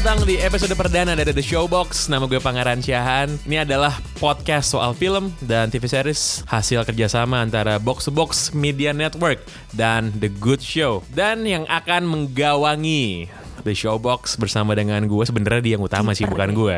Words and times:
Datang 0.00 0.24
di 0.24 0.40
episode 0.40 0.72
perdana 0.80 1.12
dari 1.12 1.28
The 1.28 1.44
Showbox. 1.44 2.08
Nama 2.08 2.24
gue 2.24 2.40
Pangeran 2.40 2.80
Syahan. 2.80 3.36
Ini 3.44 3.68
adalah 3.68 4.00
podcast 4.16 4.72
soal 4.72 4.96
film 4.96 5.28
dan 5.44 5.68
TV 5.68 5.84
series 5.92 6.40
hasil 6.48 6.88
kerjasama 6.88 7.44
antara 7.44 7.76
Box 7.76 8.08
Box 8.08 8.56
Media 8.56 8.96
Network 8.96 9.44
dan 9.76 10.08
The 10.16 10.32
Good 10.32 10.64
Show. 10.64 11.04
Dan 11.12 11.44
yang 11.44 11.68
akan 11.68 12.08
menggawangi 12.08 13.28
The 13.60 13.72
Showbox 13.72 14.36
bersama 14.36 14.72
dengan 14.72 15.02
gue 15.02 15.22
sebenarnya 15.22 15.60
dia 15.60 15.72
yang 15.72 15.82
utama 15.82 16.10
sih 16.10 16.24
bukan 16.24 16.50
gue 16.50 16.76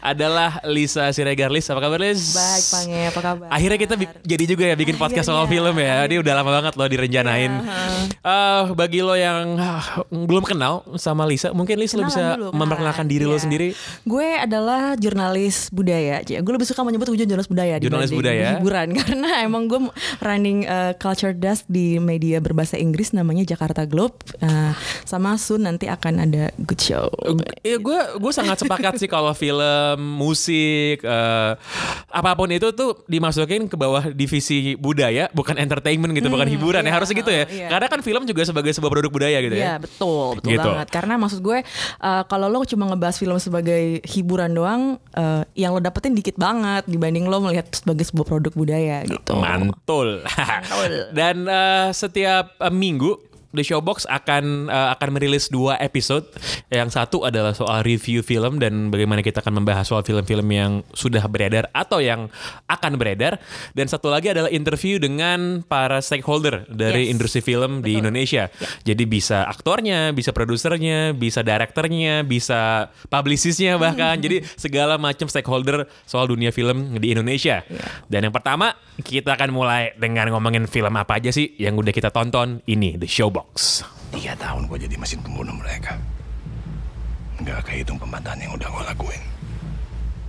adalah 0.00 0.60
Lisa 0.64 1.08
Siregar 1.08 1.48
Lis 1.48 1.66
apa 1.66 1.80
kabar 1.80 1.98
Lis? 1.98 2.32
Baik 2.32 2.64
Pange, 2.68 3.00
apa 3.08 3.20
kabar? 3.20 3.46
Akhirnya 3.48 3.78
kita 3.78 3.94
jadi 4.20 4.44
juga 4.44 4.64
ya 4.64 4.74
bikin 4.74 4.94
podcast 4.94 5.26
soal 5.26 5.46
film 5.46 5.76
ya. 5.76 6.04
Ini 6.04 6.18
udah 6.18 6.32
lama 6.34 6.50
banget 6.52 6.74
loh 6.74 6.86
direncanain. 6.86 7.52
Eh, 8.20 8.62
bagi 8.72 9.00
lo 9.00 9.12
yang 9.12 9.54
ah, 9.56 9.84
belum 10.06 10.42
kenal 10.42 10.82
sama 10.96 11.24
Lisa, 11.24 11.50
mungkin 11.50 11.76
Lis 11.76 11.92
lo 11.92 12.02
bisa 12.02 12.34
dulu, 12.34 12.48
kenalan. 12.48 12.56
memperkenalkan 12.56 13.06
diri 13.06 13.24
lo 13.24 13.32
Iya. 13.32 13.42
sendiri. 13.42 13.68
Gue 14.02 14.28
adalah 14.34 14.94
jurnalis 14.94 15.68
budaya. 15.68 16.18
Gue 16.22 16.52
lebih 16.52 16.64
suka 16.64 16.80
menyebut 16.80 17.06
gue 17.06 17.20
jurnalis 17.20 17.46
budaya 17.46 17.76
Jurnalis 17.76 18.10
budaya. 18.10 18.56
hiburan 18.56 18.94
karena 18.98 19.42
emang 19.42 19.66
gue 19.66 19.80
running 20.20 20.64
uh, 20.64 20.94
culture 20.94 21.32
desk 21.32 21.66
di 21.66 21.98
media 21.98 22.38
berbahasa 22.38 22.74
Inggris 22.74 23.10
namanya 23.10 23.44
Jakarta 23.44 23.84
Globe. 23.84 24.14
Uh, 24.38 24.72
sama 25.04 25.36
soon 25.36 25.64
nanti 25.64 25.86
akan 25.86 26.23
ada 26.24 26.44
good 26.56 26.80
show. 26.80 27.06
Iya, 27.60 27.76
gue 27.78 28.00
gue 28.18 28.32
sangat 28.32 28.64
sepakat 28.64 28.96
sih 28.96 29.08
kalau 29.08 29.30
film, 29.36 29.98
musik, 30.16 31.04
eh, 31.04 31.52
apa 32.08 32.30
pun 32.32 32.48
itu 32.48 32.72
tuh 32.72 33.04
dimasukin 33.04 33.68
ke 33.68 33.76
bawah 33.76 34.10
divisi 34.10 34.74
budaya, 34.80 35.28
bukan 35.36 35.60
entertainment 35.60 36.16
gitu, 36.16 36.32
bukan 36.32 36.48
hiburan 36.48 36.82
ya 36.82 36.88
iya, 36.88 36.92
harusnya 36.96 37.16
gitu 37.20 37.32
ya. 37.32 37.44
iya. 37.48 37.68
Karena 37.68 37.86
kan 37.92 38.00
film 38.00 38.22
juga 38.24 38.42
sebagai 38.48 38.72
sebuah 38.72 38.90
produk 38.90 39.10
budaya 39.12 39.38
gitu 39.44 39.54
ya. 39.54 39.64
Iya 39.64 39.74
betul 39.82 40.40
betul 40.40 40.52
Gitu. 40.54 40.68
banget 40.70 40.88
karena 40.94 41.14
maksud 41.18 41.40
gue 41.42 41.58
uh, 42.00 42.22
kalau 42.30 42.46
lo 42.46 42.62
cuma 42.62 42.86
ngebahas 42.86 43.16
film 43.18 43.36
sebagai 43.42 43.98
hiburan 44.06 44.54
doang 44.54 44.82
uh, 45.18 45.42
yang 45.58 45.74
lo 45.74 45.80
dapetin 45.82 46.14
dikit 46.14 46.38
banget 46.38 46.86
dibanding 46.86 47.26
lo 47.26 47.42
melihat 47.42 47.66
sebagai 47.74 48.06
sebuah 48.06 48.26
produk 48.26 48.52
budaya 48.54 49.02
gitu. 49.04 49.34
Mantul. 49.34 50.22
Mantul. 50.24 50.94
Dan 51.18 51.44
eh, 51.48 51.88
setiap 51.90 52.54
eh, 52.60 52.72
minggu 52.72 53.33
The 53.54 53.62
Showbox 53.62 54.10
akan 54.10 54.66
eh, 54.68 54.88
akan 54.98 55.08
merilis 55.14 55.46
dua 55.48 55.78
episode. 55.78 56.26
Yang 56.68 56.98
satu 56.98 57.22
adalah 57.22 57.54
soal 57.54 57.86
review 57.86 58.20
film 58.20 58.58
dan 58.58 58.90
bagaimana 58.90 59.22
kita 59.22 59.40
akan 59.40 59.62
membahas 59.62 59.86
soal 59.86 60.02
film-film 60.02 60.50
yang 60.50 60.82
sudah 60.90 61.22
beredar 61.30 61.70
atau 61.70 62.02
yang 62.02 62.26
akan 62.66 62.98
beredar. 62.98 63.38
Dan 63.72 63.86
satu 63.86 64.10
lagi 64.10 64.34
adalah 64.34 64.50
interview 64.50 64.98
dengan 64.98 65.62
para 65.62 66.02
stakeholder 66.02 66.66
dari 66.66 67.06
Yes. 67.06 67.12
industri 67.14 67.40
film 67.44 67.80
di 67.84 68.00
Indonesia. 68.00 68.50
Jadi 68.82 69.04
bisa 69.06 69.46
aktornya, 69.46 70.10
bisa 70.10 70.34
produsernya, 70.34 71.14
bisa 71.14 71.46
direkturnya, 71.46 72.26
bisa 72.26 72.90
publicistnya 73.06 73.78
bahkan. 73.78 74.18
Jadi 74.18 74.42
segala 74.58 74.98
macam 74.98 75.30
stakeholder 75.30 75.86
soal 76.08 76.26
dunia 76.26 76.50
film 76.50 76.98
di 76.98 77.14
Indonesia. 77.14 77.62
Dan 78.10 78.26
yang 78.26 78.34
pertama 78.34 78.74
kita 79.04 79.36
akan 79.38 79.50
mulai 79.54 79.92
dengan 79.94 80.32
ngomongin 80.34 80.66
film 80.66 80.94
apa 80.96 81.20
aja 81.20 81.30
sih 81.30 81.54
yang 81.60 81.78
udah 81.78 81.92
kita 81.94 82.10
tonton. 82.10 82.58
Ini 82.64 82.96
The 82.98 83.06
Showbox. 83.06 83.43
Tiga 84.14 84.32
tahun 84.38 84.70
gue 84.70 84.78
jadi 84.86 84.96
mesin 84.96 85.20
pembunuh 85.20 85.54
mereka. 85.54 85.98
Nggak 87.42 87.66
kehitung 87.66 87.98
pembantahan 87.98 88.38
yang 88.38 88.54
udah 88.54 88.68
gue 88.70 88.84
lakuin. 88.94 89.22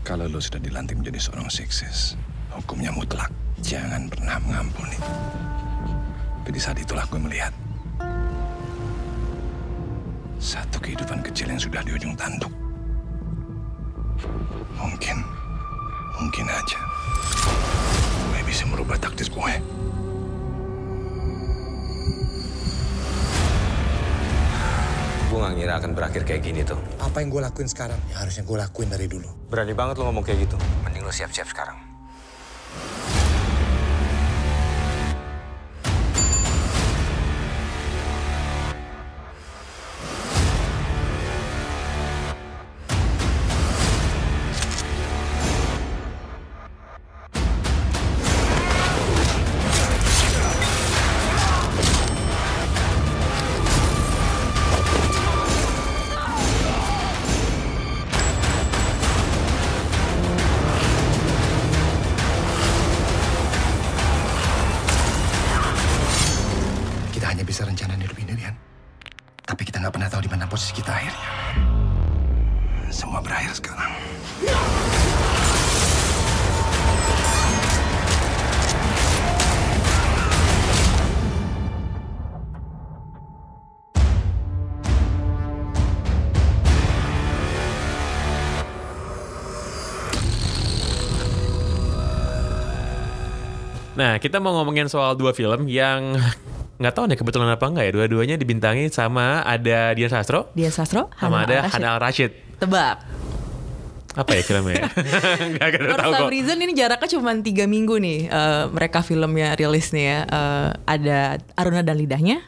Kalau 0.06 0.26
lo 0.30 0.42
sudah 0.42 0.62
dilantik 0.62 0.98
menjadi 0.98 1.18
seorang 1.18 1.50
seksis, 1.50 2.18
hukumnya 2.54 2.94
mutlak. 2.94 3.30
Jangan 3.62 4.10
pernah 4.10 4.38
mengampuni. 4.42 4.98
Tapi 6.42 6.50
di 6.54 6.62
saat 6.62 6.78
itulah 6.78 7.06
gue 7.10 7.18
melihat 7.18 7.54
satu 10.38 10.78
kehidupan 10.78 11.26
kecil 11.26 11.50
yang 11.50 11.62
sudah 11.62 11.82
di 11.82 11.98
ujung 11.98 12.14
tanduk. 12.14 12.54
Mungkin, 14.78 15.18
mungkin 16.22 16.46
aja 16.50 16.80
gue 18.30 18.42
bisa 18.46 18.68
merubah 18.70 19.00
takdir 19.00 19.32
gue. 19.32 19.54
Gue 25.36 25.44
gak 25.44 25.60
ngira 25.60 25.74
akan 25.84 25.92
berakhir 26.00 26.24
kayak 26.24 26.48
gini 26.48 26.64
tuh. 26.64 26.80
apa 26.96 27.20
yang 27.20 27.28
gue 27.28 27.44
lakuin 27.44 27.68
sekarang 27.68 28.00
ya 28.08 28.24
harusnya 28.24 28.48
gue 28.48 28.56
lakuin 28.56 28.88
dari 28.88 29.04
dulu 29.04 29.28
Berani 29.52 29.76
banget 29.76 30.00
lo 30.00 30.08
ngomong 30.08 30.24
kayak 30.24 30.48
gitu. 30.48 30.56
Mending 30.88 31.04
lo 31.04 31.12
siap-siap 31.12 31.52
sekarang. 31.52 31.76
Nah 94.16 94.24
kita 94.24 94.40
mau 94.40 94.56
ngomongin 94.56 94.88
soal 94.88 95.20
dua 95.20 95.36
film 95.36 95.68
yang 95.68 96.16
nggak 96.80 96.94
tahu 96.96 97.04
nih 97.12 97.20
kebetulan 97.20 97.52
apa 97.52 97.68
enggak 97.68 97.84
ya 97.84 97.92
dua-duanya 97.92 98.36
dibintangi 98.40 98.88
sama 98.88 99.44
ada 99.44 99.92
Dian 99.92 100.08
Sastro 100.08 100.56
Dia 100.56 100.72
Sastro, 100.72 101.12
sama 101.20 101.44
ada. 101.44 101.68
Hanal 101.68 102.00
Rashid 102.00 102.32
Tebak. 102.56 103.04
apa 104.16 104.32
ya 104.32 104.42
filmnya 104.48 104.88
nggak 105.52 105.68
nggak 105.68 105.92
For 105.92 106.00
tahu 106.00 106.12
kok 106.16 106.32
reason 106.32 106.56
ini 106.64 106.72
jaraknya 106.72 107.12
cuma 107.12 107.36
tiga 107.44 107.68
minggu 107.68 108.00
nih 108.00 108.32
eh, 108.32 108.64
mereka 108.72 109.04
filmnya 109.04 109.52
rilis 109.60 109.92
nih 109.92 110.06
ya. 110.08 110.20
Eh, 110.24 110.70
ada 110.88 111.20
Aruna 111.60 111.84
dan 111.84 112.00
Lidahnya 112.00 112.40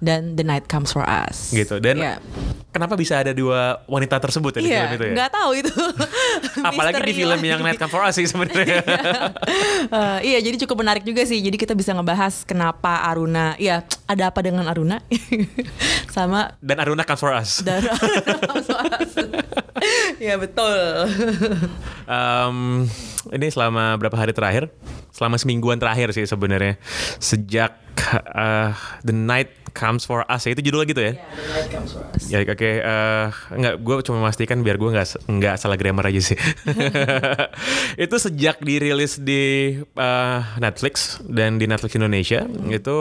dan 0.00 0.32
The 0.32 0.42
Night 0.42 0.64
Comes 0.64 0.90
for 0.90 1.04
Us. 1.04 1.52
gitu 1.52 1.76
dan 1.76 1.94
Iya. 1.94 2.14
kenapa 2.70 2.94
bisa 2.94 3.16
ada 3.16 3.30
dua 3.30 3.84
wanita 3.84 4.16
tersebut 4.16 4.56
ya 4.56 4.60
di 4.60 4.66
Iya, 4.66 4.78
film 4.82 4.92
itu 4.92 5.04
ya 5.04 5.12
nggak 5.14 5.30
tahu 5.30 5.50
itu. 5.54 5.74
apalagi 6.68 7.00
di 7.02 7.14
film 7.14 7.40
yang 7.40 7.60
Night 7.60 7.76
Come 7.76 7.88
For 7.88 8.02
Us 8.02 8.14
sih 8.14 8.24
sebenarnya 8.24 8.80
Eh, 9.90 10.18
iya, 10.24 10.38
jadi 10.38 10.54
cukup 10.58 10.80
menarik 10.80 11.02
juga 11.02 11.22
sih. 11.22 11.40
Jadi 11.40 11.56
kita 11.56 11.72
bisa 11.72 11.90
ngebahas 11.90 12.44
kenapa 12.44 13.02
Aruna, 13.02 13.56
iya 13.56 13.82
ada 14.04 14.28
apa 14.28 14.38
dengan 14.38 14.64
Aruna, 14.64 15.00
sama 16.14 16.54
dan 16.58 16.78
Aruna 16.78 17.02
Comes 17.02 17.18
For 17.18 17.32
Us 17.32 17.60
dan 17.60 17.84
Iya 20.18 20.36
betul. 20.36 20.78
Em, 22.04 22.56
ini 23.30 23.46
selama 23.48 23.96
berapa 23.96 24.14
hari 24.14 24.32
terakhir? 24.32 24.68
Selama 25.10 25.36
semingguan 25.36 25.76
terakhir 25.76 26.12
sih 26.12 26.24
sebenarnya. 26.24 26.76
Sejak 27.16 27.76
eh, 28.34 28.70
The 29.02 29.14
Night 29.14 29.50
Comes 29.70 30.02
for 30.02 30.26
Us 30.26 30.44
ya, 30.44 30.52
itu 30.52 30.66
judulnya 30.66 30.86
gitu 30.90 31.02
ya? 31.02 31.12
Ya 32.26 32.38
oke, 32.42 32.70
eh, 32.82 33.26
nggak 33.30 33.74
gue 33.78 33.94
cuma 34.02 34.26
memastikan 34.26 34.60
biar 34.60 34.76
gue 34.76 34.90
nggak 34.90 35.30
nggak 35.30 35.54
salah 35.56 35.78
grammar 35.78 36.10
aja 36.10 36.20
sih. 36.20 36.38
itu 38.04 38.16
sejak 38.18 38.58
dirilis 38.60 39.22
di 39.22 39.76
eh, 39.78 40.40
Netflix 40.58 41.22
dan 41.22 41.62
di 41.62 41.70
Netflix 41.70 41.94
Indonesia 41.94 42.42
itu 42.66 42.98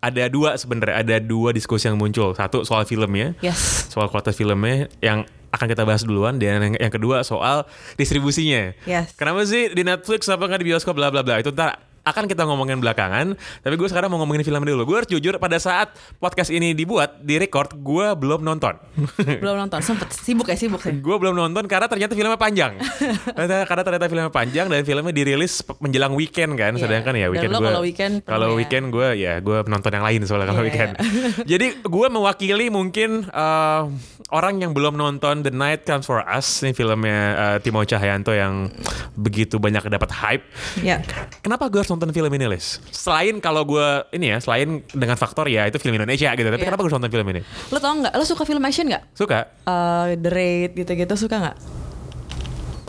ada 0.00 0.24
dua 0.32 0.56
sebenarnya 0.56 0.96
ada 1.04 1.16
dua 1.20 1.52
diskusi 1.52 1.84
yang 1.90 2.00
muncul. 2.00 2.32
Satu 2.32 2.64
soal 2.64 2.88
filmnya, 2.88 3.36
Yes. 3.44 3.90
soal 3.92 4.08
kualitas 4.08 4.38
filmnya 4.38 4.88
yang 5.04 5.28
akan 5.50 5.66
kita 5.66 5.82
bahas 5.82 6.06
duluan 6.06 6.38
dan 6.38 6.62
yang, 6.62 6.74
yang 6.78 6.92
kedua 6.94 7.26
soal 7.26 7.66
distribusinya. 7.98 8.72
Yes. 8.86 9.12
Kenapa 9.18 9.42
sih 9.44 9.74
di 9.74 9.82
Netflix 9.82 10.30
apa 10.30 10.46
nggak 10.46 10.60
di 10.62 10.66
bioskop 10.72 10.94
bla 10.94 11.10
bla 11.10 11.26
bla 11.26 11.42
itu 11.42 11.50
ntar 11.50 11.89
akan 12.06 12.24
kita 12.30 12.46
ngomongin 12.46 12.78
belakangan. 12.78 13.34
Tapi 13.36 13.74
gue 13.74 13.88
sekarang 13.90 14.08
mau 14.14 14.22
ngomongin 14.22 14.46
film 14.46 14.62
dulu. 14.62 14.86
Gue 14.86 14.96
harus 15.02 15.10
jujur 15.10 15.36
pada 15.42 15.58
saat 15.58 15.92
podcast 16.22 16.54
ini 16.54 16.72
dibuat, 16.72 17.20
di 17.20 17.36
record, 17.36 17.74
gue 17.80 18.06
belum 18.14 18.46
nonton. 18.46 18.78
Belum 19.42 19.56
nonton, 19.56 19.80
sempet 19.80 20.12
sibuk 20.12 20.48
ya 20.48 20.56
sibuk 20.56 20.80
sih. 20.84 20.92
gue 21.00 21.16
belum 21.16 21.32
nonton 21.32 21.64
karena 21.64 21.88
ternyata 21.88 22.12
filmnya 22.12 22.36
panjang. 22.36 22.76
Karena 23.68 23.82
ternyata 23.82 24.06
filmnya 24.10 24.32
panjang 24.32 24.66
dan 24.68 24.84
filmnya 24.84 25.14
dirilis 25.14 25.64
menjelang 25.80 26.12
weekend 26.12 26.56
kan. 26.60 26.76
Iya. 26.76 26.82
Sedangkan 26.82 27.14
ya 27.16 27.26
weekend 27.32 27.52
gue 27.56 27.62
kalau 27.62 27.82
weekend 27.82 28.14
kalau 28.26 28.48
ya. 28.52 28.56
weekend 28.56 28.84
gue 28.92 29.08
ya 29.16 29.32
gue 29.40 29.58
menonton 29.64 29.90
yang 29.96 30.04
lain 30.04 30.20
soalnya 30.28 30.48
kalau 30.52 30.60
Iya, 30.60 30.68
weekend. 30.68 30.92
Jadi 31.50 31.66
gue 31.82 32.06
mewakili 32.12 32.66
mungkin 32.68 33.10
eh, 33.26 33.82
orang 34.30 34.54
yang 34.60 34.72
belum 34.76 34.94
nonton 34.94 35.42
The 35.42 35.52
Night 35.52 35.88
Comes 35.88 36.04
for 36.06 36.22
Us 36.22 36.62
ini 36.62 36.76
filmnya 36.76 37.20
eh, 37.34 37.56
Timo 37.64 37.82
Cahyanto 37.82 38.36
yang 38.36 38.68
begitu 39.16 39.56
banyak 39.56 39.88
dapat 39.88 40.10
hype. 40.12 40.44
Ya. 40.84 41.02
Kenapa 41.40 41.66
gue 41.72 41.80
harus 41.80 41.89
nonton 41.90 42.08
film 42.08 42.30
ini, 42.30 42.46
Lis? 42.46 42.78
Selain 42.88 43.36
kalau 43.38 43.62
gue 43.62 43.86
ini 44.10 44.30
ya, 44.30 44.38
selain 44.38 44.80
dengan 44.88 45.14
faktor 45.14 45.46
ya 45.46 45.66
itu 45.66 45.76
film 45.76 45.94
Indonesia 45.94 46.30
gitu. 46.30 46.46
Tapi 46.46 46.56
Iya. 46.56 46.66
kenapa 46.66 46.80
gue 46.80 46.86
harus 46.86 46.96
nonton 46.96 47.10
film 47.10 47.26
ini? 47.28 47.40
Lo 47.68 47.78
tau 47.78 47.92
nggak? 47.92 48.12
Lo 48.12 48.24
suka 48.24 48.42
film 48.42 48.62
action 48.62 48.86
nggak? 48.86 49.02
Suka, 49.12 49.38
Eh, 49.60 50.14
The 50.16 50.30
Raid 50.30 50.70
gitu-gitu 50.74 51.14
suka 51.16 51.36
nggak? 51.38 51.56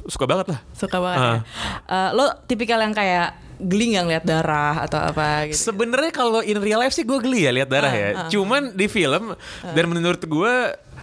suka 0.03 0.25
banget 0.25 0.47
lah. 0.49 0.59
Suka 0.71 0.97
banget. 0.97 1.17
Ah. 1.17 1.25
ya? 1.27 1.39
Eh, 1.87 2.09
lo 2.13 2.25
tipikal 2.43 2.79
yang 2.79 2.91
kayak 2.91 3.31
geli 3.59 3.93
nggak 3.93 4.03
ngeliat 4.03 4.25
darah 4.25 4.75
atau 4.81 4.99
apa 4.99 5.45
gitu? 5.47 5.69
Sebenarnya 5.69 6.09
kalau 6.09 6.41
in 6.41 6.57
real 6.57 6.77
life 6.77 6.91
sih 6.91 7.01
gue 7.01 7.15
geli 7.17 7.45
ya 7.45 7.51
lihat 7.53 7.69
darah 7.69 7.87
Ah, 7.87 7.95
ya. 7.95 8.09
ah. 8.17 8.27
Cuman 8.27 8.73
di 8.73 8.87
film 8.87 9.37
dan 9.63 9.85
menurut 9.87 10.19
gue 10.19 10.53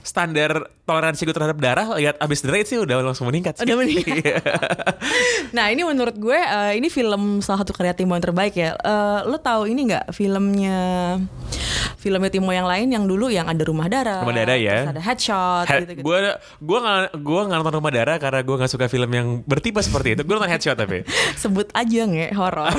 standar 0.03 0.67
toleransi 0.89 1.21
gue 1.23 1.37
terhadap 1.37 1.59
darah 1.61 1.93
lihat 1.95 2.17
abis 2.17 2.41
the 2.41 2.49
raid 2.49 2.65
sih 2.65 2.81
udah 2.81 3.05
langsung 3.05 3.29
meningkat. 3.29 3.61
sih. 3.61 3.69
Udah 3.69 3.77
meningkat. 3.77 4.07
Iya. 4.19 4.41
nah 5.57 5.69
ini 5.69 5.85
menurut 5.85 6.17
gue 6.17 6.35
eh, 6.35 6.73
ini 6.75 6.89
film 6.89 7.39
salah 7.39 7.61
satu 7.61 7.77
karya 7.77 7.93
Timo 7.93 8.17
yang 8.17 8.25
terbaik 8.25 8.57
ya. 8.57 8.73
Eh, 8.75 9.19
lo 9.29 9.37
tahu 9.37 9.69
ini 9.69 9.93
nggak 9.93 10.11
filmnya 10.11 10.79
filmnya 11.99 12.31
Timo 12.31 12.49
yang 12.49 12.65
lain 12.65 12.89
yang 12.89 13.05
dulu 13.05 13.29
yang 13.29 13.45
ada 13.45 13.59
rumah 13.61 13.91
darah, 13.91 14.23
Rumah 14.23 14.35
Darah, 14.35 14.55
ya. 14.55 14.87
terus 14.87 14.93
ada 14.95 15.03
headshot 15.03 15.67
He- 15.67 15.81
gitu-gitu. 15.83 16.05
Gue 16.07 16.19
gue 16.59 16.79
nggak 16.79 16.99
gue 17.21 17.41
nggak 17.43 17.59
nonton 17.59 17.75
Rumah 17.77 17.93
Darah 17.93 18.17
karena 18.17 18.41
gue 18.41 18.55
nggak 18.57 18.71
suka 18.71 18.87
film 18.87 19.11
yang 19.11 19.29
bertipe 19.45 19.83
seperti 19.83 20.17
itu. 20.17 20.23
Gue 20.25 20.35
nonton 20.35 20.49
Headshot 20.49 20.79
tapi. 20.79 21.03
Sebut 21.43 21.69
aja 21.75 22.01
nge 22.07 22.33
horor. 22.33 22.71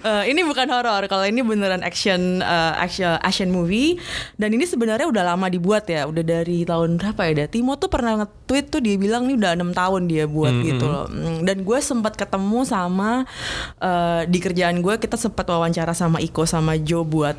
Eh, 0.00 0.24
ini 0.26 0.40
bukan 0.42 0.66
horor, 0.68 1.04
kalau 1.06 1.24
ini 1.24 1.40
beneran 1.40 1.82
action 1.82 2.40
eh, 2.40 2.72
action 2.76 3.14
action 3.20 3.48
movie 3.50 4.00
dan 4.36 4.50
ini 4.50 4.64
sebenarnya 4.64 5.06
udah 5.06 5.22
lama 5.30 5.46
dibuat 5.46 5.86
ya, 5.86 6.10
udah 6.10 6.24
dari 6.26 6.66
tahun 6.66 6.98
berapa 6.98 7.20
ya? 7.30 7.46
Timo 7.46 7.78
tuh 7.78 7.86
pernah 7.86 8.18
nge-tweet 8.24 8.66
tuh 8.68 8.80
dia 8.82 8.98
bilang 8.98 9.30
ini 9.30 9.38
udah 9.38 9.52
enam 9.54 9.70
tahun 9.70 10.10
dia 10.10 10.26
buat 10.26 10.54
gitu 10.66 10.84
loh. 10.84 11.06
Mm, 11.06 11.46
Dan 11.46 11.62
gue 11.62 11.78
sempat 11.78 12.18
ketemu 12.18 12.66
sama 12.66 13.24
eh, 13.78 14.22
di 14.26 14.38
kerjaan 14.42 14.82
gue 14.82 14.94
kita 14.98 15.14
sempat 15.14 15.46
wawancara 15.46 15.94
sama 15.94 16.18
Iko 16.18 16.42
sama 16.44 16.74
Joe 16.76 17.06
buat 17.06 17.38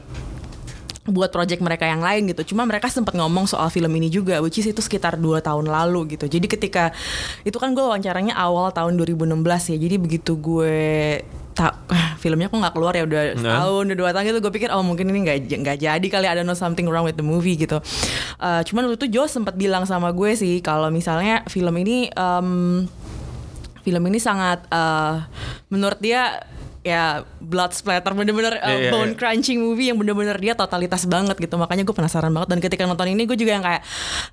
buat 1.02 1.34
project 1.34 1.66
mereka 1.66 1.90
yang 1.90 2.06
lain 2.06 2.30
gitu. 2.30 2.54
Cuma 2.54 2.62
mereka 2.70 2.86
sempat 2.86 3.18
ngomong 3.18 3.50
soal 3.50 3.74
film 3.74 3.90
ini 3.98 4.14
juga, 4.14 4.38
which 4.38 4.62
is 4.62 4.70
itu 4.70 4.80
sekitar 4.86 5.18
2 5.18 5.42
tahun 5.42 5.66
lalu 5.66 6.14
gitu. 6.18 6.30
Jadi 6.30 6.46
ketika 6.46 6.94
itu 7.42 7.58
kan 7.58 7.74
gue 7.74 7.82
wawancaranya 7.82 8.38
awal 8.38 8.70
tahun 8.70 9.02
2016 9.02 9.74
ya. 9.74 9.78
Jadi 9.82 9.96
begitu 9.98 10.38
gue 10.38 10.78
tak 11.51 11.75
filmnya 12.21 12.48
kok 12.48 12.57
nggak 12.57 12.71
keluar 12.71 12.94
ya 12.94 13.03
udah 13.03 13.21
Nah. 13.36 13.56
tahun 13.59 13.92
udah 13.92 13.98
dua 13.98 14.09
tahun 14.12 14.24
gitu 14.30 14.39
gue 14.39 14.53
pikir 14.53 14.69
oh 14.69 14.81
mungkin 14.81 15.07
ini 15.07 15.19
nggak 15.21 15.38
nggak 15.57 15.77
jadi 15.77 16.07
kali 16.07 16.25
ada 16.25 16.42
no 16.42 16.53
something 16.53 16.86
wrong 16.86 17.03
with 17.03 17.15
the 17.15 17.24
movie 17.24 17.56
gitu 17.56 17.77
Eh, 18.38 18.62
cuman 18.63 18.88
waktu 18.88 18.98
itu 18.98 19.07
Joe 19.12 19.27
sempat 19.27 19.53
bilang 19.53 19.83
sama 19.83 20.09
gue 20.09 20.33
sih 20.33 20.59
kalau 20.59 20.89
misalnya 20.89 21.45
film 21.45 21.75
ini 21.75 22.09
em, 22.09 22.50
film 23.80 24.03
ini 24.03 24.18
sangat 24.18 24.65
eh, 24.65 25.15
menurut 25.68 26.00
dia 26.00 26.42
ya 26.81 27.04
blood 27.38 27.72
splatter 27.72 28.10
bener-bener 28.12 28.56
uh, 28.56 28.66
Iya, 28.68 28.78
iya, 28.80 28.92
bone 28.92 29.13
iya. 29.13 29.16
crunching 29.16 29.60
movie 29.60 29.88
yang 29.88 29.98
bener-bener 29.98 30.33
dia 30.36 30.54
totalitas 30.54 31.06
banget 31.06 31.38
gitu 31.38 31.54
makanya 31.54 31.81
gue 31.81 31.94
penasaran 31.94 32.30
banget 32.30 32.50
dan 32.50 32.60
ketika 32.60 32.83
nonton 32.83 33.06
ini 33.07 33.24
gue 33.24 33.36
juga 33.36 33.51
yang 33.51 33.62
kayak 33.62 33.86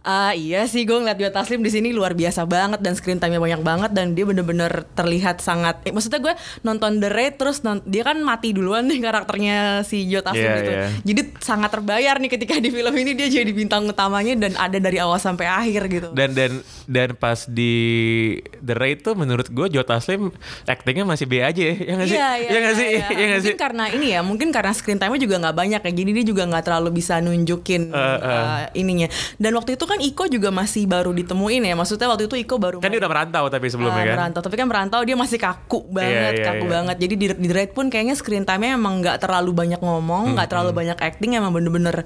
ah 0.03 0.33
iya 0.33 0.65
sih 0.65 0.83
gue 0.83 0.95
ngeliat 0.95 1.19
Joe 1.19 1.29
Taslim 1.29 1.61
di 1.61 1.69
sini 1.69 1.91
luar 1.91 2.13
biasa 2.13 2.45
banget 2.45 2.81
dan 2.81 2.93
screen 2.93 3.17
time-nya 3.17 3.37
banyak 3.39 3.61
banget 3.61 3.91
dan 3.93 4.13
dia 4.13 4.25
bener-bener 4.25 4.69
terlihat 4.91 5.39
sangat 5.39 5.85
eh, 5.85 5.93
maksudnya 5.93 6.21
gue 6.23 6.35
nonton 6.63 6.99
The 6.99 7.09
Raid 7.09 7.35
terus 7.37 7.61
non- 7.61 7.85
dia 7.85 8.01
kan 8.03 8.17
mati 8.19 8.51
duluan 8.51 8.87
nih 8.87 8.99
karakternya 8.99 9.57
si 9.83 10.05
Joe 10.05 10.23
Taslim 10.23 10.41
Iya, 10.41 10.57
gitu 10.57 10.73
iya. 10.73 10.87
jadi 11.05 11.21
sangat 11.39 11.71
terbayar 11.71 12.17
nih 12.17 12.31
ketika 12.31 12.57
di 12.57 12.71
film 12.71 12.95
ini 12.95 13.13
dia 13.13 13.29
jadi 13.29 13.51
bintang 13.51 13.85
utamanya 13.85 14.33
dan 14.39 14.57
ada 14.57 14.79
dari 14.79 14.97
awal 14.97 15.19
sampai 15.19 15.45
akhir 15.45 15.83
gitu 15.87 16.09
Dan 16.11 16.33
dan 16.33 16.65
dan 16.87 17.13
pas 17.13 17.45
di 17.45 17.75
The 18.59 18.73
Raid 18.73 19.03
tuh 19.03 19.13
menurut 19.13 19.47
gue 19.47 19.67
Joe 19.69 19.83
Taslim 19.83 20.33
actingnya 20.65 21.05
masih 21.05 21.27
B 21.27 21.41
aja 21.41 21.59
ya. 21.59 21.77
Ya 21.77 21.93
nggak 21.95 22.09
sih? 22.09 22.19
Iya, 22.39 22.49
iya, 22.49 22.51
Ya 22.55 22.59
nggak 22.63 22.75
iya, 22.75 22.81
sih? 22.81 22.89
iya. 22.89 23.07
Ya 23.11 23.25
nggak 23.29 23.41
sih? 23.43 23.53
Mungkin 23.53 23.61
karena 23.61 23.85
ini 23.91 24.07
ya, 24.15 24.21
mungkin 24.23 24.49
karena 24.55 24.73
screen 24.73 24.99
time-nya 24.99 25.21
juga 25.21 25.37
nggak 25.43 25.57
banyak 25.57 25.81
ya. 25.83 25.93
Jadi 25.93 26.11
dia 26.15 26.25
juga 26.25 26.43
nggak 26.47 26.65
terlalu 26.65 26.91
bisa 26.97 27.19
nunjukin 27.19 27.83
Eh, 27.91 27.99
eh. 27.99 28.19
uh, 28.23 28.65
ininya. 28.79 29.09
Dan 29.37 29.53
waktu 29.59 29.75
itu 29.75 29.85
kan 29.85 29.99
Iko 29.99 30.25
juga 30.31 30.49
masih 30.55 30.87
baru 30.87 31.11
ditemuin 31.11 31.63
ya. 31.67 31.75
Maksudnya 31.75 32.07
waktu 32.07 32.31
itu 32.31 32.37
Iko 32.39 32.57
baru 32.57 32.79
Kan 32.79 32.95
dia 32.95 33.01
udah 33.03 33.11
merantau 33.11 33.45
tapi 33.51 33.67
sebelumnya 33.67 34.03
Ah, 34.03 34.07
kan. 34.07 34.17
merantau. 34.23 34.41
Tapi 34.47 34.55
kan 34.57 34.67
merantau 34.71 35.01
dia 35.03 35.17
masih 35.19 35.39
kaku 35.41 35.81
banget, 35.91 36.33
iya, 36.39 36.45
kaku 36.53 36.65
iya. 36.69 36.73
banget. 36.79 36.97
Jadi 37.03 37.15
di, 37.19 37.27
di 37.35 37.49
Red 37.51 37.71
pun 37.75 37.91
kayaknya 37.91 38.15
screen 38.15 38.45
time-nya 38.47 38.79
emang 38.79 39.03
nggak 39.03 39.19
terlalu 39.25 39.51
banyak 39.57 39.81
ngomong, 39.83 40.37
nggak 40.39 40.49
terlalu 40.53 40.71
banyak 40.77 40.99
acting, 41.01 41.35
emang 41.35 41.51
bener-bener 41.51 42.05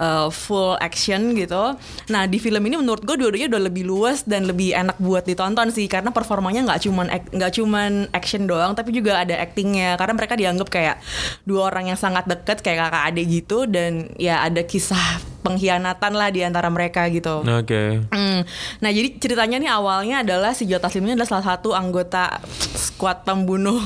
uh, 0.00 0.28
full 0.32 0.74
action 0.80 1.36
gitu. 1.36 1.76
Nah 2.08 2.22
di 2.26 2.38
film 2.40 2.62
ini 2.66 2.80
menurut 2.80 3.04
gue 3.04 3.14
dua-duanya 3.14 3.52
udah 3.54 3.62
lebih 3.68 3.84
luas 3.86 4.24
dan 4.24 4.48
lebih 4.48 4.74
enak 4.74 4.96
buat 4.98 5.24
ditonton 5.28 5.70
sih, 5.70 5.86
karena 5.86 6.10
performanya 6.10 6.64
nggak 6.64 6.80
cuman 6.88 7.06
nggak 7.34 7.52
cuman 7.60 7.90
action 8.10 8.48
doang, 8.48 8.72
tapi 8.74 8.90
juga 8.96 9.20
ada 9.22 9.36
actingnya. 9.68 10.00
Karena 10.00 10.14
mereka 10.16 10.34
dianggap 10.40 10.68
kayak 10.72 10.96
dua 11.44 11.68
orang 11.68 11.92
yang 11.92 11.98
sangat 12.00 12.24
deket 12.24 12.64
kayak 12.64 12.88
kakak 12.88 13.04
adik 13.12 13.26
gitu, 13.28 13.68
dan 13.68 14.08
ya 14.16 14.40
ada 14.40 14.64
kisah 14.64 15.20
pengkhianatan 15.38 16.12
lah 16.18 16.28
di 16.32 16.42
antara 16.42 16.72
mereka 16.72 17.06
gitu. 17.12 17.44
Oke. 17.44 18.02
Hmm. 18.10 18.42
Nah 18.82 18.90
jadi 18.90 19.08
ceritanya 19.20 19.56
nih 19.62 19.70
awalnya 19.70 20.26
adalah 20.26 20.52
si 20.52 20.66
Joe 20.66 20.82
Taslim 20.82 21.06
ini 21.06 21.14
adalah 21.14 21.30
salah 21.38 21.46
satu 21.54 21.72
anggota 21.72 22.42
skuad 22.74 23.22
pembunuh 23.22 23.78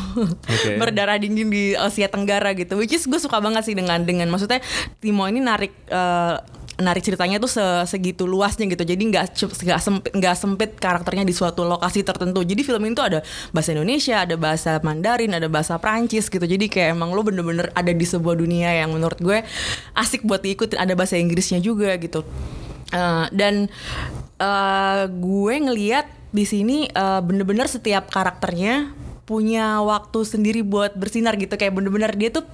Oke. 0.49 0.76
berdarah 0.81 1.20
dingin 1.20 1.52
di 1.52 1.76
Asia 1.76 2.08
Tenggara 2.08 2.56
gitu. 2.56 2.81
Which 2.81 2.96
is 2.96 3.05
gue 3.05 3.20
suka 3.20 3.38
banget 3.38 3.69
sih 3.69 3.76
dengan 3.76 4.02
dengan 4.02 4.32
maksudnya 4.32 4.64
Timo 4.99 5.28
ini 5.28 5.44
narik 5.44 5.76
eh, 5.93 6.37
narik 6.80 7.04
ceritanya 7.04 7.36
tuh 7.36 7.50
se- 7.50 7.84
segitu 7.88 8.24
luasnya 8.24 8.64
gitu. 8.70 8.84
Jadi 8.84 9.02
nggak 9.12 9.24
nggak 9.36 9.80
sempit 9.80 10.12
nggak 10.12 10.36
sempit 10.36 10.70
karakternya 10.80 11.24
di 11.28 11.34
suatu 11.36 11.66
lokasi 11.66 12.00
tertentu. 12.06 12.40
Jadi 12.40 12.62
film 12.64 12.82
ini 12.88 12.94
tuh 12.96 13.06
ada 13.08 13.19
bahasa 13.52 13.76
Indonesia, 13.76 14.24
ada 14.24 14.36
bahasa 14.40 14.80
Mandarin, 14.80 15.36
ada 15.36 15.48
bahasa 15.52 15.76
Prancis 15.76 16.32
gitu. 16.32 16.42
Jadi 16.42 16.70
kayak 16.72 16.96
emang 16.96 17.12
lo 17.12 17.20
bener-bener 17.26 17.69
ada 17.76 17.92
di 17.92 18.06
sebuah 18.06 18.38
dunia 18.40 18.72
yang 18.72 18.94
menurut 18.94 19.19
gue 19.20 19.44
asik 19.96 20.24
buat 20.24 20.40
diikutin. 20.40 20.80
Ada 20.80 20.96
bahasa 20.96 21.20
Inggrisnya 21.20 21.61
juga 21.61 21.92
gitu. 22.00 22.25
Eh, 22.92 23.26
dan 23.32 23.73
eh, 24.37 25.02
gue 25.08 25.54
ngeliat 25.56 26.06
di 26.32 26.44
sini 26.49 26.88
eh, 26.88 27.20
bener-bener 27.20 27.68
setiap 27.68 28.08
karakternya 28.08 28.92
punya 29.23 29.80
waktu 29.80 30.26
sendiri 30.26 30.61
buat 30.66 30.99
bersinar 30.99 31.38
gitu 31.38 31.54
kayak 31.54 31.73
bener-bener 31.73 32.11
dia 32.18 32.35
tuh 32.35 32.44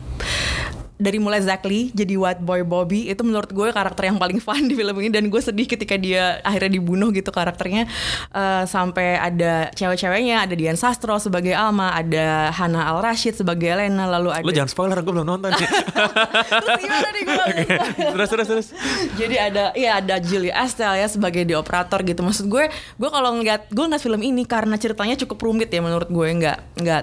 dari 0.99 1.19
mulai 1.23 1.41
Zachary 1.41 1.95
jadi 1.95 2.19
White 2.19 2.43
Boy 2.43 2.67
Bobby 2.67 3.09
itu 3.09 3.23
menurut 3.23 3.51
gue 3.55 3.71
karakter 3.71 4.11
yang 4.11 4.19
paling 4.19 4.43
fun 4.43 4.67
di 4.67 4.75
film 4.75 4.95
ini 4.99 5.11
dan 5.15 5.31
gue 5.31 5.41
sedih 5.41 5.65
ketika 5.65 5.95
dia 5.95 6.43
akhirnya 6.43 6.79
dibunuh 6.79 7.15
gitu 7.15 7.31
karakternya 7.31 7.87
Eh, 8.29 8.65
sampai 8.69 9.17
ada 9.17 9.73
cewek-ceweknya 9.73 10.45
ada 10.45 10.55
Dian 10.55 10.77
Sastro 10.77 11.17
sebagai 11.17 11.57
Alma 11.57 11.97
ada 11.97 12.53
Hana 12.53 12.93
Al 12.93 13.01
Rashid 13.01 13.35
sebagai 13.41 13.73
Elena 13.73 14.05
lalu 14.05 14.31
ada 14.31 14.45
Lo 14.45 14.53
jangan 14.53 14.69
spoiler, 14.71 15.01
gue 15.01 15.13
belum 15.17 15.27
nonton. 15.27 15.51
terus 16.63 16.77
gimana 16.79 17.09
nih 17.09 17.23
gue 17.25 17.35
nggak 17.35 17.49
bisa 17.49 17.65
spoiler? 17.65 18.13
terus 18.13 18.29
terus 18.29 18.47
terus. 18.47 18.67
Jadi 19.17 19.37
ada 19.41 19.73
iya 19.75 19.99
ada 19.99 20.21
Julia 20.21 20.55
Estelle 20.61 21.01
ya 21.01 21.09
sebagai 21.09 21.43
di 21.49 21.57
operator 21.57 22.05
gitu. 22.05 22.21
Maksud 22.21 22.47
gue, 22.53 22.69
gue 22.71 23.11
kalau 23.11 23.33
ngeliat 23.41 23.73
gue 23.73 23.85
ngeliat 23.89 24.03
film 24.05 24.21
ini 24.21 24.45
karena 24.45 24.77
ceritanya 24.77 25.17
cukup 25.17 25.39
rumit 25.41 25.73
ya 25.73 25.81
menurut 25.81 26.13
gue 26.13 26.29
nggak 26.29 26.59
nggak 26.85 27.03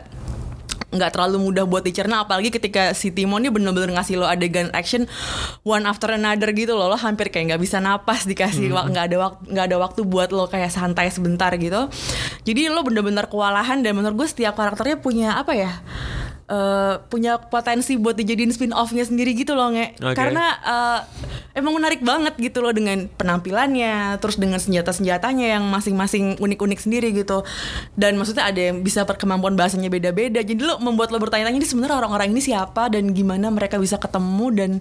nggak 0.95 1.11
terlalu 1.11 1.51
mudah 1.51 1.67
buat 1.67 1.83
dicerna 1.83 2.23
apalagi 2.23 2.49
ketika 2.53 2.95
si 2.95 3.11
Timon 3.11 3.43
ini 3.43 3.51
bener-bener 3.51 3.91
ngasih 3.95 4.21
lo 4.21 4.25
adegan 4.29 4.71
action 4.71 5.09
one 5.67 5.83
after 5.83 6.11
another 6.13 6.51
gitu 6.55 6.75
loh. 6.77 6.87
Lo 6.91 6.97
hampir 6.97 7.29
kayak 7.29 7.55
nggak 7.55 7.61
bisa 7.61 7.83
napas 7.83 8.23
dikasih 8.23 8.71
wak- 8.71 8.91
nggak 8.91 9.05
ada 9.11 9.17
waktu 9.19 9.39
nggak 9.51 9.65
ada 9.71 9.77
waktu 9.77 10.01
buat 10.07 10.29
lo 10.31 10.47
kayak 10.47 10.71
santai 10.71 11.11
sebentar 11.11 11.51
gitu. 11.59 11.87
Jadi 12.47 12.71
lo 12.71 12.81
bener-bener 12.85 13.27
kewalahan 13.27 13.83
dan 13.83 13.95
menurut 13.97 14.23
gue 14.23 14.27
setiap 14.29 14.55
karakternya 14.55 14.97
punya 15.01 15.35
apa 15.35 15.53
ya 15.55 15.71
eh, 16.49 16.95
punya 17.09 17.37
potensi 17.39 17.97
buat 17.97 18.15
dijadiin 18.17 18.51
spin 18.53 18.73
offnya 18.73 19.05
sendiri 19.05 19.33
gitu 19.33 19.57
loh 19.57 19.73
nge 19.73 19.97
Oke. 20.01 20.15
karena 20.15 20.45
eh, 20.61 20.99
emang 21.55 21.79
menarik 21.79 22.03
banget 22.03 22.35
gitu 22.35 22.59
loh 22.59 22.75
dengan 22.75 23.07
penampilannya, 23.15 24.19
terus 24.19 24.35
dengan 24.35 24.59
senjata-senjatanya 24.59 25.55
yang 25.57 25.63
masing-masing 25.71 26.35
unik-unik 26.35 26.79
sendiri 26.83 27.15
gitu. 27.15 27.47
Dan 27.95 28.19
maksudnya 28.19 28.51
ada 28.51 28.59
yang 28.59 28.83
bisa 28.83 29.07
perkemampuan 29.07 29.55
bahasanya 29.55 29.87
beda-beda. 29.87 30.43
Jadi 30.43 30.59
lo 30.59 30.77
membuat 30.83 31.15
lo 31.15 31.17
bertanya-tanya 31.23 31.55
ini 31.55 31.67
sebenarnya 31.67 32.03
orang-orang 32.03 32.35
ini 32.35 32.43
siapa 32.43 32.91
dan 32.91 33.15
gimana 33.15 33.47
mereka 33.47 33.79
bisa 33.79 33.95
ketemu 33.95 34.45
dan 34.51 34.71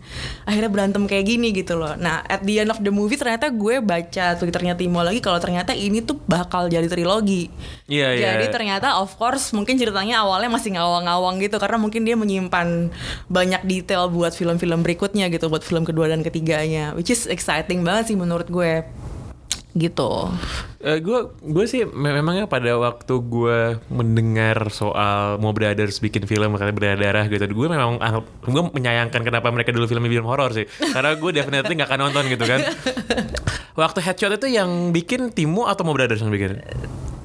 akhirnya 0.50 0.70
berantem 0.74 1.02
kayak 1.06 1.24
gini 1.30 1.54
gitu 1.54 1.78
loh. 1.78 1.94
Nah, 1.94 2.26
at 2.26 2.42
the 2.42 2.58
end 2.58 2.74
of 2.74 2.82
the 2.82 2.90
movie 2.90 3.14
ternyata 3.14 3.54
gue 3.54 3.78
baca 3.78 4.34
twitternya 4.34 4.74
Timo 4.74 4.98
lagi 5.06 5.22
kalau 5.22 5.38
ternyata 5.38 5.70
ini 5.70 6.02
tuh 6.02 6.18
bakal 6.26 6.66
jadi 6.66 6.90
trilogi. 6.90 7.46
Iya, 7.86 8.18
iya. 8.18 8.26
Jadi 8.34 8.50
ternyata 8.50 8.98
of 8.98 9.14
course 9.14 9.54
mungkin 9.54 9.78
ceritanya 9.78 10.26
awalnya 10.26 10.50
masih 10.50 10.74
ngawang-ngawang 10.74 11.38
gitu 11.38 11.53
karena 11.58 11.78
mungkin 11.80 12.02
dia 12.04 12.16
menyimpan 12.18 12.90
banyak 13.30 13.62
detail 13.64 14.10
buat 14.10 14.34
film-film 14.34 14.82
berikutnya 14.82 15.28
gitu, 15.32 15.48
buat 15.48 15.62
film 15.62 15.82
kedua 15.82 16.10
dan 16.10 16.20
ketiganya, 16.22 16.92
which 16.94 17.10
is 17.10 17.26
exciting 17.26 17.82
banget 17.82 18.12
sih 18.12 18.16
menurut 18.18 18.48
gue. 18.50 18.84
Gitu. 19.74 20.10
gue 20.78 21.18
gue 21.42 21.64
sih 21.66 21.82
me- 21.82 22.14
memangnya 22.14 22.46
pada 22.46 22.78
waktu 22.78 23.10
gue 23.10 23.82
mendengar 23.90 24.70
soal 24.70 25.42
mau 25.42 25.50
Brothers 25.50 25.98
bikin 25.98 26.30
film 26.30 26.54
katanya 26.54 26.78
berdarah 26.78 27.26
gitu 27.26 27.42
gue 27.42 27.66
memang 27.66 27.98
gue 28.46 28.62
menyayangkan 28.70 29.26
kenapa 29.26 29.50
mereka 29.50 29.74
dulu 29.74 29.90
filmnya 29.90 30.14
film 30.14 30.30
horor 30.30 30.54
sih 30.54 30.70
karena 30.94 31.18
gue 31.18 31.30
definitely 31.34 31.74
nggak 31.74 31.90
akan 31.90 32.00
nonton 32.06 32.22
gitu 32.30 32.46
kan 32.46 32.62
waktu 33.82 33.98
headshot 33.98 34.38
itu 34.38 34.46
yang 34.54 34.94
bikin 34.94 35.34
Timo 35.34 35.66
atau 35.66 35.82
mau 35.82 35.96
Brothers 35.96 36.22
yang 36.22 36.30
bikin 36.30 36.62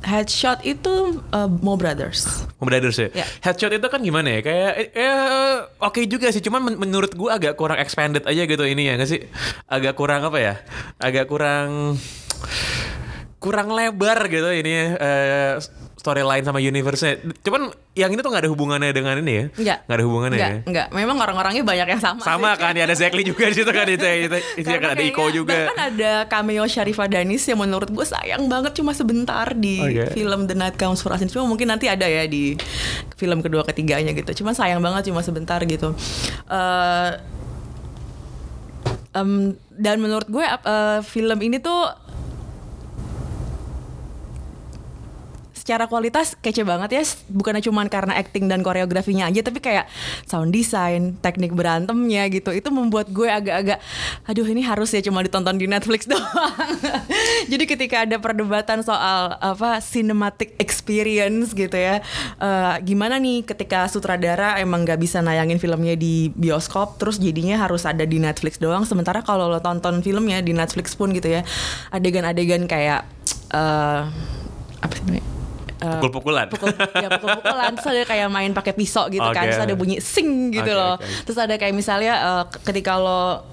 Headshot 0.09 0.65
itu 0.65 1.21
uh, 1.29 1.45
Mo 1.45 1.77
Brothers. 1.77 2.49
Mau 2.57 2.65
Brothers 2.65 2.97
ya? 2.97 3.13
Ya. 3.13 3.25
Headshot 3.45 3.69
itu 3.69 3.85
kan 3.85 4.01
gimana 4.01 4.33
ya? 4.33 4.39
Kayak 4.41 4.71
eh, 4.73 4.89
eh, 4.97 5.55
oke 5.77 6.01
juga 6.09 6.33
sih, 6.33 6.41
cuman 6.41 6.65
men- 6.65 6.79
menurut 6.81 7.13
gue 7.13 7.29
agak 7.29 7.53
kurang 7.53 7.77
expanded 7.77 8.25
aja 8.25 8.41
gitu 8.43 8.65
ini 8.65 8.89
ya 8.89 8.97
nggak 8.97 9.05
sih? 9.05 9.21
Agak 9.69 9.93
kurang 9.93 10.25
apa 10.25 10.41
ya? 10.41 10.53
Agak 10.97 11.29
kurang 11.29 12.01
kurang 13.39 13.71
lebar 13.71 14.27
gitu 14.27 14.51
ini 14.51 14.99
eh, 14.99 15.55
storyline 15.99 16.47
sama 16.47 16.63
universe-nya. 16.63 17.19
Cuman 17.43 17.75
yang 17.91 18.15
ini 18.15 18.23
tuh 18.23 18.31
nggak 18.31 18.47
ada 18.47 18.51
hubungannya 18.51 18.95
dengan 18.95 19.19
ini 19.19 19.31
ya? 19.35 19.45
Enggak. 19.51 19.77
Nggak 19.83 19.97
ada 19.99 20.05
hubungannya 20.07 20.37
Enggak, 20.39 20.51
ya? 20.51 20.59
enggak. 20.63 20.87
Memang 20.95 21.17
orang-orangnya 21.19 21.63
banyak 21.67 21.87
yang 21.91 22.01
sama. 22.01 22.21
Sama 22.23 22.55
sih. 22.55 22.59
kan, 22.63 22.71
ya 22.79 22.83
ada 22.87 22.95
Zekli 22.95 23.23
juga 23.27 23.51
di 23.51 23.55
situ 23.59 23.71
kan 23.71 23.83
itu, 23.83 24.07
itu, 24.07 24.37
itu 24.63 24.67
kan 24.71 24.95
ada 24.95 25.03
Iko 25.03 25.23
juga. 25.35 25.67
Bahkan 25.67 25.79
ada 25.91 26.11
cameo 26.31 26.63
Sharifah 26.63 27.07
Danis 27.11 27.43
yang 27.43 27.59
menurut 27.59 27.91
gue 27.91 28.05
sayang 28.07 28.47
banget 28.47 28.79
cuma 28.79 28.95
sebentar 28.95 29.51
di 29.51 29.83
Oke. 29.83 30.15
film 30.15 30.47
The 30.47 30.55
Night 30.55 30.79
Comes 30.79 31.03
for 31.03 31.11
Us. 31.11 31.19
Cuma 31.27 31.43
mungkin 31.51 31.67
nanti 31.67 31.91
ada 31.91 32.07
ya 32.07 32.23
di 32.31 32.55
film 33.19 33.43
kedua 33.43 33.67
ketiganya 33.67 34.15
gitu. 34.15 34.39
Cuma 34.39 34.55
sayang 34.55 34.79
banget 34.79 35.11
cuma 35.11 35.19
sebentar 35.19 35.59
gitu. 35.67 35.91
Eh, 36.47 37.11
em, 39.19 39.51
dan 39.75 39.99
menurut 39.99 40.31
gue 40.31 40.47
eh, 40.47 40.99
film 41.03 41.39
ini 41.43 41.59
tuh 41.59 42.07
secara 45.69 45.85
kualitas 45.85 46.33
kece 46.41 46.65
banget 46.65 46.89
ya. 46.97 47.03
Bukannya 47.29 47.61
cuman 47.61 47.93
karena 47.93 48.17
acting 48.17 48.49
dan 48.49 48.65
koreografinya 48.65 49.29
aja 49.29 49.45
tapi 49.45 49.61
kayak 49.61 49.85
sound 50.25 50.49
design 50.49 51.13
teknik 51.21 51.53
berantemnya 51.53 52.25
gitu 52.33 52.49
itu 52.49 52.73
membuat 52.73 53.13
gue 53.13 53.29
agak-agak 53.29 53.77
aduh 54.25 54.49
ini 54.49 54.65
harus 54.65 54.89
ya 54.97 55.05
cuma 55.05 55.21
ditonton 55.21 55.61
di 55.61 55.69
Netflix 55.69 56.07
doang. 56.09 56.73
Jadi 57.45 57.69
ketika 57.69 58.09
ada 58.09 58.17
perdebatan 58.17 58.81
soal 58.81 59.37
apa 59.37 59.77
cinematic 59.77 60.57
experience 60.57 61.53
gitu 61.53 61.77
ya 61.77 62.01
eh, 62.41 62.75
gimana 62.81 63.21
nih 63.21 63.45
ketika 63.45 63.85
sutradara 63.85 64.57
emang 64.57 64.89
nggak 64.89 64.97
bisa 64.97 65.21
nayangin 65.21 65.61
filmnya 65.61 65.93
di 65.93 66.33
bioskop 66.33 66.97
terus 66.97 67.21
jadinya 67.21 67.61
harus 67.61 67.85
ada 67.85 68.09
di 68.09 68.17
Netflix 68.17 68.57
doang 68.57 68.89
sementara 68.89 69.21
kalau 69.21 69.45
lo 69.45 69.61
tonton 69.61 70.01
filmnya 70.01 70.41
di 70.41 70.57
Netflix 70.57 70.97
pun 70.97 71.13
gitu 71.13 71.29
ya 71.29 71.45
adegan-adegan 71.93 72.65
kayak 72.65 73.05
eh, 73.53 74.01
apa 74.79 74.93
namanya 75.05 75.38
Eh, 75.79 75.87
Pukul-pukulan. 75.95 76.51
pukul 76.51 76.75
ya 76.75 77.07
pukul-pukulan 77.07 77.71
terus 77.71 77.87
ada 77.87 78.03
kayak 78.03 78.27
main 78.27 78.51
pakai 78.51 78.75
pisau 78.75 79.07
gitu 79.07 79.23
kan 79.23 79.47
Oke. 79.47 79.55
terus 79.55 79.63
ada 79.63 79.75
bunyi 79.75 80.03
sing 80.03 80.51
gitu 80.51 80.67
Oke, 80.67 80.75
loh 80.75 80.99
oke. 80.99 81.07
terus 81.23 81.39
ada 81.39 81.55
kayak 81.55 81.71
misalnya 81.71 82.13
eh, 82.19 82.43
ketika 82.67 82.99
lo 82.99 83.47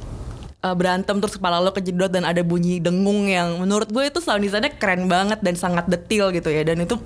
eh, 0.62 0.74
berantem 0.76 1.16
terus 1.20 1.36
kepala 1.36 1.60
lo 1.60 1.72
kejedot 1.72 2.08
dan 2.08 2.24
ada 2.24 2.40
bunyi 2.40 2.80
dengung 2.80 3.28
yang 3.28 3.60
menurut 3.60 3.88
gue 3.90 4.08
itu 4.08 4.20
sound 4.20 4.44
design-nya 4.44 4.76
keren 4.76 5.08
banget 5.10 5.40
dan 5.40 5.54
sangat 5.56 5.88
detail 5.90 6.32
gitu 6.32 6.48
ya. 6.52 6.62
Dan 6.64 6.84
itu 6.84 6.96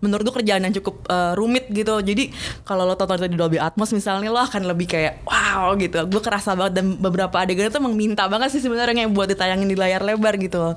menurut 0.00 0.26
gue 0.28 0.34
kerjaan 0.42 0.64
yang 0.64 0.74
cukup 0.76 1.06
eh, 1.08 1.32
rumit 1.36 1.68
gitu. 1.72 2.00
Jadi 2.00 2.34
kalau 2.66 2.84
lo 2.84 2.94
tonton 2.98 3.30
di 3.30 3.38
Dolby 3.38 3.60
Atmos 3.60 3.92
misalnya 3.94 4.28
lo 4.28 4.40
akan 4.40 4.68
lebih 4.68 4.90
kayak 4.90 5.24
wow 5.24 5.76
gitu. 5.76 6.04
Gue 6.10 6.22
kerasa 6.24 6.52
banget 6.58 6.82
dan 6.82 6.96
beberapa 6.98 7.36
adegan 7.40 7.68
itu 7.68 7.78
emang 7.78 7.94
minta 7.96 8.26
banget 8.26 8.52
sih 8.52 8.62
sebenarnya 8.62 9.06
yang 9.08 9.12
buat 9.12 9.30
ditayangin 9.30 9.68
di 9.68 9.76
layar 9.76 10.02
lebar 10.04 10.36
gitu. 10.36 10.74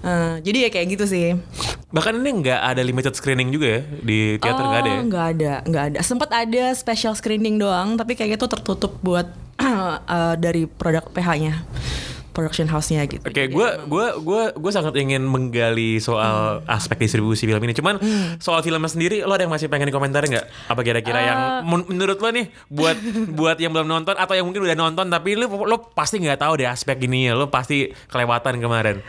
Eh, 0.00 0.34
jadi 0.40 0.66
ya 0.66 0.68
kayak 0.72 0.86
gitu 0.98 1.04
sih. 1.04 1.36
Bahkan 1.90 2.22
ini 2.22 2.30
nggak 2.46 2.60
ada 2.70 2.82
limited 2.86 3.14
screening 3.18 3.50
juga 3.50 3.66
ya? 3.78 3.80
Di 3.82 4.18
teater 4.38 4.62
nggak 4.62 4.80
ada 4.80 4.90
ya? 4.90 4.98
Oh, 4.98 5.04
nggak 5.10 5.26
ada, 5.34 5.52
nggak 5.66 5.84
ada. 5.90 5.98
Sempat 6.06 6.30
ada 6.30 6.64
special 6.78 7.18
screening 7.18 7.58
doang, 7.58 7.98
tapi 7.98 8.14
kayaknya 8.14 8.38
tuh 8.38 8.50
tertutup 8.54 8.94
buat 9.02 9.26
eh, 10.16 10.34
dari 10.36 10.64
produk 10.64 11.04
PH-nya, 11.10 11.64
production 12.30 12.70
house-nya 12.70 13.04
gitu. 13.10 13.22
Oke, 13.26 13.34
Jadi 13.34 13.52
gue 13.52 13.68
gue 13.90 14.06
gue 14.22 14.42
gue 14.56 14.72
sangat 14.72 14.94
ingin 14.96 15.20
menggali 15.22 15.98
soal 15.98 16.62
aspek 16.64 17.02
distribusi 17.02 17.44
film 17.44 17.60
ini. 17.60 17.74
Cuman 17.74 17.98
soal 18.38 18.62
filmnya 18.62 18.88
sendiri, 18.88 19.26
lo 19.26 19.34
ada 19.34 19.44
yang 19.44 19.52
masih 19.52 19.66
pengen 19.68 19.90
komentar 19.90 20.24
nggak? 20.24 20.46
Apa 20.70 20.80
kira-kira 20.80 21.20
yang 21.20 21.38
men- 21.66 21.86
menurut 21.90 22.18
lo 22.22 22.30
nih 22.30 22.48
buat 22.70 22.96
buat 23.38 23.56
yang 23.58 23.74
belum 23.74 23.88
nonton 23.90 24.14
atau 24.16 24.34
yang 24.34 24.46
mungkin 24.46 24.64
udah 24.64 24.78
nonton 24.78 25.10
tapi 25.10 25.36
lo 25.36 25.46
lo 25.66 25.90
pasti 25.92 26.22
nggak 26.22 26.40
tahu 26.40 26.62
deh 26.62 26.68
aspek 26.70 26.96
ini 27.04 27.28
ya. 27.28 27.36
Lo 27.36 27.50
pasti 27.50 27.90
kelewatan 28.08 28.62
kemarin. 28.62 29.02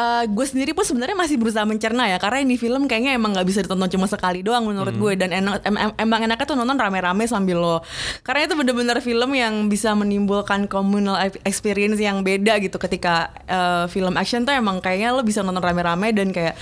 Eh, 0.00 0.24
gue 0.26 0.46
sendiri 0.46 0.72
pun 0.72 0.80
sebenarnya 0.80 1.12
masih 1.12 1.36
berusaha 1.36 1.68
mencerna 1.68 2.08
ya 2.08 2.16
karena 2.16 2.40
ini 2.40 2.56
film 2.56 2.88
kayaknya 2.88 3.12
emang 3.12 3.36
nggak 3.36 3.44
bisa 3.44 3.60
ditonton 3.60 3.90
cuma 3.90 4.08
sekali 4.08 4.40
doang 4.40 4.64
menurut 4.64 4.96
gue. 4.96 5.12
Dan 5.14 5.28
enak 5.30 5.60
em- 5.60 5.76
em- 5.76 5.96
emang 5.98 6.24
enaknya 6.24 6.46
tuh 6.46 6.56
nonton 6.56 6.74
rame-rame 6.74 7.26
sambil 7.26 7.60
lo. 7.60 7.76
Karena 8.22 8.48
itu 8.48 8.54
bener-bener 8.54 8.96
film 9.00 9.30
yang 9.34 9.68
bisa 9.68 9.92
menimbulkan 9.92 10.64
communal 10.66 11.20
experience 11.44 12.00
yang 12.00 12.24
beda 12.24 12.56
gitu 12.58 12.80
ketika 12.80 13.28
eh, 13.44 13.84
film 13.86 14.16
action 14.16 14.42
tuh 14.42 14.56
emang 14.56 14.80
kayaknya 14.80 15.12
lo 15.12 15.20
bisa 15.20 15.44
nonton 15.44 15.60
rame-rame 15.60 16.10
dan 16.10 16.32
kayak 16.32 16.56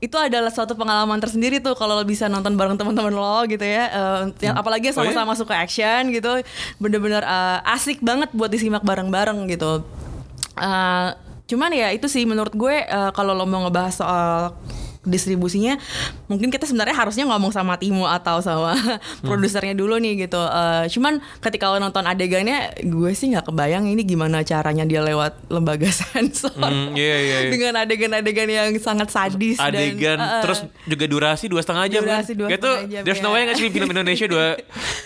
itu 0.00 0.16
adalah 0.16 0.50
suatu 0.50 0.74
pengalaman 0.74 1.16
tersendiri 1.16 1.60
tuh 1.60 1.72
kalau 1.72 1.96
lo 1.96 2.04
bisa 2.04 2.26
nonton 2.26 2.52
bareng 2.54 2.76
teman-teman 2.76 3.14
lo 3.14 3.44
gitu 3.46 3.62
ya 3.62 3.84
Eh, 3.86 4.20
yang 4.42 4.56
apalagi 4.56 4.90
yang 4.90 4.96
Oh, 4.96 5.04
iya? 5.04 5.14
sama-sama 5.14 5.32
suka 5.34 5.54
action 5.56 6.10
gitu 6.10 6.42
bener-bener 6.76 7.22
eh, 7.22 7.58
asik 7.70 8.00
banget 8.00 8.32
buat 8.32 8.48
disimak 8.48 8.82
bareng-bareng 8.82 9.46
gitu. 9.46 9.84
Eh, 10.56 11.10
cuman 11.44 11.70
ya 11.76 11.92
itu 11.92 12.08
sih 12.08 12.24
menurut 12.24 12.56
gue 12.56 12.88
eh, 12.88 13.10
kalau 13.12 13.36
lo 13.36 13.44
mau 13.44 13.68
ngebahas 13.68 13.94
soal 13.94 14.36
distribusinya 15.04 15.76
mungkin 16.26 16.48
kita 16.48 16.64
sebenarnya 16.64 16.92
harusnya 16.94 17.24
ngomong 17.26 17.48
sama 17.48 17.76
Timo 17.76 18.04
atau 18.04 18.40
sama 18.40 18.72
produsernya 19.22 19.72
dulu 19.72 19.96
nih 19.96 20.26
gitu 20.26 20.36
Eh, 20.36 20.86
cuman 20.88 21.14
ketika 21.38 21.66
lo 21.66 21.78
nonton 21.78 22.02
adegannya 22.02 22.54
gue 22.80 23.10
sih 23.12 23.28
nggak 23.28 23.46
kebayang 23.46 23.84
ini 23.86 24.02
gimana 24.02 24.40
caranya 24.40 24.82
dia 24.82 25.00
lewat 25.00 25.48
lembaga 25.48 25.88
sensor 25.94 26.52
Hmm, 26.54 26.92
iya, 26.92 27.16
iya, 27.18 27.36
iya. 27.40 27.50
dengan 27.50 27.74
adegan-adegan 27.78 28.46
yang 28.46 28.68
sangat 28.76 29.08
sadis 29.08 29.56
Adegan 29.56 30.16
dan 30.16 30.18
eh, 30.18 30.30
eh, 30.30 30.42
terus 30.42 30.58
juga 30.84 31.04
durasi 31.06 31.46
dua 31.46 31.60
setengah 31.60 31.86
jam 31.86 32.02
Durasi 32.02 32.32
kan? 32.32 32.36
dua 32.36 32.48
Kayak 32.48 32.60
setengah 32.60 32.84
jam, 32.88 33.02
there's 33.04 33.18
ya. 33.18 33.24
no 33.24 33.30
way 33.30 33.42
nggak 33.42 33.56
sih 33.56 33.68
film 33.68 33.88
Indonesia 33.88 34.26
dua 34.26 34.46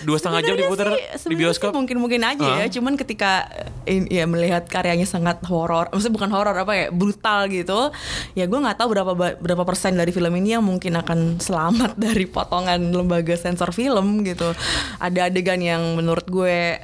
dua 0.00 0.16
setengah 0.16 0.40
jam 0.42 0.54
diputar 0.54 0.86
sih- 1.14 1.26
di 1.26 1.34
bioskop? 1.34 1.70
sih 1.70 1.76
mungkin-mungkin 1.76 2.20
aja 2.22 2.44
Ah. 2.44 2.56
ya. 2.58 2.66
Cuman 2.68 2.94
ketika 2.94 3.48
eh, 3.84 4.04
ya 4.08 4.24
melihat 4.24 4.64
karyanya 4.64 5.04
sangat 5.04 5.40
horor, 5.44 5.88
maksudnya 5.88 6.14
bukan 6.14 6.30
horor 6.30 6.54
apa 6.54 6.72
ya, 6.72 6.86
brutal 6.90 7.48
gitu. 7.48 7.90
Ya 8.32 8.44
gue 8.44 8.58
nggak 8.58 8.76
tahu 8.76 8.88
berapa 8.90 9.12
berapa 9.34 9.62
persen 9.64 9.87
dari 9.94 10.10
film 10.12 10.34
ini 10.36 10.58
yang 10.58 10.64
mungkin 10.66 10.98
akan 10.98 11.38
selamat 11.38 11.96
dari 12.10 12.26
potongan 12.28 12.92
lembaga 12.92 13.38
sensor 13.38 13.72
film 13.72 14.26
gitu. 14.26 14.52
Ada 15.00 15.32
adegan 15.32 15.62
yang 15.62 15.96
menurut 15.96 16.26
gue 16.28 16.82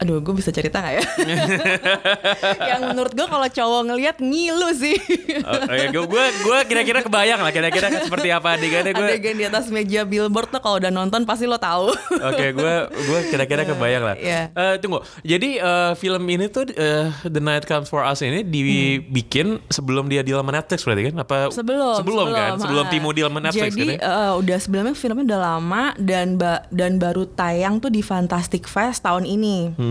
Aduh, 0.00 0.16
gue 0.18 0.32
bisa 0.32 0.48
cerita 0.48 0.80
gak 0.80 0.94
ya? 0.94 1.04
yang 2.70 2.80
menurut 2.88 3.12
gue 3.12 3.26
kalau 3.26 3.44
cowok 3.44 3.82
ngelihat 3.86 4.16
ngilu 4.18 4.72
sih. 4.72 4.96
Oh, 5.40 5.70
ya, 5.70 5.92
gue 5.92 6.04
gue 6.40 6.58
kira-kira 6.64 7.00
kebayang 7.00 7.36
lah 7.38 7.50
kira-kira 7.50 7.86
seperti 8.00 8.28
apa 8.30 8.56
adegannya 8.56 8.92
gue. 8.92 9.08
Adegan 9.10 9.36
di 9.36 9.44
atas 9.44 9.68
meja 9.68 10.02
billboard 10.02 10.48
tuh 10.50 10.58
kalau 10.58 10.80
udah 10.80 10.88
nonton 10.88 11.22
pasti 11.22 11.44
lo 11.44 11.56
tahu. 11.56 11.92
Oke, 12.22 12.46
gue 12.50 12.74
gue 12.88 13.20
kira-kira 13.28 13.62
kebayang 13.62 14.02
lah. 14.02 14.16
Iya. 14.16 14.42
Eh, 14.50 14.74
tunggu, 14.80 15.04
jadi 15.20 15.50
eh, 15.58 15.92
film 15.94 16.24
ini 16.26 16.48
tuh 16.48 16.64
eh, 16.70 17.12
The 17.22 17.40
Night 17.40 17.64
Comes 17.64 17.86
for 17.86 18.00
Us 18.00 18.20
ini 18.20 18.40
dibikin 18.40 19.60
sebelum 19.68 20.08
dia 20.08 20.20
deal 20.20 20.38
sama 20.38 20.50
Netflix 20.50 20.80
berarti 20.82 21.02
kan? 21.08 21.16
Apa 21.20 21.36
sebelum 21.50 21.94
sebelum, 21.94 22.26
kan? 22.30 22.56
Sebelum 22.56 22.84
ah. 22.84 22.90
Timo 22.90 23.12
deal 23.12 23.28
sama 23.28 23.40
Netflix 23.42 23.70
jadi 23.70 23.84
kan? 23.86 23.96
ya? 23.96 23.98
eh, 24.00 24.32
udah 24.34 24.58
sebelumnya 24.58 24.94
filmnya 24.94 25.24
udah 25.26 25.40
lama 25.46 25.84
dan 25.96 26.34
ba- 26.34 26.64
dan 26.70 26.96
baru 26.96 27.28
tayang 27.28 27.78
tuh 27.78 27.88
di 27.88 28.00
Fantastic 28.00 28.64
Fest 28.64 29.04
tahun 29.04 29.24
ini 29.24 29.52
Hmm. 29.72 29.89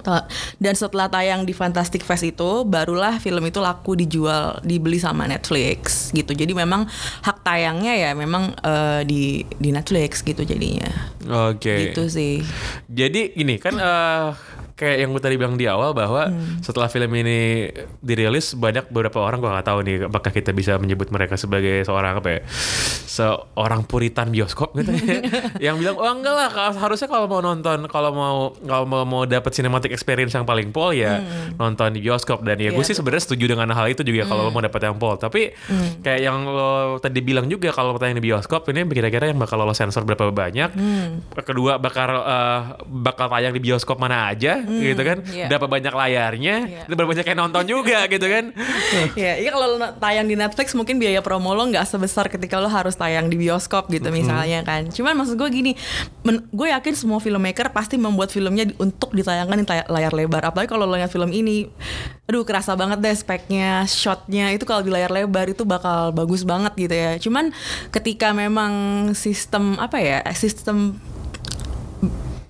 Ta- 0.00 0.24
dan 0.56 0.72
setelah 0.72 1.12
tayang 1.12 1.44
di 1.44 1.52
Fantastic 1.52 2.00
Fest 2.00 2.24
itu 2.24 2.64
barulah 2.64 3.20
film 3.20 3.44
itu 3.44 3.60
laku 3.60 3.92
dijual 4.00 4.56
dibeli 4.64 4.96
sama 4.96 5.28
Netflix 5.28 6.08
gitu. 6.16 6.32
Jadi 6.32 6.56
memang 6.56 6.88
hak 7.20 7.44
tayangnya 7.44 7.92
ya 7.92 8.10
memang 8.16 8.56
eh, 8.64 9.04
di 9.04 9.44
di 9.60 9.68
Netflix 9.72 10.24
gitu 10.24 10.40
jadinya. 10.40 10.88
Oke. 11.52 11.92
gitu 11.92 12.08
sih. 12.08 12.40
Jadi 12.88 13.36
gini 13.36 13.60
kan 13.60 13.76
eh, 13.76 14.28
kayak 14.80 14.96
yang 14.98 15.10
gue 15.10 15.20
tadi 15.20 15.36
bilang 15.36 15.54
di 15.54 15.68
awal 15.68 15.92
bahwa 15.92 16.32
setelah 16.58 16.88
film 16.88 17.12
ini 17.12 17.68
dirilis 18.00 18.56
banyak 18.56 18.88
beberapa 18.88 19.20
orang 19.20 19.38
gue 19.38 19.50
nggak 19.50 19.66
tahu 19.66 19.78
nih 19.82 19.96
apakah 20.02 20.32
kita 20.32 20.50
bisa 20.50 20.74
menyebut 20.74 21.08
mereka 21.08 21.36
sebagai 21.36 21.84
seorang 21.84 22.16
apa 22.16 22.28
ya 22.30 22.40
seorang 23.04 23.84
puritan 23.84 24.30
bioskop 24.30 24.72
gitu 24.74 24.88
ya. 24.88 25.20
Yang 25.68 25.76
bilang 25.78 25.96
oh 25.96 26.08
enggak 26.08 26.32
lah 26.32 26.48
kalau- 26.48 26.78
harusnya 26.80 27.06
kalau 27.06 27.26
mau 27.26 27.40
nonton 27.40 27.84
kalau 27.86 28.10
mau 28.10 28.36
kalau 28.56 28.84
mau 28.84 29.02
mau 29.04 29.22
dapat 29.24 29.50
cinematic 29.50 29.90
experience 29.90 30.32
yang 30.32 30.44
paling 30.44 30.70
pol 30.70 30.90
ya 30.90 31.20
nonton 31.54 31.92
di 31.92 32.00
bioskop. 32.00 32.40
Dan 32.40 32.56
ya 32.56 32.70
gue 32.70 32.78
Iya, 32.80 32.86
sih 32.86 32.96
sebenarnya 32.96 33.22
setuju 33.22 33.44
dengan 33.46 33.68
hal 33.70 33.86
itu 33.86 34.00
juga 34.00 34.24
kalau 34.24 34.46
lo 34.46 34.50
mau 34.50 34.58
dapat 34.58 34.80
yang 34.80 34.96
pol 34.96 35.14
tapi 35.14 35.52
kayak 36.00 36.20
yang 36.22 36.40
lo 36.42 36.72
tadi 36.96 37.20
bilang 37.20 37.44
juga 37.44 37.68
kalau 37.70 37.92
tayang 37.94 38.16
di 38.16 38.24
bioskop 38.24 38.64
ini 38.70 38.88
kira-kira 38.88 39.28
yang 39.28 39.36
bakal 39.36 39.60
lo 39.60 39.74
sensor 39.74 40.02
berapa 40.02 40.30
banyak. 40.30 40.70
Kedua 41.36 41.76
bakal 41.76 42.08
eh, 42.16 42.60
bakal 42.88 43.26
tayang 43.28 43.52
di 43.52 43.60
bioskop 43.60 43.98
mana 43.98 44.30
aja 44.30 44.62
gitu 44.78 45.02
kan 45.02 45.18
iya. 45.34 45.46
berapa 45.50 45.66
banyak 45.66 45.90
layarnya 45.90 46.56
dan 46.86 46.94
berapa 46.94 47.10
banyak 47.10 47.26
yang 47.26 47.40
nonton 47.42 47.64
juga 47.66 48.06
gitu 48.12 48.26
kan 48.30 48.54
ya, 49.18 49.34
iya 49.42 49.50
kalau 49.50 49.80
tayang 49.98 50.26
di 50.30 50.36
Netflix 50.38 50.72
mungkin 50.78 51.02
biaya 51.02 51.18
promo 51.20 51.50
lo 51.52 51.66
nggak 51.66 51.86
sebesar 51.86 52.30
ketika 52.30 52.62
lo 52.62 52.70
harus 52.70 52.94
tayang 52.94 53.26
di 53.26 53.36
bioskop 53.40 53.88
gitu 53.90 54.08
misalnya 54.12 54.60
kan. 54.62 54.92
Cuman 54.92 55.16
maksud 55.16 55.40
gue 55.40 55.48
gini, 55.48 55.72
gue 56.52 56.68
yakin 56.68 56.94
semua 56.94 57.18
filmmaker 57.18 57.72
pasti 57.72 57.96
membuat 57.96 58.30
filmnya 58.30 58.68
di- 58.68 58.76
untuk 58.76 59.10
ditayangkan 59.16 59.56
di 59.62 59.66
tay- 59.66 59.88
layar 59.88 60.12
lebar. 60.12 60.44
Apalagi 60.44 60.68
kalau 60.68 60.84
lo 60.84 60.94
lihat 60.94 61.08
film 61.08 61.32
ini, 61.32 61.66
aduh 62.28 62.44
kerasa 62.44 62.76
banget 62.76 63.00
deh 63.00 63.16
speknya, 63.16 63.88
shotnya 63.88 64.52
itu 64.52 64.68
kalau 64.68 64.84
di 64.84 64.92
layar 64.92 65.10
lebar 65.10 65.48
itu 65.48 65.64
bakal 65.64 66.12
bagus 66.12 66.44
banget 66.44 66.72
gitu 66.76 66.94
ya. 66.94 67.10
Cuman 67.18 67.50
ketika 67.90 68.30
memang 68.36 68.72
sistem 69.16 69.80
apa 69.80 69.98
ya, 69.98 70.20
sistem 70.36 71.00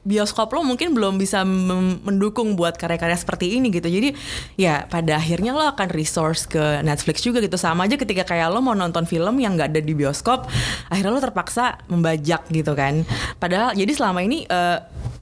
bioskop 0.01 0.49
lo 0.57 0.65
mungkin 0.65 0.97
belum 0.97 1.21
bisa 1.21 1.45
mendukung 1.45 2.57
buat 2.57 2.81
karya-karya 2.81 3.21
seperti 3.21 3.61
ini 3.61 3.69
gitu. 3.69 3.85
Jadi 3.85 4.17
ya 4.57 4.89
pada 4.89 5.21
akhirnya 5.21 5.53
lo 5.53 5.65
akan 5.69 5.89
resource 5.93 6.49
ke 6.49 6.81
Netflix 6.81 7.21
juga 7.21 7.45
gitu. 7.45 7.61
Sama 7.61 7.85
aja 7.85 8.01
ketika 8.01 8.25
kayak 8.25 8.49
lo 8.49 8.65
mau 8.65 8.73
nonton 8.73 9.05
film 9.05 9.37
yang 9.39 9.61
nggak 9.61 9.77
ada 9.77 9.81
di 9.85 9.93
bioskop, 9.93 10.49
akhirnya 10.89 11.13
lo 11.13 11.21
terpaksa 11.21 11.85
membajak 11.93 12.49
gitu 12.49 12.73
kan. 12.73 13.05
Padahal 13.37 13.77
jadi 13.77 13.93
selama 13.93 14.25
ini 14.25 14.49
eh, 14.49 14.79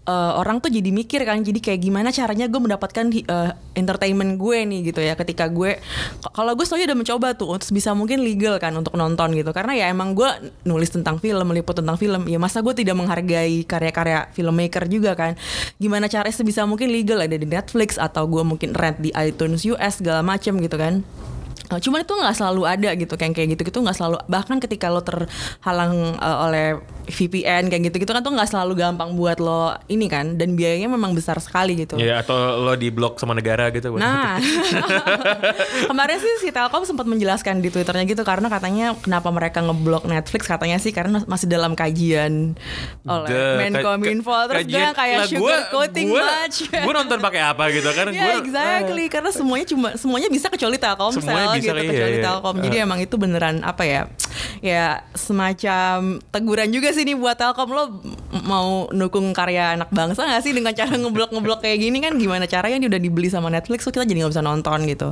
eh, 0.08 0.32
orang 0.40 0.64
tuh 0.64 0.72
jadi 0.72 0.88
mikir 0.88 1.28
kan, 1.28 1.44
jadi 1.44 1.60
kayak 1.60 1.80
gimana 1.84 2.08
caranya 2.08 2.48
gue 2.48 2.56
mendapatkan 2.56 3.06
eh, 3.12 3.52
entertainment 3.76 4.40
gue 4.40 4.58
nih 4.64 4.80
gitu 4.88 5.00
ya. 5.04 5.12
Ketika 5.12 5.52
gue 5.52 5.76
kalau 6.32 6.56
gue 6.56 6.64
soalnya 6.64 6.96
udah 6.96 6.98
mencoba 7.04 7.28
tuh 7.36 7.52
untuk 7.52 7.68
bisa 7.68 7.92
mungkin 7.92 8.24
legal 8.24 8.56
kan 8.56 8.72
untuk 8.72 8.96
nonton 8.96 9.36
gitu. 9.36 9.52
Karena 9.52 9.76
ya 9.76 9.86
emang 9.92 10.16
gue 10.16 10.28
nulis 10.64 10.88
tentang 10.88 11.20
film, 11.20 11.44
meliput 11.44 11.76
tentang 11.76 12.00
film. 12.00 12.24
Ya 12.24 12.40
masa 12.40 12.64
gue 12.64 12.72
tidak 12.72 12.96
menghargai 12.96 13.68
karya-karya 13.68 14.32
filmmaker 14.32 14.88
juga 14.88 15.12
kan. 15.12 15.36
Gimana 15.76 16.08
caranya 16.08 16.32
sebisa 16.32 16.64
mungkin 16.64 16.88
legal 16.88 17.20
ada 17.20 17.36
di 17.36 17.44
Netflix 17.44 18.00
atau 18.00 18.24
gue 18.24 18.40
mungkin 18.40 18.72
rent 18.72 18.96
di 18.98 19.12
iTunes 19.12 19.68
US 19.68 20.00
segala 20.00 20.24
macem 20.24 20.56
gitu 20.58 20.80
kan. 20.80 21.04
Uh, 21.68 21.76
cuman 21.76 22.00
itu 22.00 22.10
nggak 22.10 22.32
selalu 22.32 22.62
ada 22.64 22.90
gitu 22.92 23.12
kayak 23.12 23.32
kayak 23.32 23.48
gitu 23.52 23.62
gitu 23.66 23.78
nggak 23.78 23.92
selalu 23.92 24.16
bahkan 24.24 24.56
ketika 24.56 24.88
lo 24.88 25.04
terhalang 25.04 26.16
uh, 26.16 26.48
oleh 26.48 26.80
VPN 27.04 27.68
kayak 27.68 27.92
gitu 27.92 27.96
gitu 28.00 28.10
kan 28.10 28.24
tuh 28.24 28.32
nggak 28.32 28.48
selalu 28.48 28.72
gampang 28.74 29.12
buat 29.12 29.36
lo 29.36 29.76
ini 29.86 30.08
kan 30.08 30.36
dan 30.36 30.56
biayanya 30.56 30.88
memang 30.88 31.12
besar 31.12 31.36
sekali 31.38 31.76
gitu. 31.76 31.96
ya 31.96 32.20
atau 32.20 32.36
lo 32.58 32.72
di 32.72 32.88
blok 32.88 33.16
sama 33.16 33.32
negara 33.32 33.68
gitu 33.68 33.92
Nah, 33.98 34.36
kemarin 35.90 36.16
sih 36.18 36.32
si 36.40 36.48
Telkom 36.48 36.84
sempat 36.84 37.04
menjelaskan 37.04 37.60
di 37.60 37.68
twitternya 37.68 38.04
gitu 38.04 38.22
karena 38.22 38.46
katanya 38.46 38.94
kenapa 38.96 39.28
mereka 39.28 39.58
ngeblok 39.60 40.06
Netflix 40.06 40.46
katanya 40.46 40.78
sih 40.78 40.92
karena 40.92 41.24
masih 41.24 41.48
dalam 41.48 41.72
kajian 41.74 42.54
oleh 43.02 43.58
Menkominfo 43.58 44.30
ka- 44.30 44.46
terus 44.48 44.64
kajian- 44.64 44.72
dia 44.72 44.88
kayak 44.94 45.18
lah, 45.18 45.28
sugar 45.28 45.60
coating 45.68 46.08
gua, 46.08 46.22
much. 46.22 46.56
Gue 46.68 46.94
nonton 46.94 47.18
pakai 47.18 47.42
apa 47.42 47.64
gitu 47.70 47.90
kan? 47.90 48.06
Ya 48.18 48.24
Gua- 48.24 48.38
exactly 48.40 49.04
karena 49.08 49.30
semuanya 49.30 49.66
cuma 49.68 49.88
semuanya 49.94 50.28
bisa 50.28 50.46
kecuali 50.48 50.76
Telkomsel 50.76 51.20
gitu 51.60 51.74
iya, 51.76 51.90
kecuali 51.90 52.14
iya. 52.14 52.24
Telkom. 52.24 52.56
Jadi 52.58 52.76
Uh. 52.76 52.84
emang 52.84 52.98
itu 52.98 53.14
beneran 53.14 53.56
apa 53.60 53.82
ya? 53.82 54.02
Ya 54.58 55.02
semacam 55.12 55.96
teguran 56.26 56.68
juga 56.68 56.90
sih 56.90 57.02
nih 57.02 57.14
buat 57.14 57.34
Telkom 57.34 57.68
lo 57.68 57.84
mau 58.42 58.68
dukung 58.90 59.30
karya 59.30 59.74
anak 59.74 59.88
bangsa 59.88 60.24
gak 60.24 60.40
sih 60.40 60.50
dengan 60.50 60.70
cara 60.72 60.92
ngeblok-ngeblok 60.92 61.60
kayak 61.60 61.78
gini 61.78 61.98
kan 61.98 62.14
gimana 62.14 62.44
caranya 62.44 62.76
ini 62.76 62.86
udah 62.86 62.98
dibeli 62.98 63.26
sama 63.26 63.48
Netflix 63.48 63.82
so 63.82 63.90
kita 63.90 64.02
jadi 64.02 64.20
nggak 64.20 64.32
bisa 64.32 64.42
nonton 64.42 64.78
gitu. 64.84 65.08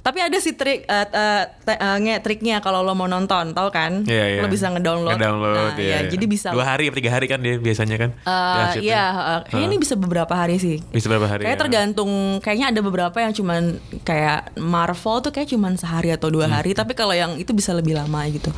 Tapi 0.00 0.18
ada 0.20 0.36
sih 0.36 0.52
trik 0.52 0.84
eh, 0.84 1.06
te- 1.06 1.76
eh, 1.76 1.98
nge- 1.98 2.20
triknya 2.20 2.58
kalau 2.58 2.80
lo 2.80 2.92
mau 2.92 3.06
nonton, 3.06 3.52
tau 3.52 3.68
kan? 3.68 4.02
Iya, 4.04 4.24
iya. 4.28 4.40
Lo 4.40 4.48
bisa 4.48 4.68
ngedownload. 4.68 5.16
Ngedownload, 5.16 5.56
Nah, 5.56 5.70
iya, 5.76 5.88
ya, 5.88 5.98
iya. 6.04 6.10
jadi 6.10 6.24
bisa 6.26 6.48
Dua 6.50 6.64
hari, 6.64 6.90
tiga 6.90 7.10
hari 7.10 7.26
kan 7.26 7.38
dia 7.38 7.56
biasanya 7.56 7.96
kan? 7.96 8.10
Diarsipnya. 8.20 8.84
iya, 8.84 9.04
eh, 9.08 9.40
kayaknya 9.46 9.66
ini 9.66 9.76
bisa 9.78 9.94
beberapa 9.94 10.34
hari 10.34 10.56
sih. 10.56 10.76
Bisa 10.84 11.06
berapa 11.06 11.26
hari? 11.26 11.42
Kayak 11.44 11.56
ya? 11.56 11.62
tergantung, 11.62 12.10
kayaknya 12.38 12.66
ada 12.70 12.80
beberapa 12.80 13.16
yang 13.16 13.32
cuman 13.32 13.62
kayak 14.02 14.52
Marvel 14.56 15.16
tuh 15.20 15.30
kayak 15.30 15.48
cuman 15.48 15.79
sehari 15.80 16.12
atau 16.12 16.28
dua 16.28 16.44
Hmm. 16.44 16.60
hari, 16.60 16.76
tapi 16.76 16.92
kalau 16.92 17.16
yang 17.16 17.40
itu 17.40 17.50
bisa 17.50 17.72
lebih 17.72 17.96
lama 17.96 18.20
gitu. 18.28 18.52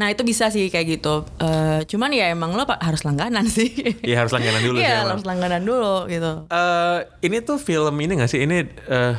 Nah 0.00 0.08
itu 0.08 0.24
bisa 0.24 0.48
sih 0.48 0.72
kayak 0.72 0.98
gitu. 0.98 1.28
Eh, 1.36 1.84
cuman 1.84 2.08
ya 2.10 2.32
emang 2.32 2.56
lo 2.56 2.64
harus 2.64 3.04
langganan 3.04 3.44
sih. 3.44 3.68
Iya 4.00 4.24
harus 4.24 4.32
langganan 4.32 4.62
dulu 4.62 4.76
sih 4.80 4.88
Iya 4.88 4.96
harus 5.04 5.24
langganan 5.28 5.62
dulu 5.62 6.08
gitu. 6.08 6.32
Eh, 6.48 6.98
ini 7.22 7.36
tuh 7.44 7.60
film 7.60 7.92
ini 8.00 8.16
gak 8.16 8.32
sih? 8.32 8.40
Ini 8.40 8.56
eh, 8.88 9.14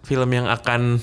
film 0.00 0.30
yang 0.32 0.48
akan 0.48 0.98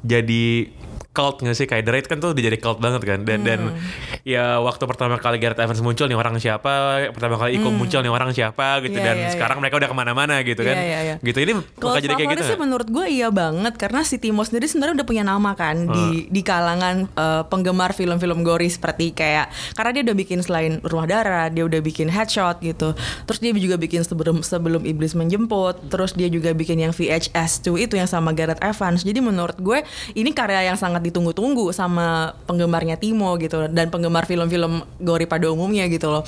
jadi 0.00 0.72
cult 1.18 1.42
gak 1.42 1.58
sih? 1.58 1.66
Kayak 1.66 1.82
The 1.82 1.92
Raid 1.92 2.06
kan 2.06 2.22
tuh 2.22 2.30
udah 2.30 2.42
jadi 2.46 2.58
cult 2.62 2.78
banget 2.78 3.02
kan. 3.02 3.26
Dan 3.26 3.42
dan 3.42 3.58
Hmm. 3.58 3.74
ya 4.22 4.62
waktu 4.62 4.86
pertama 4.86 5.18
kali 5.18 5.42
Gareth 5.42 5.58
Evans 5.58 5.82
muncul 5.82 6.06
nih 6.06 6.14
orang 6.14 6.38
siapa? 6.38 6.70
Pertama 7.10 7.34
kali 7.34 7.58
Iko 7.58 7.74
muncul 7.74 7.98
nih 7.98 8.12
orang 8.12 8.30
siapa 8.30 8.78
gitu. 8.80 8.94
Hmm. 8.94 9.02
Iya, 9.02 9.06
dan 9.10 9.16
iya, 9.18 9.30
sekarang 9.34 9.58
mereka 9.58 9.82
udah 9.82 9.88
ke 9.90 9.96
mana-mana 9.98 10.34
gitu 10.46 10.62
kan. 10.62 10.78
Iya, 10.78 10.84
iya, 10.86 10.98
iya. 11.02 11.14
Gitu 11.18 11.38
ini 11.42 11.52
Kalau 11.74 11.90
bakal 11.90 12.02
jadi 12.06 12.14
kayak 12.14 12.28
gitu. 12.30 12.42
sih 12.44 12.54
nggak? 12.54 12.62
menurut 12.62 12.88
gue 12.88 13.06
iya 13.08 13.28
banget 13.28 13.74
karena 13.74 14.00
si 14.06 14.16
Timo 14.16 14.46
sendiri 14.46 14.70
sebenarnya 14.70 15.02
udah 15.02 15.08
punya 15.08 15.24
nama 15.26 15.50
kan 15.58 15.90
di 15.90 16.30
di 16.30 16.40
kalangan 16.44 17.10
eh, 17.10 17.42
penggemar 17.48 17.90
film-film 17.90 18.46
gori 18.46 18.70
seperti 18.70 19.10
kayak 19.10 19.48
karena 19.74 19.90
dia 19.90 20.02
udah 20.06 20.16
bikin 20.16 20.38
selain 20.38 20.72
Rumah 20.78 21.06
Darah, 21.08 21.46
dia 21.48 21.64
udah 21.64 21.80
bikin 21.80 22.06
Headshot 22.06 22.60
gitu. 22.60 22.92
Terus 23.24 23.38
dia 23.40 23.50
juga 23.50 23.74
bikin 23.74 24.04
sebelum 24.04 24.44
sebelum 24.44 24.84
Iblis 24.84 25.16
menjemput, 25.16 25.88
terus 25.88 26.12
dia 26.12 26.28
juga 26.28 26.52
bikin 26.52 26.78
yang 26.78 26.92
VHS 26.92 27.64
2 27.64 27.88
itu 27.88 27.96
yang 27.96 28.06
sama 28.06 28.30
Gareth 28.30 28.60
Evans. 28.60 29.02
Jadi 29.02 29.18
menurut 29.18 29.56
gue 29.58 29.80
ini 30.12 30.30
karya 30.30 30.68
yang 30.68 30.76
sangat 30.76 31.00
ditunggu-tunggu 31.08 31.68
sama 31.70 32.06
penggemarnya 32.44 32.94
Timo 32.94 33.34
gitu 33.36 33.66
dan 33.66 33.88
penggemar 33.88 34.24
film-film 34.24 34.80
gori 34.98 35.24
pada 35.24 35.48
umumnya 35.48 35.84
gitu 35.86 36.08
loh. 36.08 36.22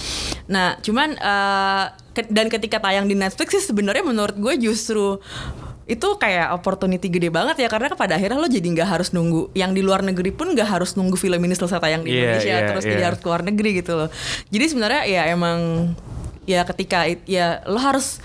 Nah, 0.47 0.75
cuman 0.79 1.15
eh, 1.15 1.85
ke- 2.11 2.29
dan 2.29 2.49
ketika 2.49 2.79
tayang 2.79 3.05
di 3.05 3.15
Netflix 3.15 3.53
sih 3.53 3.65
sebenarnya 3.65 4.03
menurut 4.03 4.35
gue 4.35 4.55
justru 4.59 5.21
itu 5.85 6.07
kayak 6.15 6.55
opportunity 6.55 7.11
gede 7.11 7.29
banget 7.29 7.59
ya 7.59 7.67
karena 7.67 7.91
pada 7.93 8.15
akhirnya 8.15 8.39
lo 8.39 8.47
jadi 8.47 8.63
nggak 8.63 8.89
harus 8.89 9.11
nunggu 9.11 9.51
yang 9.53 9.75
di 9.75 9.83
luar 9.83 10.01
negeri 10.01 10.31
pun 10.31 10.55
nggak 10.55 10.71
harus 10.71 10.95
nunggu 10.95 11.19
film 11.19 11.43
ini 11.43 11.51
selesai 11.51 11.83
tayang 11.83 12.07
di 12.07 12.15
Iya, 12.15 12.19
Indonesia 12.23 12.47
iya, 12.55 12.69
terus 12.71 12.85
iya. 12.87 12.91
jadi 12.95 13.03
harus 13.05 13.19
keluar 13.19 13.43
negeri 13.43 13.71
gitu 13.75 13.99
loh 13.99 14.07
jadi 14.49 14.65
sebenarnya 14.65 15.03
ya 15.05 15.23
emang 15.29 15.91
ya 16.49 16.65
ketika 16.65 17.05
it- 17.05 17.27
ya 17.29 17.61
lo 17.69 17.77
harus 17.77 18.19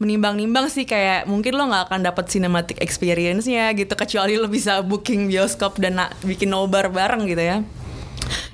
menimbang-nimbang 0.00 0.72
sih 0.72 0.88
kayak 0.88 1.28
mungkin 1.28 1.52
lo 1.54 1.68
nggak 1.68 1.92
akan 1.92 2.00
dapat 2.04 2.24
cinematic 2.26 2.80
experience-nya 2.80 3.72
gitu 3.76 3.92
kecuali 3.92 4.40
lo 4.40 4.48
bisa 4.48 4.80
booking 4.80 5.28
bioskop 5.28 5.76
dan 5.76 6.00
na- 6.00 6.12
bikin 6.24 6.48
nobar 6.48 6.88
bareng 6.88 7.28
gitu 7.28 7.40
ya. 7.42 7.56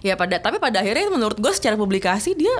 Ya 0.04 0.14
pada 0.20 0.36
tapi 0.38 0.60
pada 0.60 0.84
akhirnya 0.84 1.08
menurut 1.08 1.40
gue 1.40 1.52
secara 1.54 1.74
publikasi 1.78 2.36
dia 2.36 2.52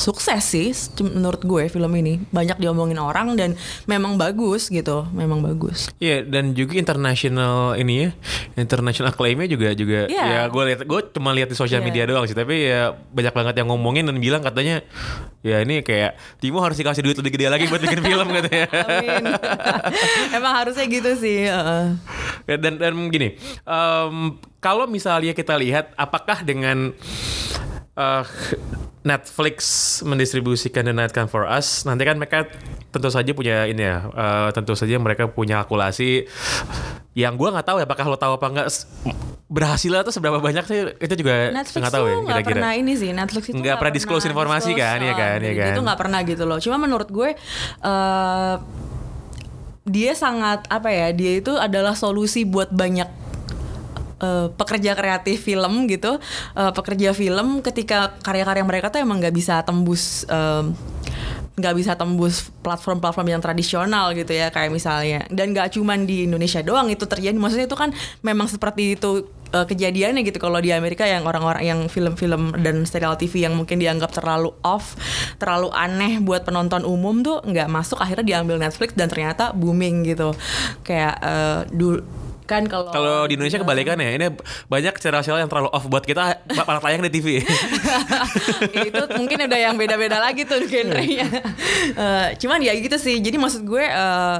sukses 0.00 0.40
sih 0.40 0.72
menurut 1.04 1.44
gue 1.44 1.68
film 1.68 1.92
ini 1.92 2.16
banyak 2.32 2.56
diomongin 2.56 2.96
orang 2.96 3.36
dan 3.36 3.52
memang 3.84 4.16
bagus 4.16 4.72
gitu 4.72 5.04
memang 5.12 5.44
bagus 5.44 5.92
Iya 6.00 6.24
dan 6.24 6.56
juga 6.56 6.80
international 6.80 7.76
ini 7.76 8.08
ya 8.08 8.10
international 8.56 9.12
acclaimnya 9.12 9.44
juga 9.44 9.76
juga 9.76 10.08
Iya. 10.08 10.24
ya 10.24 10.42
gue 10.48 10.62
lihat 10.72 10.80
gue 10.82 11.00
cuma 11.12 11.36
lihat 11.36 11.52
di 11.52 11.56
sosial 11.56 11.84
Iya. 11.84 11.86
media 11.86 12.04
doang 12.08 12.24
sih 12.24 12.32
tapi 12.32 12.64
ya 12.64 12.96
banyak 13.12 13.34
banget 13.36 13.54
yang 13.60 13.68
ngomongin 13.68 14.08
dan 14.08 14.16
bilang 14.16 14.40
katanya 14.40 14.80
ya 15.44 15.60
ini 15.60 15.80
kayak 15.80 16.16
Timo 16.40 16.60
harus 16.60 16.76
dikasih 16.76 17.04
duit 17.04 17.16
lebih 17.16 17.36
gede 17.36 17.48
lagi 17.48 17.64
buat 17.64 17.80
bikin 17.80 18.00
film 18.00 18.28
katanya. 18.36 18.66
Amin. 18.72 19.24
emang 20.36 20.52
harusnya 20.54 20.84
gitu 20.84 21.10
sih. 21.16 21.48
Ya, 21.48 22.56
dan 22.56 22.76
dan 22.76 22.92
gini 23.08 23.36
em, 23.64 24.16
kalau 24.60 24.84
misalnya 24.84 25.32
kita 25.32 25.56
lihat 25.56 25.92
apakah 25.96 26.40
dengan 26.40 26.92
eh, 28.00 28.24
Netflix 29.00 29.56
mendistribusikan 30.04 30.84
The 30.84 30.92
Night 30.92 31.12
Come 31.12 31.28
For 31.28 31.48
Us. 31.48 31.88
Nanti 31.88 32.04
kan 32.04 32.20
mereka 32.20 32.48
tentu 32.92 33.08
saja 33.08 33.30
punya 33.32 33.64
ini 33.68 33.80
ya 33.84 34.08
eh, 34.08 34.48
tentu 34.56 34.72
saja 34.76 34.96
mereka 35.00 35.28
punya 35.28 35.64
kalkulasi. 35.64 36.24
Yang 37.16 37.34
gua 37.36 37.48
nggak 37.58 37.66
tahu 37.66 37.76
ya 37.80 37.86
apakah 37.88 38.04
lo 38.08 38.16
tahu 38.20 38.32
apa 38.36 38.46
nggak. 38.48 38.68
Berhasilnya 39.50 40.06
tuh 40.06 40.14
seberapa 40.14 40.38
banyak 40.38 40.62
sih? 40.62 40.78
Itu 41.02 41.14
juga 41.18 41.50
nggak 41.50 41.90
tahu 41.90 42.06
ya 42.06 42.14
tuh 42.14 42.22
nggak 42.22 42.38
kira-kira 42.38 42.56
pernah 42.62 42.72
ini 42.78 42.92
sih 42.94 43.10
Netflix 43.10 43.50
itu 43.50 43.58
Nggak 43.58 43.76
pernah 43.82 43.94
disclose 43.98 44.26
informasi 44.30 44.70
kan, 44.78 45.02
ya 45.02 45.14
kan, 45.18 45.42
ya 45.42 45.52
kan. 45.58 45.74
itu 45.74 45.82
nggak 45.82 45.98
pernah 45.98 46.20
gitu 46.22 46.44
loh. 46.46 46.58
Cuma 46.62 46.78
menurut 46.78 47.08
gue 47.10 47.34
eh 47.82 48.56
dia 49.90 50.12
sangat 50.14 50.70
apa 50.70 50.92
ya 50.92 51.10
dia 51.10 51.42
itu 51.42 51.50
adalah 51.58 51.98
solusi 51.98 52.46
buat 52.46 52.70
banyak 52.70 53.19
eh, 54.20 54.46
pekerja 54.54 54.92
kreatif 54.94 55.42
film 55.42 55.88
gitu 55.88 56.20
eh, 56.56 56.72
pekerja 56.72 57.10
film 57.16 57.64
ketika 57.64 58.14
karya-karya 58.20 58.64
mereka 58.64 58.92
tuh 58.92 59.00
emang 59.02 59.18
nggak 59.18 59.34
bisa 59.34 59.64
tembus 59.66 60.28
em, 60.28 60.76
nggak 61.60 61.74
bisa 61.76 61.92
tembus 61.92 62.48
platform-platform 62.64 63.36
yang 63.36 63.42
tradisional 63.44 64.16
gitu 64.16 64.32
ya 64.32 64.48
kayak 64.48 64.72
misalnya 64.72 65.28
dan 65.28 65.52
nggak 65.52 65.76
cuman 65.76 66.08
di 66.08 66.24
Indonesia 66.24 66.64
doang 66.64 66.88
itu 66.88 67.04
terjadi 67.04 67.36
maksudnya 67.36 67.68
itu 67.68 67.76
kan 67.76 67.92
memang 68.24 68.48
seperti 68.48 68.96
itu 68.96 69.28
uh, 69.52 69.66
kejadiannya 69.66 70.22
gitu 70.26 70.38
kalau 70.38 70.58
di 70.62 70.70
Amerika 70.70 71.04
yang 71.04 71.26
orang-orang 71.26 71.64
yang 71.66 71.80
film-film 71.90 72.54
dan 72.62 72.86
serial 72.86 73.18
TV 73.18 73.46
yang 73.46 73.54
mungkin 73.54 73.82
dianggap 73.82 74.14
terlalu 74.14 74.54
off, 74.62 74.96
terlalu 75.36 75.70
aneh 75.74 76.22
buat 76.22 76.46
penonton 76.46 76.86
umum 76.86 77.22
tuh 77.22 77.42
nggak 77.44 77.68
masuk 77.68 77.98
akhirnya 78.00 78.38
diambil 78.38 78.56
Netflix 78.62 78.94
dan 78.94 79.10
ternyata 79.10 79.52
booming 79.52 80.06
gitu. 80.06 80.32
Kayak 80.86 81.14
uh, 81.20 81.60
dulu 81.70 82.02
kan 82.50 82.66
kalau 82.66 82.90
Kalau 82.90 83.30
di 83.30 83.38
Indonesia 83.38 83.62
kebalikan 83.62 83.94
ya, 84.02 84.10
ini 84.18 84.26
banyak 84.66 84.98
serial-serial 84.98 85.46
yang 85.46 85.50
terlalu 85.50 85.70
off 85.70 85.86
buat 85.86 86.02
kita 86.02 86.42
malah 86.66 86.82
tayang 86.82 87.06
di 87.06 87.10
TV. 87.14 87.38
itu 88.90 89.02
mungkin 89.14 89.38
udah 89.46 89.60
yang 89.70 89.78
beda-beda 89.78 90.18
lagi 90.18 90.42
tuh 90.42 90.66
genrenya. 90.66 91.30
Eh, 91.94 92.26
cuman 92.42 92.58
ya 92.58 92.74
gitu 92.74 92.98
sih. 92.98 93.22
Jadi 93.22 93.38
maksud 93.38 93.62
gue 93.62 93.86
eh, 93.86 94.38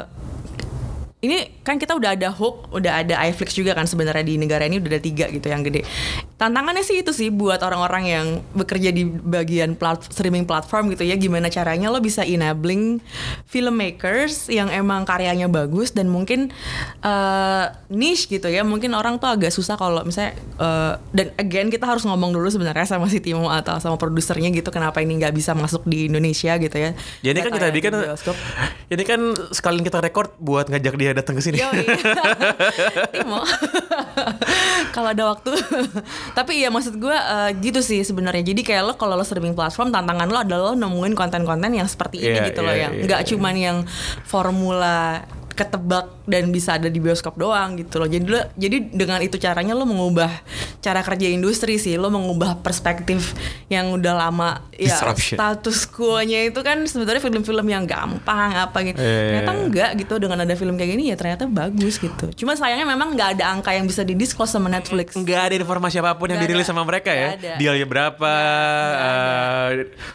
ini 1.21 1.53
kan 1.61 1.77
kita 1.77 1.93
udah 1.93 2.17
ada 2.17 2.33
hook, 2.33 2.73
udah 2.73 3.05
ada 3.05 3.21
iFlix 3.29 3.53
juga 3.53 3.77
kan 3.77 3.85
sebenarnya 3.85 4.25
di 4.25 4.41
negara 4.41 4.65
ini 4.65 4.81
udah 4.81 4.97
ada 4.97 5.03
tiga 5.05 5.29
gitu 5.29 5.53
yang 5.53 5.61
gede. 5.61 5.85
Tantangannya 6.41 6.81
sih 6.81 7.05
itu 7.05 7.13
sih 7.13 7.29
buat 7.29 7.61
orang-orang 7.61 8.05
yang 8.09 8.27
bekerja 8.57 8.89
di 8.89 9.05
bagian 9.05 9.77
plat 9.77 10.01
streaming 10.01 10.49
platform 10.49 10.89
gitu 10.97 11.05
ya, 11.05 11.21
gimana 11.21 11.53
caranya 11.53 11.93
lo 11.93 12.01
bisa 12.01 12.25
enabling 12.25 13.05
filmmakers 13.45 14.49
yang 14.49 14.73
emang 14.73 15.05
karyanya 15.05 15.45
bagus 15.53 15.93
dan 15.93 16.09
mungkin 16.09 16.49
eh, 17.05 17.65
niche 17.93 18.33
gitu 18.33 18.49
ya, 18.49 18.65
mungkin 18.65 18.97
orang 18.97 19.21
tuh 19.21 19.29
agak 19.29 19.53
susah 19.53 19.77
kalau 19.77 20.01
misalnya 20.01 20.33
eh, 20.57 20.95
dan 21.13 21.37
again 21.37 21.69
kita 21.69 21.85
harus 21.85 22.09
ngomong 22.09 22.33
dulu 22.33 22.49
sebenarnya 22.49 22.89
sama 22.89 23.13
si 23.13 23.21
Timo 23.21 23.53
atau 23.53 23.77
sama 23.77 24.01
produsernya 24.01 24.49
gitu 24.49 24.73
kenapa 24.73 25.05
ini 25.05 25.21
nggak 25.21 25.37
bisa 25.37 25.53
masuk 25.53 25.85
di 25.85 26.09
Indonesia 26.09 26.57
gitu 26.57 26.77
ya. 26.81 26.97
Ya 27.21 27.37
ini 27.37 27.45
kan 27.45 27.53
kita 27.53 27.69
Kayak 27.69 27.77
bikin, 27.77 27.93
ini 28.97 29.03
kan 29.05 29.21
sekalian 29.53 29.85
kita 29.85 30.01
record 30.01 30.33
buat 30.41 30.73
ngajak 30.73 30.97
dia 30.97 31.10
datang 31.17 31.35
ke 31.39 31.43
sini. 31.43 31.59
Timo. 33.15 33.43
kalau 34.95 35.09
ada 35.11 35.25
waktu. 35.31 35.53
Tapi 36.39 36.63
ya 36.63 36.69
maksud 36.69 36.99
gue 37.01 37.15
eh, 37.15 37.51
gitu 37.61 37.81
sih 37.81 38.05
sebenarnya. 38.05 38.45
Jadi 38.45 38.61
kayak 38.63 38.83
lo 38.85 38.93
kalau 38.95 39.17
lo 39.19 39.25
streaming 39.25 39.57
platform 39.57 39.91
tantangan 39.91 40.29
lo 40.29 40.39
adalah 40.41 40.65
lo 40.73 40.75
nemuin 40.79 41.15
konten-konten 41.17 41.71
yang 41.73 41.89
seperti 41.89 42.23
ini 42.23 42.39
Iya, 42.41 42.49
gitu 42.53 42.61
loh 42.63 42.75
iya, 42.75 42.83
yang 42.89 42.93
iya, 42.95 43.05
nggak 43.07 43.21
iya. 43.25 43.29
cuman 43.35 43.55
yang 43.57 43.77
formula 44.25 45.25
ketebak 45.57 46.20
dan 46.31 46.49
bisa 46.49 46.79
ada 46.79 46.87
di 46.87 46.97
bioskop 46.97 47.35
doang 47.35 47.75
gitu 47.75 47.99
loh. 47.99 48.07
Jadi 48.07 48.25
lo, 48.25 48.41
jadi 48.55 48.77
dengan 48.87 49.19
itu 49.19 49.37
caranya 49.37 49.75
lo 49.75 49.83
mengubah 49.83 50.31
cara 50.79 51.03
kerja 51.03 51.27
industri 51.27 51.77
sih. 51.77 51.99
Lo 51.99 52.09
mengubah 52.09 52.63
perspektif 52.63 53.35
yang 53.67 53.91
udah 53.91 54.15
lama 54.17 54.63
ya 54.73 54.95
Disruption. 54.95 55.37
status 55.37 55.85
quo-nya 55.85 56.47
itu 56.47 56.61
kan 56.61 56.79
sebenarnya 56.81 57.19
film-film 57.19 57.67
yang 57.67 57.85
gampang 57.85 58.55
apa 58.55 58.79
gitu. 58.83 58.97
Iya, 58.97 59.43
Ternyata 59.43 59.53
enggak 59.59 59.91
gitu 59.99 60.15
dengan 60.17 60.39
ada 60.41 60.55
film 60.55 60.75
kayak 60.75 60.91
gini 60.91 61.11
ya 61.11 61.17
ternyata 61.19 61.45
bagus 61.45 61.99
gitu. 61.99 62.31
Cuma 62.37 62.55
sayangnya 62.55 62.87
memang 62.87 63.13
nggak 63.13 63.37
ada 63.37 63.51
angka 63.51 63.75
yang 63.75 63.85
bisa 63.85 64.01
didisclose 64.01 64.51
sama 64.51 64.71
Netflix. 64.71 65.13
Nggak 65.13 65.41
ada 65.43 65.55
informasi 65.57 65.99
apa 65.99 66.15
pun 66.15 66.29
yang 66.29 66.39
Nggak 66.39 66.47
dirilis 66.47 66.65
ada. 66.65 66.71
sama 66.71 66.83
mereka 66.85 67.11
ya. 67.11 67.35
Nggak 67.35 67.41
ada. 67.43 67.53
Dealnya 67.59 67.87
berapa, 67.87 68.33
eh, 68.95 69.69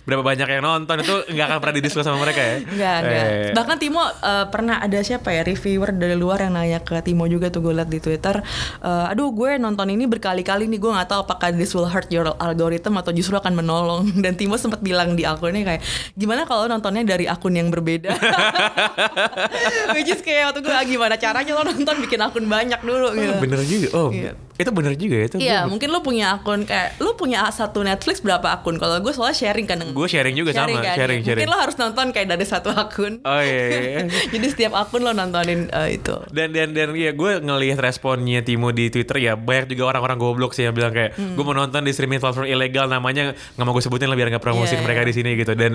berapa 0.04 0.24
banyak 0.24 0.48
yang 0.48 0.64
nonton 0.64 0.96
itu 1.02 1.16
nggak 1.30 1.46
akan 1.46 1.58
pernah 1.60 1.76
didiskus 1.76 2.04
sama 2.04 2.20
mereka 2.20 2.42
ya. 2.42 2.56
Enggak, 2.62 2.98
enggak. 3.02 3.26
Eh, 3.26 3.52
Bahkan 3.54 3.76
Timo 3.78 4.04
eh, 4.04 4.46
pernah 4.48 4.76
ada 4.80 5.00
siapa 5.02 5.30
ya 5.30 5.42
reviewer 5.42 5.90
dari 6.06 6.16
luar 6.16 6.40
yang 6.40 6.54
nanya 6.54 6.80
ke 6.80 7.02
Timo 7.02 7.26
juga 7.26 7.50
tuh 7.50 7.62
gue 7.62 7.74
liat 7.74 7.88
di 7.88 7.98
Twitter. 7.98 8.40
eh, 8.80 9.12
Aduh 9.12 9.30
gue 9.32 9.58
nonton 9.58 9.88
ini 9.88 10.06
berkali-kali 10.06 10.66
nih 10.66 10.78
gue 10.78 10.92
nggak 10.92 11.08
tahu 11.08 11.20
apakah 11.24 11.50
this 11.50 11.74
will 11.74 11.86
hurt 11.86 12.06
your 12.08 12.30
algorithm 12.38 12.96
atau 12.96 13.10
justru 13.10 13.34
akan 13.34 13.54
menolong. 13.54 14.14
Dan 14.24 14.36
Timo 14.36 14.56
sempat 14.56 14.80
bilang 14.80 15.14
di 15.14 15.24
akunnya 15.24 15.66
kayak 15.66 15.82
gimana 16.14 16.46
kalau 16.46 16.66
nontonnya 16.66 17.02
dari 17.04 17.26
akun 17.26 17.52
yang 17.52 17.68
berbeda. 17.68 18.14
Which 19.96 20.08
is 20.08 20.22
kayak 20.22 20.52
waktu 20.52 20.62
gue 20.62 20.72
"Ah, 20.72 20.86
gimana 20.86 21.16
caranya 21.16 21.52
lo 21.52 21.64
nonton 21.64 21.96
bikin 22.00 22.20
akun 22.20 22.46
banyak 22.46 22.80
dulu 22.80 23.12
gitu. 23.12 23.34
bener 23.40 23.60
juga. 23.62 23.88
Oh, 23.94 24.10
Iya. 24.12 24.34
Itu 24.56 24.70
bener 24.70 24.94
juga 24.94 25.16
ya. 25.16 25.26
Itu 25.26 25.36
Iya, 25.38 25.60
mungkin 25.66 25.90
lo 25.90 26.00
punya 26.00 26.34
akun 26.34 26.64
kayak 26.64 26.96
lo 26.98 27.14
punya 27.14 27.44
satu 27.50 27.82
Netflix 27.82 28.20
berapa 28.20 28.48
akun? 28.50 28.76
Kalau 28.76 28.98
gue 28.98 29.12
soalnya 29.12 29.36
sharing 29.36 29.66
kan. 29.66 29.84
Gue 29.86 30.08
sharing 30.08 30.32
juga 30.32 30.52
sama, 30.52 30.80
kan? 30.80 30.96
sharing, 30.96 31.20
Mungkin 31.22 31.36
sharing. 31.38 31.48
lo 31.48 31.58
harus 31.58 31.76
nonton 31.76 32.06
kayak 32.10 32.28
dari 32.30 32.46
satu 32.46 32.72
akun. 32.72 33.20
Oh 33.22 33.38
iya, 33.38 33.62
iya, 33.66 33.80
iya. 33.82 34.00
Jadi 34.34 34.46
setiap 34.48 34.74
akun 34.74 35.02
lo 35.02 35.12
nontonin 35.12 35.68
eh, 35.68 35.90
itu. 35.94 36.16
Dan 36.30 36.52
dan 36.52 36.72
dan 36.72 36.92
ya 36.92 37.12
gue 37.12 37.32
ngelihat 37.38 37.78
responnya 37.78 38.40
Timo 38.42 38.70
di 38.70 38.88
Twitter 38.88 39.20
ya 39.22 39.34
banyak 39.36 39.70
juga 39.70 39.90
orang-orang 39.90 40.16
goblok 40.16 40.52
sih 40.52 40.64
yang 40.64 40.72
bilang 40.72 40.92
kayak 40.92 41.12
Hmm. 41.16 41.34
gue 41.34 41.44
mau 41.44 41.54
nonton 41.54 41.80
di 41.80 41.92
streaming 41.92 42.18
platform 42.18 42.44
ilegal 42.46 42.88
namanya 42.88 43.24
nggak 43.32 43.64
mau 43.64 43.72
gue 43.72 43.82
sebutin 43.82 44.06
lah 44.06 44.16
biar 44.16 44.30
nggak 44.30 44.42
promosiin 44.42 44.74
Iya, 44.74 44.84
mereka 44.84 45.02
iya. 45.02 45.08
di 45.08 45.14
sini 45.14 45.30
gitu 45.34 45.54
dan 45.54 45.72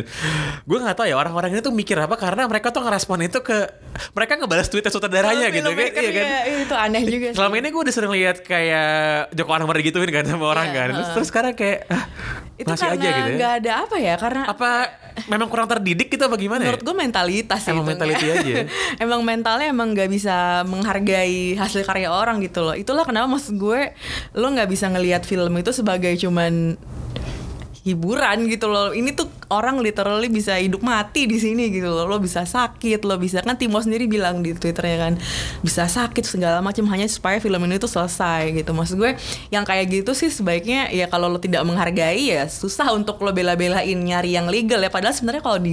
gue 0.63 0.79
nggak 0.79 0.95
tahu 0.95 1.07
ya 1.07 1.17
orang-orang 1.17 1.51
ini 1.51 1.61
tuh 1.61 1.71
mikir 1.71 1.97
apa 1.97 2.15
karena 2.15 2.45
mereka 2.45 2.69
tuh 2.69 2.81
ngerespon 2.81 3.21
itu 3.23 3.41
ke 3.41 3.57
mereka 4.11 4.37
ngebalas 4.37 4.67
tweetnya 4.67 4.89
sutradaranya 4.89 5.49
gitu 5.51 5.71
kan 5.71 5.87
iya 5.95 6.11
kan 6.11 6.25
ya, 6.25 6.39
itu 6.61 6.75
aneh 6.75 7.03
juga 7.05 7.27
sih. 7.29 7.37
selama 7.37 7.55
ini 7.57 7.69
gue 7.69 7.81
udah 7.81 7.95
sering 7.95 8.13
lihat 8.13 8.37
kayak 8.43 8.70
Joko 9.31 9.51
Anwar 9.53 9.77
gituin 9.79 10.09
kan 10.09 10.23
sama 10.23 10.47
orang 10.47 10.67
Iya, 10.67 10.77
kan 10.77 10.87
terus, 10.89 11.01
heeh. 11.03 11.15
terus 11.17 11.29
sekarang 11.29 11.53
kayak 11.53 11.79
ah, 11.89 12.05
itu 12.55 12.67
masih 12.67 12.87
karena 12.87 12.97
aja 12.97 13.09
gitu 13.11 13.21
ya 13.25 13.37
nggak 13.37 13.53
ada 13.59 13.73
apa 13.81 13.97
ya? 13.97 14.15
Karena 14.15 14.43
apa 14.45 14.71
memang 15.27 15.49
kurang 15.49 15.67
terdidik 15.67 16.09
gitu 16.09 16.23
apa 16.23 16.35
gimana 16.35 16.61
menurut 16.61 16.81
ya? 16.81 16.87
gue 16.87 16.97
mentalitas 16.97 17.61
sih 17.61 17.71
Emang 17.71 17.83
itu. 17.83 17.91
mentality 17.91 18.27
aja. 18.27 18.55
emang 19.05 19.21
mentalnya 19.21 19.67
emang 19.67 19.89
nggak 19.91 20.09
bisa 20.09 20.37
menghargai 20.65 21.55
hasil 21.55 21.83
karya 21.83 22.09
orang 22.09 22.39
gitu 22.39 22.63
loh 22.63 22.73
itulah 22.73 23.03
kenapa 23.03 23.27
maksud 23.27 23.55
gue 23.55 23.93
lo 24.33 24.47
nggak 24.49 24.67
bisa 24.67 24.87
ngelihat 24.87 25.23
film 25.23 25.51
itu 25.55 25.71
sebagai 25.71 26.15
cuman 26.17 26.79
hiburan 27.81 28.45
gitu 28.47 28.69
loh 28.69 28.93
ini 28.93 29.11
tuh 29.11 29.27
orang 29.51 29.83
literally 29.83 30.31
bisa 30.31 30.55
hidup 30.57 30.81
mati 30.87 31.27
di 31.27 31.37
sini 31.43 31.69
gitu 31.75 31.91
loh. 31.91 32.07
Lo 32.07 32.23
bisa 32.23 32.47
sakit 32.47 33.03
lo 33.03 33.19
bisa 33.19 33.43
kan 33.43 33.59
Timo 33.59 33.83
sendiri 33.83 34.07
bilang 34.07 34.47
di 34.47 34.55
twitternya 34.55 34.97
kan 34.97 35.15
bisa 35.61 35.91
sakit 35.91 36.23
segala 36.23 36.63
macam 36.63 36.87
hanya 36.89 37.11
supaya 37.11 37.43
film 37.43 37.67
ini 37.67 37.83
tuh 37.83 37.91
selesai 37.91 38.55
gitu. 38.55 38.71
Maksud 38.71 38.97
gue 38.97 39.19
yang 39.51 39.67
kayak 39.67 39.91
gitu 39.91 40.15
sih 40.15 40.31
sebaiknya 40.31 40.89
ya 40.95 41.11
kalau 41.11 41.27
lo 41.27 41.43
tidak 41.43 41.67
menghargai 41.67 42.31
ya 42.31 42.47
susah 42.47 42.95
untuk 42.95 43.19
lo 43.27 43.35
bela-belain 43.35 43.99
nyari 43.99 44.39
yang 44.39 44.47
legal 44.47 44.79
ya. 44.79 44.89
Padahal 44.89 45.13
sebenarnya 45.13 45.43
kalau 45.43 45.59
di 45.59 45.73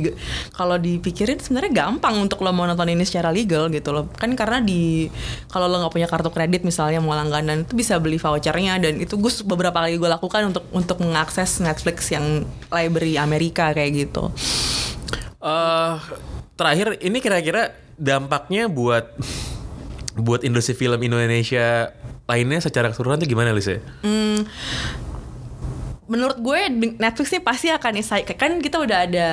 kalau 0.58 0.76
dipikirin 0.82 1.38
sebenarnya 1.38 1.86
gampang 1.86 2.18
untuk 2.18 2.42
lo 2.42 2.50
mau 2.50 2.66
nonton 2.66 2.90
ini 2.90 3.06
secara 3.06 3.30
legal 3.30 3.70
gitu 3.70 3.94
loh. 3.94 4.10
Kan 4.18 4.34
karena 4.34 4.58
di 4.58 5.06
kalau 5.54 5.70
lo 5.70 5.86
nggak 5.86 5.94
punya 5.94 6.10
kartu 6.10 6.34
kredit 6.34 6.66
misalnya 6.66 6.98
mau 6.98 7.14
langganan 7.14 7.62
itu 7.62 7.78
bisa 7.78 8.02
beli 8.02 8.18
vouchernya. 8.18 8.82
Dan 8.82 8.98
itu 8.98 9.22
gue 9.22 9.30
beberapa 9.46 9.86
kali 9.86 10.02
gue 10.02 10.10
lakukan 10.10 10.50
untuk 10.50 10.66
untuk 10.74 10.98
mengakses 11.06 11.62
Netflix 11.62 12.10
yang 12.10 12.42
library 12.74 13.22
Amerika 13.22 13.67
kayak 13.74 14.08
gitu 14.08 14.30
eh 15.42 15.96
terakhir 16.58 16.98
ini 17.02 17.18
kira-kira 17.22 17.72
dampaknya 17.98 18.70
buat 18.70 19.14
buat 20.18 20.42
industri 20.42 20.74
film 20.74 20.98
Indonesia 21.02 21.94
lainnya 22.28 22.60
secara 22.60 22.92
keseluruhan 22.92 23.24
tuh 23.24 23.30
gimana 23.30 23.56
Lisa? 23.56 23.80
Hmm, 24.04 24.44
menurut 26.08 26.40
gue 26.40 26.60
Netflix 26.98 27.36
nih 27.36 27.44
pasti 27.44 27.68
akan 27.68 28.00
isai 28.00 28.24
kan 28.24 28.64
kita 28.64 28.80
udah 28.80 28.98
ada 29.04 29.28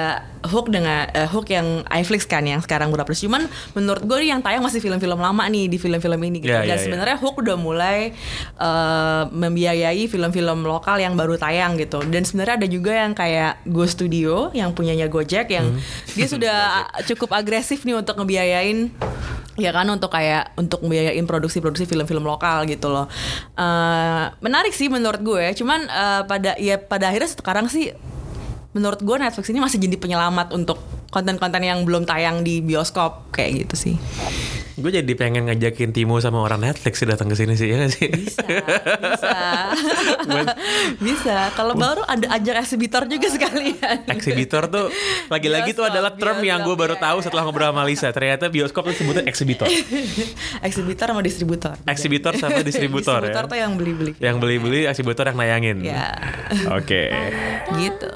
hook 0.45 0.69
dengan 0.75 1.07
eh, 1.15 1.25
hook 1.31 1.47
yang 1.49 1.87
iFlix 1.87 2.27
kan 2.27 2.43
yang 2.43 2.59
sekarang 2.61 2.91
berapa 2.91 3.09
cuman 3.09 3.47
menurut 3.79 4.03
gue 4.03 4.27
yang 4.27 4.43
tayang 4.43 4.61
masih 4.61 4.83
film-film 4.83 5.17
lama 5.17 5.47
nih 5.47 5.71
di 5.71 5.79
film-film 5.79 6.21
ini 6.27 6.43
gitu. 6.43 6.53
Ya, 6.53 6.67
dan 6.67 6.75
ya, 6.75 6.77
ya. 6.77 6.83
sebenarnya 6.83 7.17
hook 7.23 7.41
udah 7.41 7.57
mulai 7.57 8.11
eh, 8.59 9.23
membiayai 9.31 10.05
film-film 10.11 10.67
lokal 10.67 10.99
yang 10.99 11.15
baru 11.15 11.39
tayang 11.39 11.79
gitu. 11.79 12.03
Dan 12.05 12.27
sebenarnya 12.27 12.67
ada 12.67 12.69
juga 12.69 12.93
yang 12.93 13.15
kayak 13.15 13.63
Go 13.71 13.87
Studio 13.87 14.51
yang 14.53 14.75
punyanya 14.75 15.07
Gojek 15.07 15.55
yang 15.55 15.79
dia 16.13 16.27
sudah 16.27 16.59
cukup 17.09 17.39
agresif 17.39 17.87
nih 17.87 17.97
untuk 17.97 18.19
ngebiayain 18.19 18.91
ya 19.55 19.71
kan 19.71 19.87
untuk 19.87 20.11
kayak 20.11 20.55
untuk 20.59 20.83
membiayain 20.83 21.27
produksi-produksi 21.27 21.87
film-film 21.87 22.27
lokal 22.27 22.67
gitu 22.67 22.91
loh. 22.91 23.07
Eh, 23.55 24.25
menarik 24.43 24.75
sih 24.75 24.91
menurut 24.91 25.23
gue. 25.23 25.55
Cuman 25.55 25.87
eh, 25.87 26.23
pada 26.27 26.59
ya 26.59 26.77
pada 26.79 27.11
akhirnya 27.11 27.31
sekarang 27.31 27.71
sih 27.71 27.95
menurut 28.75 29.01
gue 29.01 29.17
Netflix 29.17 29.47
ini 29.55 29.63
masih 29.63 29.79
jadi 29.79 29.97
penyelamat 29.97 30.51
untuk 30.51 30.83
konten-konten 31.15 31.63
yang 31.63 31.87
belum 31.87 32.03
tayang 32.05 32.43
di 32.43 32.59
bioskop 32.59 33.31
kayak 33.31 33.65
gitu 33.65 33.75
sih 33.79 33.97
Gue 34.75 34.91
jadi 34.91 35.13
pengen 35.15 35.47
ngajakin 35.47 35.95
Timo 35.95 36.19
sama 36.19 36.43
orang 36.43 36.59
Netflix 36.59 36.99
sih 36.99 37.07
datang 37.07 37.31
ke 37.31 37.39
sini 37.39 37.55
sih 37.55 37.71
ya 37.71 37.87
gak 37.87 37.95
sih? 37.95 38.11
bisa 38.11 38.43
bisa 38.99 39.39
bisa 41.07 41.37
kalau 41.55 41.79
baru 41.79 42.03
ada 42.11 42.27
ajak 42.35 42.67
eksibitor 42.67 43.07
juga 43.07 43.31
sekalian 43.31 44.03
Eksibitor 44.11 44.67
tuh 44.67 44.91
lagi-lagi 45.31 45.79
tuh 45.79 45.87
Bioskop, 45.87 45.95
adalah 45.95 46.13
term 46.19 46.43
yang 46.43 46.67
gue 46.67 46.75
bioskop, 46.75 46.83
baru 46.83 46.95
ya, 46.99 47.03
tahu 47.07 47.19
ya. 47.19 47.25
setelah 47.31 47.43
ngobrol 47.47 47.71
sama 47.71 47.83
Lisa. 47.87 48.09
Ternyata 48.11 48.45
bioskop 48.51 48.83
tuh 48.91 48.97
sebutnya 48.99 49.23
eksibitor. 49.31 49.71
eksibitor 50.67 51.07
sama 51.07 51.23
distributor 51.23 51.75
Eksibitor 51.87 52.33
sama 52.35 52.59
distributor, 52.67 53.21
ya. 53.23 53.31
distributor 53.31 53.45
tuh 53.47 53.59
yang 53.63 53.73
beli-beli 53.79 54.13
Yang 54.19 54.37
beli-beli 54.43 54.81
eksibitor 54.91 55.25
yang 55.31 55.39
nayangin. 55.39 55.87
ya 55.87 56.19
Oke. 56.75 57.15
gitu 57.79 58.11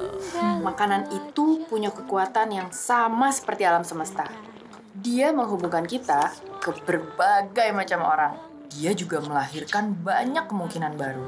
Makanan 0.59 1.07
itu 1.14 1.62
punya 1.71 1.94
kekuatan 1.94 2.51
yang 2.51 2.68
sama 2.75 3.31
seperti 3.31 3.62
alam 3.62 3.87
semesta. 3.87 4.27
Dia 4.99 5.31
menghubungkan 5.31 5.87
kita 5.87 6.35
ke 6.59 6.75
berbagai 6.83 7.71
macam 7.71 8.03
orang. 8.03 8.35
Dia 8.75 8.91
juga 8.99 9.23
melahirkan 9.23 9.95
banyak 9.95 10.51
kemungkinan 10.51 10.99
baru. 10.99 11.23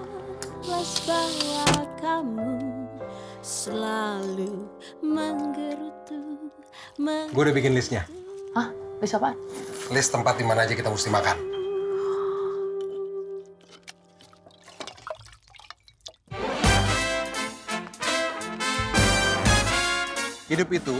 Mas 0.66 0.98
bahwa 1.06 1.86
kamu 2.02 2.50
selalu 3.46 4.66
menggerutu 4.98 6.50
Gue 7.30 7.42
udah 7.46 7.54
bikin 7.54 7.78
listnya. 7.78 8.10
Hah? 8.58 8.74
Bisa 8.98 9.22
apa? 9.22 9.38
List 9.94 10.10
tempat 10.10 10.34
di 10.34 10.42
mana 10.42 10.66
aja 10.66 10.74
kita 10.74 10.90
mesti 10.90 11.06
makan. 11.06 11.38
Hidup 20.50 20.66
itu 20.74 20.98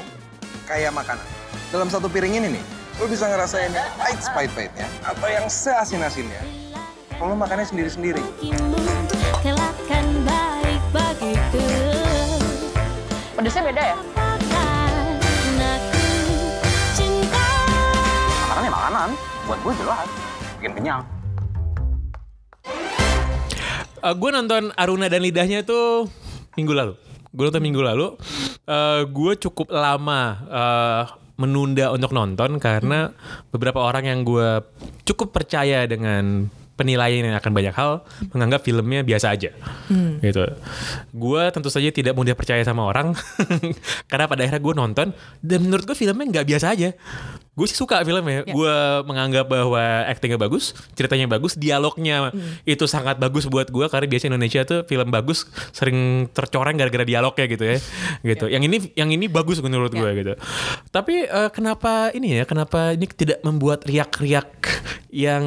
kayak 0.71 0.95
makanan. 0.95 1.40
Dalam 1.71 1.87
satu 1.87 2.11
piring 2.11 2.43
ini 2.43 2.59
nih, 2.59 2.65
lo 2.99 3.07
bisa 3.07 3.31
ngerasain 3.31 3.71
yang 3.71 3.91
pahit 3.95 4.19
pahit-pahitnya 4.35 4.87
atau 5.07 5.27
yang 5.31 5.47
seasin-asinnya. 5.47 6.43
Kalau 7.15 7.33
lo 7.33 7.37
makannya 7.39 7.63
sendiri-sendiri. 7.63 8.23
Pedesnya 13.39 13.63
beda 13.65 13.83
ya? 13.83 13.97
Makanan 18.51 18.63
ya 18.67 18.73
makanan. 18.75 19.09
Buat 19.49 19.59
gue 19.63 19.75
jelas. 19.81 20.09
Bikin 20.61 20.73
kenyang. 20.75 21.03
gue 24.01 24.31
nonton 24.33 24.73
Aruna 24.81 25.13
dan 25.13 25.21
Lidahnya 25.21 25.61
itu 25.63 26.09
minggu 26.57 26.73
lalu. 26.73 26.95
Gue 27.31 27.45
nonton 27.47 27.63
minggu 27.63 27.81
lalu. 27.85 28.07
Eh, 28.71 29.03
gue 29.09 29.33
cukup 29.41 29.73
lama 29.73 30.23
eh, 30.47 31.03
menunda 31.41 31.89
untuk 31.89 32.13
nonton 32.13 32.61
karena 32.61 33.09
beberapa 33.49 33.81
orang 33.81 34.05
yang 34.05 34.21
gue 34.29 34.61
cukup 35.09 35.33
percaya 35.33 35.89
dengan 35.89 36.53
penilaian 36.81 37.29
yang 37.29 37.37
akan 37.37 37.53
banyak 37.53 37.77
hal 37.77 38.09
menganggap 38.33 38.65
filmnya 38.65 39.05
biasa 39.05 39.37
aja 39.37 39.53
gitu. 40.25 40.49
Gue 41.13 41.43
tentu 41.53 41.69
saja 41.69 41.93
tidak 41.93 42.17
mudah 42.17 42.33
percaya 42.33 42.65
sama 42.65 42.89
orang 42.89 43.13
karena 44.11 44.25
pada 44.25 44.41
akhirnya 44.49 44.63
gue 44.65 44.75
nonton 44.75 45.07
dan 45.45 45.59
menurut 45.61 45.85
gue 45.85 45.97
filmnya 45.97 46.41
nggak 46.41 46.47
biasa 46.49 46.73
aja. 46.73 46.97
Gue 47.51 47.67
sih 47.69 47.77
suka 47.77 48.01
filmnya. 48.09 48.47
Gue 48.49 48.73
menganggap 49.05 49.45
bahwa 49.51 50.09
actingnya 50.09 50.41
bagus, 50.41 50.73
ceritanya 50.97 51.29
bagus, 51.29 51.61
dialognya 51.61 52.33
itu 52.65 52.89
sangat 52.89 53.21
bagus 53.21 53.45
buat 53.53 53.69
gue 53.69 53.85
karena 53.91 54.07
biasa 54.09 54.33
Indonesia 54.33 54.65
tuh 54.65 54.89
film 54.89 55.13
bagus 55.13 55.45
sering 55.77 56.31
tercoreng 56.33 56.81
gara-gara 56.81 57.05
dialognya 57.05 57.45
gitu 57.51 57.65
ya. 57.69 57.77
gitu. 58.33 58.49
Yang 58.49 58.63
ini 58.65 58.77
yang 58.97 59.11
ini 59.13 59.27
bagus 59.29 59.61
menurut 59.61 59.93
gue 59.93 60.11
gitu. 60.17 60.33
Tapi 60.89 61.29
eh, 61.29 61.51
kenapa 61.53 62.15
ini 62.17 62.41
ya? 62.41 62.49
Kenapa 62.49 62.97
ini 62.97 63.05
tidak 63.11 63.45
membuat 63.45 63.85
riak-riak 63.85 64.49
yang 65.13 65.45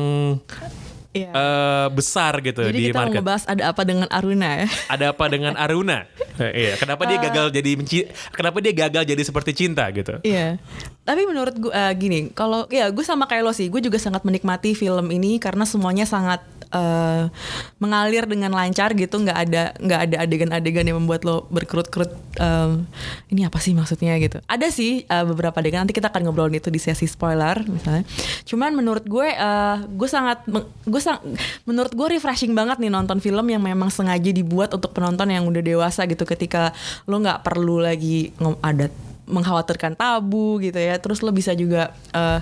Iya. 1.14 1.30
eh, 1.30 1.88
besar 1.94 2.42
gitu 2.42 2.66
Jadi 2.66 2.74
di 2.74 2.84
kita 2.90 2.98
mau 2.98 3.06
market? 3.06 3.16
ngebahas 3.22 3.44
ada 3.46 3.64
apa 3.70 3.82
dengan 3.86 4.08
Aruna 4.10 4.50
ya. 4.66 4.68
Ada 4.98 5.06
apa 5.14 5.26
dengan 5.30 5.54
Aruna? 5.56 6.00
Eh, 6.34 6.50
iya, 6.66 6.74
kenapa 6.82 7.06
dia 7.06 7.22
gagal 7.22 7.54
jadi 7.54 7.78
menci 7.78 8.10
kenapa 8.34 8.58
dia 8.58 8.74
gagal 8.74 9.06
jadi 9.06 9.22
seperti 9.22 9.54
cinta 9.54 9.86
gitu? 9.94 10.18
Iya. 10.26 10.58
Tapi 11.04 11.28
menurut 11.28 11.56
gue 11.60 11.72
eh, 11.72 11.94
gini, 12.00 12.32
kalau 12.32 12.64
ya 12.72 12.88
gue 12.88 13.04
sama 13.04 13.28
kayak 13.28 13.44
lo 13.44 13.52
sih, 13.52 13.68
gue 13.68 13.84
juga 13.84 14.00
sangat 14.00 14.24
menikmati 14.24 14.72
film 14.72 15.12
ini 15.12 15.36
karena 15.36 15.68
semuanya 15.68 16.08
sangat 16.08 16.40
eh, 16.72 17.28
mengalir 17.76 18.24
dengan 18.24 18.56
lancar 18.56 18.96
gitu, 18.96 19.20
nggak 19.20 19.38
ada 19.38 19.64
nggak 19.84 20.00
ada 20.00 20.16
adegan-adegan 20.24 20.88
yang 20.88 20.98
membuat 21.04 21.28
lo 21.28 21.44
berkerut-kerut. 21.52 22.16
em, 22.34 22.90
ini 23.30 23.46
apa 23.46 23.62
sih 23.62 23.76
maksudnya 23.76 24.16
gitu? 24.18 24.40
Ada 24.48 24.72
sih 24.72 25.04
eh, 25.04 25.26
beberapa 25.28 25.60
adegan 25.60 25.84
nanti 25.84 25.92
kita 25.92 26.08
akan 26.08 26.24
ngobrolin 26.24 26.58
itu 26.58 26.72
di 26.72 26.80
sesi 26.80 27.04
spoiler 27.04 27.62
misalnya. 27.68 28.08
Cuman 28.48 28.72
menurut 28.72 29.04
gue, 29.04 29.28
eh, 29.28 29.78
gue 29.84 30.10
sangat 30.10 30.48
gue 30.88 31.02
sang, 31.04 31.20
menurut 31.68 31.92
gue 31.92 32.08
refreshing 32.16 32.56
banget 32.56 32.80
nih 32.80 32.90
nonton 32.90 33.20
film 33.20 33.44
yang 33.52 33.60
memang 33.62 33.92
sengaja 33.92 34.32
dibuat 34.32 34.72
untuk 34.72 34.96
penonton 34.96 35.28
yang 35.30 35.44
udah 35.44 35.60
dewasa 35.60 36.08
gitu 36.08 36.24
ketika 36.24 36.72
lo 37.12 37.20
nggak 37.20 37.44
perlu 37.44 37.84
lagi 37.84 38.32
ngom- 38.40 38.64
ada 38.64 38.88
mengkhawatirkan 39.28 39.96
tabu 39.96 40.60
gitu 40.60 40.78
ya. 40.78 41.00
Terus 41.00 41.24
lo 41.24 41.32
bisa 41.32 41.56
juga 41.56 41.96
eh, 42.12 42.40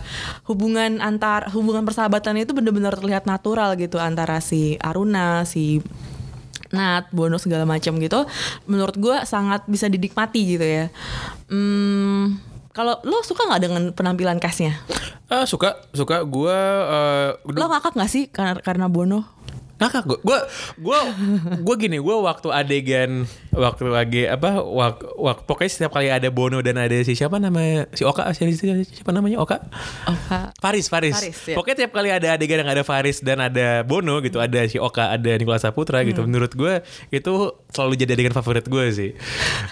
hubungan 0.49 0.99
antar 0.99 1.49
hubungan 1.53 1.85
persahabatan 1.85 2.41
itu 2.41 2.51
bener-bener 2.53 2.93
terlihat 2.93 3.29
natural 3.29 3.77
gitu 3.77 4.01
antara 4.01 4.41
si 4.41 4.77
Aruna 4.81 5.45
si 5.45 5.79
Nat, 6.71 7.11
Bono 7.11 7.35
segala 7.35 7.67
macam 7.67 7.99
gitu. 7.99 8.23
Menurut 8.65 8.95
gue 8.95 9.17
sangat 9.27 9.67
bisa 9.67 9.91
dinikmati 9.91 10.55
gitu 10.55 10.63
ya. 10.63 10.87
Hmm, 11.51 12.39
kalau 12.71 12.97
lo 13.03 13.19
suka 13.27 13.43
nggak 13.47 13.61
dengan 13.61 13.83
penampilan 13.91 14.39
castnya? 14.39 14.79
Ah 15.27 15.43
suka 15.43 15.83
suka. 15.91 16.23
Gue 16.23 16.55
uh, 16.55 17.35
lo 17.43 17.65
ngakak 17.67 17.95
nggak 17.95 18.11
sih 18.11 18.31
karena 18.31 18.59
karena 18.63 18.87
Bono? 18.87 19.27
Ngakak 19.83 20.03
gue 20.07 20.19
gue 20.23 20.39
gue 20.79 20.99
gue 21.59 21.75
gini 21.75 21.97
gue 21.99 22.15
waktu 22.21 22.47
adegan 22.53 23.27
waktu 23.51 23.83
lagi 23.85 24.23
apa 24.25 24.59
wak, 24.59 24.95
wak, 25.15 25.37
pokoknya 25.43 25.67
setiap 25.69 25.91
kali 25.91 26.07
ada 26.07 26.27
Bono 26.27 26.59
dan 26.59 26.75
ada 26.75 26.95
si 27.01 27.13
siapa 27.13 27.35
namanya 27.35 27.87
si 27.91 28.01
Oka 28.01 28.23
si, 28.31 28.47
si- 28.51 28.67
siapa 28.87 29.11
namanya 29.11 29.37
Oka 29.37 29.51
Kak. 29.51 30.55
Faris, 30.57 30.87
Faris. 30.87 31.11
Faris, 31.13 31.37
ya. 31.45 31.55
Pokoknya 31.55 31.77
tiap 31.83 31.91
kali 31.91 32.09
ada 32.09 32.27
adegan 32.31 32.63
yang 32.63 32.71
ada 32.71 32.81
Faris 32.81 33.19
dan 33.19 33.41
ada 33.41 33.83
Bono 33.83 34.19
gitu, 34.19 34.39
ada 34.39 34.63
si 34.63 34.79
Oka, 34.79 35.11
ada 35.11 35.31
Nicholas 35.35 35.61
Saputra 35.61 35.99
gitu. 36.01 36.23
Menurut 36.23 36.51
gue 36.51 36.79
itu 37.09 37.33
selalu 37.67 37.93
jadi 37.97 38.15
adegan 38.15 38.31
favorit 38.31 38.63
gue 38.63 38.85
sih. 38.89 39.11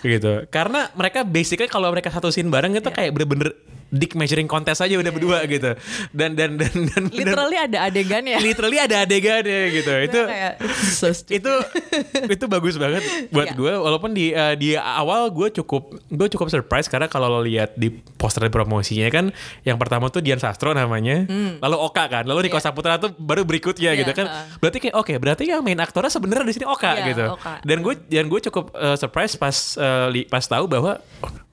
gitu. 0.01 0.43
Karena 0.47 0.91
mereka 0.93 1.23
basically 1.23 1.65
kalau 1.65 1.87
mereka 1.87 2.09
satu 2.09 2.27
scene 2.27 2.47
bareng 2.47 2.73
itu 2.73 2.89
kayak 2.89 3.11
bener-bener 3.11 3.55
dick 3.89 4.13
measuring 4.13 4.45
contest 4.45 4.79
aja 4.79 4.95
udah 4.95 5.09
berdua 5.09 5.41
gitu. 5.45 5.73
Dan 6.11 6.37
dan 6.37 6.55
dan 6.55 6.69
dan 6.89 7.03
literally 7.09 7.57
ada 7.57 7.77
adegannya 7.83 8.37
dan, 8.37 8.43
literally 8.43 8.77
ada 8.77 9.01
adegannya 9.01 9.61
gitu. 9.71 9.93
itu 10.03 10.19
kayak 10.21 10.53
so 10.91 11.09
stupid. 11.09 11.41
itu 11.41 11.53
itu 12.29 12.45
bagus 12.45 12.75
banget 12.75 13.01
buat 13.29 13.49
Iya. 13.49 13.57
gue 13.57 13.68
walaupun 13.71 14.09
di 14.09 14.29
eh, 14.29 14.53
di 14.53 14.73
awal 14.73 15.29
gue 15.29 15.51
cukup 15.53 15.81
gue 16.07 16.27
cukup 16.29 16.47
surprise 16.47 16.85
karena 16.85 17.05
kalau 17.05 17.27
lo 17.27 17.39
lihat 17.39 17.73
di 17.73 17.87
poster 17.91 18.45
promosinya 18.45 19.05
kan 19.07 19.29
yang 19.61 19.75
pertama 19.75 20.07
tuh 20.07 20.19
Dian 20.19 20.37
Sastro 20.37 20.71
namanya 20.71 21.27
lalu 21.57 21.77
Oka 21.77 22.05
kan 22.05 22.23
lalu 22.23 22.45
Niko 22.45 22.57
Saputra 22.57 22.95
tuh 22.95 23.11
baru 23.13 23.43
berikutnya 23.43 23.57
Hmm. 23.81 23.91
Iya, 23.91 24.01
gitu 24.01 24.11
kan 24.13 24.25
ha. 24.25 24.39
berarti 24.55 24.77
kayak 24.79 24.95
oke 24.95 25.13
berarti 25.15 25.43
yang 25.45 25.59
main 25.59 25.77
aktornya 25.77 26.07
sebenarnya 26.07 26.43
di 26.43 26.53
sini 26.53 26.65
Oka 26.65 26.91
Iya, 26.93 27.05
gitu 27.07 27.25
Oka. 27.31 27.53
dan 27.59 27.77
gue 27.79 27.93
dan 28.05 28.25
gue 28.25 28.39
cukup 28.43 28.65
eh, 28.71 28.95
surprise 28.95 29.33
pas 29.33 29.55
eh, 29.75 30.07
li- 30.09 30.25
pas 30.25 30.41
tahu 30.41 30.65
bahwa 30.65 30.97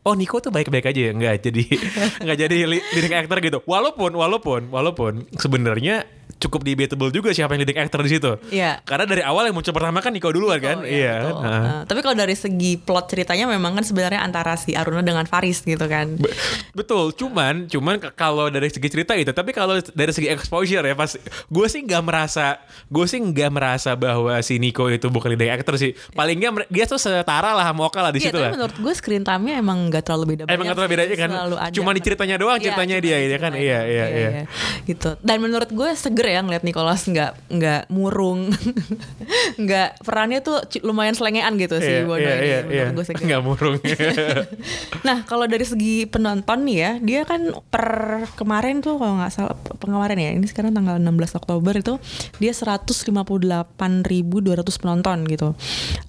Oh 0.06 0.14
Niko 0.14 0.38
tuh 0.38 0.48
baik-baik 0.48 0.86
aja 0.86 1.00
ya 1.00 1.12
nggak 1.12 1.34
jadi 1.42 1.62
nggak 2.24 2.38
jadi 2.38 2.56
leading 2.64 3.14
actor 3.16 3.38
gitu 3.40 3.58
walaupun 3.64 4.14
walaupun 4.14 4.60
walaupun 4.68 5.12
sebenarnya 5.34 6.06
cukup 6.36 6.62
debatable 6.62 7.08
juga 7.08 7.32
siapa 7.32 7.48
yang 7.50 7.64
leading 7.64 7.80
actor 7.80 7.98
di 7.98 8.10
situ 8.10 8.36
Iya. 8.50 8.78
karena 8.82 9.02
dari 9.04 9.22
awal 9.22 9.46
yang 9.46 9.54
muncul 9.54 9.72
pertama 9.72 9.98
kan 9.98 10.12
Niko 10.12 10.28
duluan 10.28 10.58
kan 10.58 10.84
iya 10.84 11.24
betul. 11.24 11.32
kan? 11.34 11.42
Nah. 11.42 11.62
Nah, 11.66 11.80
tapi 11.82 12.00
kalau 12.00 12.14
dari 12.14 12.34
segi 12.34 12.76
plot 12.76 13.08
ceritanya 13.08 13.48
memang 13.48 13.72
kan 13.72 13.82
sebenarnya 13.82 14.20
antara 14.20 14.54
si 14.54 14.72
Aruna 14.72 15.00
dengan 15.00 15.24
Faris 15.24 15.58
gitu 15.60 15.80
kan. 15.82 16.14
Be- 16.14 16.30
Betul, 16.72 17.16
cuman 17.16 17.66
cuman 17.66 17.96
kalau 18.12 18.46
dari 18.46 18.68
segi 18.68 18.84
cerita 18.86 19.16
itu, 19.16 19.32
tapi 19.32 19.50
kalau 19.50 19.80
dari 19.90 20.12
segi 20.12 20.28
exposure 20.28 20.84
ya 20.84 20.92
pas 20.92 21.08
gue 21.48 21.66
sih 21.66 21.80
nggak 21.80 22.02
merasa, 22.04 22.60
gue 22.86 23.06
sih 23.06 23.16
nggak 23.18 23.48
merasa 23.50 23.96
bahwa 23.96 24.36
si 24.38 24.56
Nico 24.56 24.84
itu 24.86 25.08
bukan 25.08 25.32
leading 25.32 25.48
actor 25.50 25.74
sih. 25.74 25.96
Paling 26.12 26.36
nggak 26.36 26.68
dia 26.68 26.84
tuh 26.84 27.00
setara 27.00 27.50
lah 27.50 27.64
sama 27.64 27.80
Oka 27.82 27.98
lah 27.98 28.12
di 28.12 28.20
Iya, 28.20 28.28
situ 28.28 28.36
lah. 28.36 28.52
menurut 28.52 28.76
gue 28.76 28.92
screen 28.92 29.24
time-nya 29.24 29.56
emang 29.56 29.88
gak 29.96 30.04
terlalu 30.04 30.24
beda 30.30 30.42
Emang 30.46 30.62
nggak 30.62 30.76
terlalu 30.76 30.84
sih. 30.84 30.94
bedanya 30.94 31.16
kan? 31.16 31.30
Ada. 31.58 31.72
Cuma 31.72 31.90
di 31.90 32.00
ceritanya 32.00 32.36
doang, 32.36 32.56
Iya, 32.56 32.64
ceritanya 32.66 32.94
cuma 32.94 33.02
dia, 33.02 33.16
di 33.16 33.24
ya 33.26 33.38
kan? 33.38 33.52
ceritanya. 33.52 33.58
Iya, 33.58 33.80
iya, 33.86 34.04
iya. 34.12 34.42
Gitu. 34.84 35.08
Dan 35.18 35.36
menurut 35.38 35.70
gue 35.70 35.88
seger 35.92 36.26
ya 36.28 36.40
ngeliat 36.40 36.62
Nicholas 36.62 37.02
nggak 37.02 37.32
nggak 37.48 37.82
murung, 37.88 38.52
nggak 39.62 39.88
perannya 40.00 40.40
tuh 40.40 40.56
lumayan 40.82 41.12
selengean 41.12 41.56
gitu 41.56 41.78
sih 41.78 41.96
Iya, 41.96 42.04
Bono 42.04 42.18
iya, 42.18 42.34
ini. 42.34 42.44
iya, 42.44 42.58
menurut 42.60 42.74
iya. 42.74 42.86
gue 42.92 43.04
seger. 43.04 43.24
Nggak 43.24 43.42
murung. 43.42 43.76
Nah 45.02 45.22
kalau 45.22 45.46
dari 45.46 45.62
segi 45.62 46.04
penonton 46.04 46.66
nih 46.66 46.76
ya, 46.76 46.90
dia 46.98 47.20
kan 47.22 47.40
per 47.64 47.86
kemarin 48.34 48.80
tuh 48.80 48.96
kalau 48.96 49.16
nggak 49.16 49.30
salah 49.30 49.54
per 49.54 49.86
kemarin 49.86 50.18
ya, 50.18 50.30
ini 50.32 50.44
sekarang 50.44 50.74
tanggal 50.74 50.98
16 50.98 51.06
Oktober 51.36 51.72
itu 51.72 51.94
dia 52.36 52.50
158.200 52.50 53.22
penonton 54.76 55.18
gitu. 55.26 55.48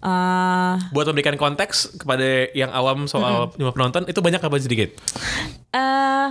Eh, 0.02 0.76
Buat 0.90 1.06
memberikan 1.08 1.36
konteks 1.36 2.00
kepada 2.00 2.26
yang 2.52 2.72
awam 2.72 3.06
soal 3.06 3.54
jumlah 3.56 3.74
penonton 3.78 4.10
itu 4.10 4.20
banyak 4.20 4.42
apa 4.42 4.58
sedikit? 4.58 4.90
eh 5.70 6.30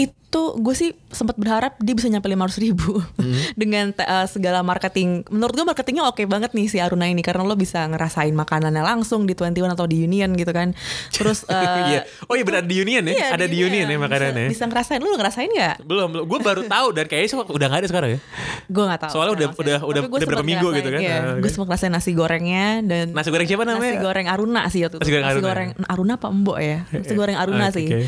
itu 0.00 0.23
gue 0.54 0.74
sih 0.74 0.90
sempat 1.08 1.34
berharap 1.34 1.78
dia 1.78 1.92
bisa 1.92 2.06
nyampe 2.06 2.26
500 2.26 2.58
ribu 2.60 2.98
dengan 3.60 3.90
te- 3.90 4.02
eh, 4.02 4.26
segala 4.26 4.60
marketing. 4.60 5.26
Menurut 5.28 5.54
gue 5.54 5.64
marketingnya 5.64 6.04
oke 6.04 6.22
banget 6.24 6.52
nih 6.52 6.66
si 6.66 6.78
Aruna 6.78 7.04
ini 7.04 7.20
karena 7.20 7.42
lo 7.42 7.54
bisa 7.54 7.84
ngerasain 7.84 8.32
makanannya 8.32 8.80
langsung 8.80 9.22
di 9.22 9.32
21 9.32 9.54
atau 9.70 9.84
di 9.84 10.00
Union 10.00 10.32
gitu 10.32 10.50
kan. 10.50 10.72
Terus 11.10 11.46
eh, 11.52 11.62
Iya. 11.86 12.00
Oh 12.24 12.34
iya 12.34 12.42
benar 12.42 12.62
di 12.62 12.76
Union 12.76 13.04
ya? 13.04 13.12
iya, 13.12 13.26
ada 13.30 13.44
di 13.44 13.58
Union 13.58 13.84
ya 13.84 13.96
makanannya. 13.96 14.46
Bisa, 14.46 14.54
bisa 14.56 14.64
ngerasain. 14.66 14.98
Lu 14.98 15.10
ngerasain 15.12 15.48
nggak? 15.48 15.76
Belum, 15.82 16.08
belum. 16.08 16.24
Gue 16.24 16.38
baru 16.40 16.62
tahu 16.74 16.86
dan 16.92 17.04
kayaknya 17.04 17.28
sih 17.28 17.36
udah 17.38 17.66
nggak 17.66 17.80
ada 17.80 17.88
sekarang 17.88 18.10
ya. 18.10 18.20
Gue 18.66 18.84
gak 18.84 19.00
tahu. 19.00 19.12
Soalnya 19.12 19.32
udah- 19.34 19.50
udah- 19.52 19.78
sih. 19.78 19.88
udah- 19.90 20.02
udah 20.06 20.26
berapa 20.26 20.44
minggu 20.44 20.68
gitu 20.72 20.88
kan? 20.88 21.00
Iya, 21.00 21.16
Ah, 21.16 21.34
gue 21.36 21.48
sempat 21.48 21.66
ngerasain 21.70 21.90
nasi 21.90 22.10
gorengnya 22.12 22.66
dan 22.80 23.06
Nasi 23.10 23.28
goreng 23.28 23.44
siapa 23.44 23.62
namanya? 23.62 23.92
Nasi 23.92 23.98
goreng 24.00 24.26
Aruna 24.26 24.62
sih 24.68 24.80
waktu 24.82 24.96
itu. 24.96 25.02
Nasi 25.02 25.12
goreng 25.12 25.28
Aruna. 25.28 25.44
goreng 25.44 25.68
Aruna 25.86 26.12
apa 26.14 26.28
Mbok 26.30 26.58
ya? 26.58 26.78
Nasi 26.90 27.12
goreng 27.12 27.36
Aruna 27.36 27.64
Oke, 27.68 27.76
sih. 27.76 27.86
oke. 27.86 28.00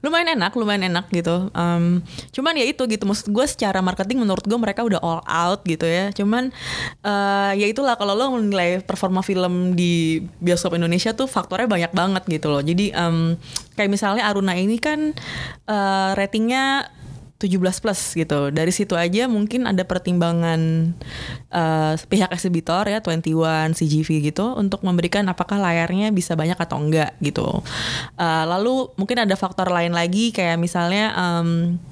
Lumayan 0.00 0.28
enak, 0.34 0.52
lumayan 0.52 0.82
enak 0.86 1.06
gitu. 1.08 1.36
Um, 1.78 2.04
cuman 2.34 2.56
ya 2.58 2.66
itu 2.68 2.82
gitu. 2.84 3.04
Maksud 3.08 3.32
gue 3.32 3.46
secara 3.48 3.80
marketing 3.80 4.24
menurut 4.24 4.44
gue 4.44 4.58
mereka 4.58 4.84
udah 4.84 5.00
all 5.00 5.20
out 5.24 5.60
gitu 5.64 5.84
ya. 5.88 6.12
Cuman 6.12 6.52
eh, 7.04 7.52
ya 7.56 7.66
itulah 7.68 7.96
kalau 7.96 8.12
lo 8.12 8.36
menilai 8.36 8.84
performa 8.84 9.24
film 9.24 9.72
di 9.72 10.24
bioskop 10.40 10.76
Indonesia 10.76 11.16
tuh 11.16 11.26
faktornya 11.26 11.68
banyak 11.68 11.92
banget 11.92 12.22
gitu 12.28 12.52
loh. 12.52 12.62
Jadi 12.62 12.92
em, 12.92 13.36
kayak 13.74 13.90
misalnya 13.90 14.28
Aruna 14.28 14.54
ini 14.56 14.76
kan 14.76 15.16
eh, 15.66 16.10
ratingnya 16.14 16.92
17 17.42 17.82
plus 17.82 18.00
gitu. 18.14 18.54
Dari 18.54 18.70
situ 18.70 18.94
aja 18.94 19.26
mungkin 19.26 19.66
ada 19.66 19.82
pertimbangan 19.82 20.94
eh, 21.50 21.94
pihak 21.98 22.30
eksibitor 22.30 22.86
ya 22.86 23.02
21 23.02 23.74
CGV 23.74 24.32
gitu 24.32 24.54
untuk 24.54 24.86
memberikan 24.86 25.26
apakah 25.26 25.58
layarnya 25.58 26.14
bisa 26.14 26.38
banyak 26.38 26.56
atau 26.56 26.78
enggak 26.78 27.18
gitu. 27.18 27.60
Eh, 28.14 28.44
lalu 28.46 28.94
mungkin 28.94 29.26
ada 29.26 29.34
faktor 29.34 29.68
lain 29.74 29.90
lagi 29.90 30.30
kayak 30.30 30.62
misalnya 30.62 31.10
em, 31.18 31.82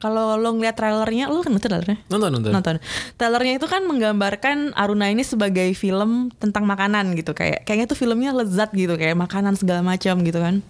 kalau 0.00 0.40
lo 0.40 0.56
ngeliat 0.56 0.80
trailernya, 0.80 1.28
lo 1.28 1.44
kan 1.44 1.52
nonton 1.52 1.68
trailernya? 1.68 2.00
Nonton 2.08 2.32
nonton. 2.32 2.50
nonton. 2.56 2.76
Trailernya 3.20 3.60
itu 3.60 3.68
kan 3.68 3.84
menggambarkan 3.84 4.72
Aruna 4.72 5.12
ini 5.12 5.20
sebagai 5.20 5.76
film 5.76 6.32
tentang 6.40 6.64
makanan 6.64 7.12
gitu 7.20 7.36
kayak 7.36 7.68
kayaknya 7.68 7.86
tuh 7.92 8.00
filmnya 8.00 8.32
lezat 8.32 8.72
gitu 8.72 8.96
kayak 8.96 9.12
makanan 9.20 9.60
segala 9.60 9.84
macam 9.84 10.24
gitu 10.24 10.40
kan. 10.40 10.64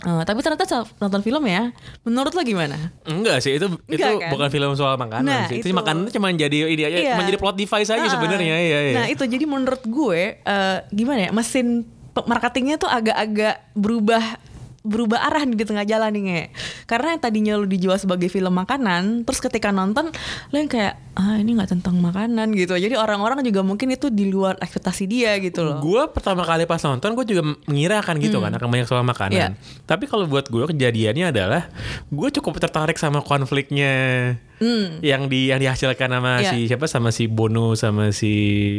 Eh, 0.00 0.22
tapi 0.24 0.40
ternyata 0.40 0.64
nonton 0.96 1.20
film 1.20 1.44
ya, 1.44 1.76
menurut 2.02 2.32
lo 2.32 2.40
gimana? 2.40 2.88
Enggak 3.04 3.44
sih 3.44 3.52
itu 3.54 3.68
itu 3.84 4.00
Enggak, 4.00 4.16
kan? 4.16 4.30
bukan 4.32 4.48
film 4.48 4.72
soal 4.72 4.96
makanan 4.96 5.28
Nah, 5.28 5.44
sih. 5.44 5.60
Itu, 5.60 5.68
itu. 5.68 5.76
makanan 5.76 6.08
itu 6.08 6.12
cuma 6.16 6.32
jadi 6.32 6.58
ini 6.66 6.82
aja, 6.82 6.96
Iya. 6.96 7.12
cuma 7.12 7.22
jadi 7.28 7.36
plot 7.36 7.56
device 7.58 7.90
aja 7.90 8.00
Ah, 8.00 8.08
sebenarnya. 8.08 8.56
Iya, 8.56 8.78
iya. 8.80 8.94
Nah 8.96 9.06
itu 9.06 9.22
jadi 9.22 9.44
menurut 9.44 9.84
gue 9.84 10.40
eh, 10.40 10.78
gimana 10.88 11.28
ya 11.28 11.30
mesin 11.30 11.84
marketingnya 12.16 12.76
tuh 12.76 12.88
agak-agak 12.88 13.60
berubah 13.72 14.24
berubah 14.80 15.28
arah 15.28 15.44
nih 15.44 15.60
di 15.60 15.64
tengah 15.68 15.84
jalan 15.84 16.08
nih 16.08 16.22
Nge. 16.24 16.42
Karena 16.88 17.12
yang 17.12 17.20
tadinya 17.20 17.52
lu 17.60 17.68
dijual 17.68 18.00
sebagai 18.00 18.32
film 18.32 18.56
makanan, 18.56 19.28
terus 19.28 19.38
ketika 19.38 19.68
nonton 19.70 20.08
lu 20.50 20.56
yang 20.56 20.72
kayak 20.72 20.96
ah 21.20 21.36
ini 21.36 21.52
nggak 21.52 21.76
tentang 21.76 22.00
makanan 22.00 22.56
gitu. 22.56 22.72
Jadi 22.80 22.96
orang-orang 22.96 23.44
juga 23.44 23.60
mungkin 23.60 23.92
itu 23.92 24.08
di 24.08 24.32
luar 24.32 24.56
ekspektasi 24.56 25.04
dia 25.04 25.36
gitu 25.36 25.60
loh. 25.60 25.84
Gue 25.84 26.08
pertama 26.08 26.48
kali 26.48 26.64
pas 26.64 26.80
nonton 26.80 27.12
gue 27.12 27.26
juga 27.28 27.42
mengira 27.68 28.00
akan 28.00 28.16
gitu 28.24 28.40
Hmm. 28.40 28.48
kan 28.48 28.52
akan 28.56 28.68
banyak 28.72 28.86
soal 28.88 29.04
makanan. 29.04 29.36
Iya. 29.36 29.48
Tapi 29.84 30.08
kalau 30.08 30.24
buat 30.24 30.48
gue 30.48 30.64
kejadiannya 30.72 31.28
adalah 31.28 31.68
gue 32.08 32.28
cukup 32.40 32.56
tertarik 32.56 32.96
sama 32.96 33.20
konfliknya 33.20 33.92
Hmm. 34.60 35.00
yang 35.00 35.26
di 35.26 35.48
yang 35.48 35.56
dihasilkan 35.56 36.12
sama 36.12 36.44
Iya. 36.44 36.50
si 36.52 36.58
siapa 36.68 36.84
sama 36.84 37.08
si 37.10 37.24
Bono 37.26 37.72
sama 37.74 38.12
si 38.12 38.32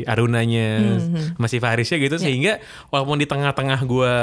Arunanya 0.06 0.78
Hmm. 1.02 1.34
sama 1.36 1.48
si 1.50 1.58
Farisnya 1.58 1.98
gitu 1.98 2.15
Iya. 2.15 2.24
sehingga 2.24 2.54
walaupun 2.88 3.17
di 3.17 3.26
tengah-tengah 3.26 3.82
gue 3.82 4.13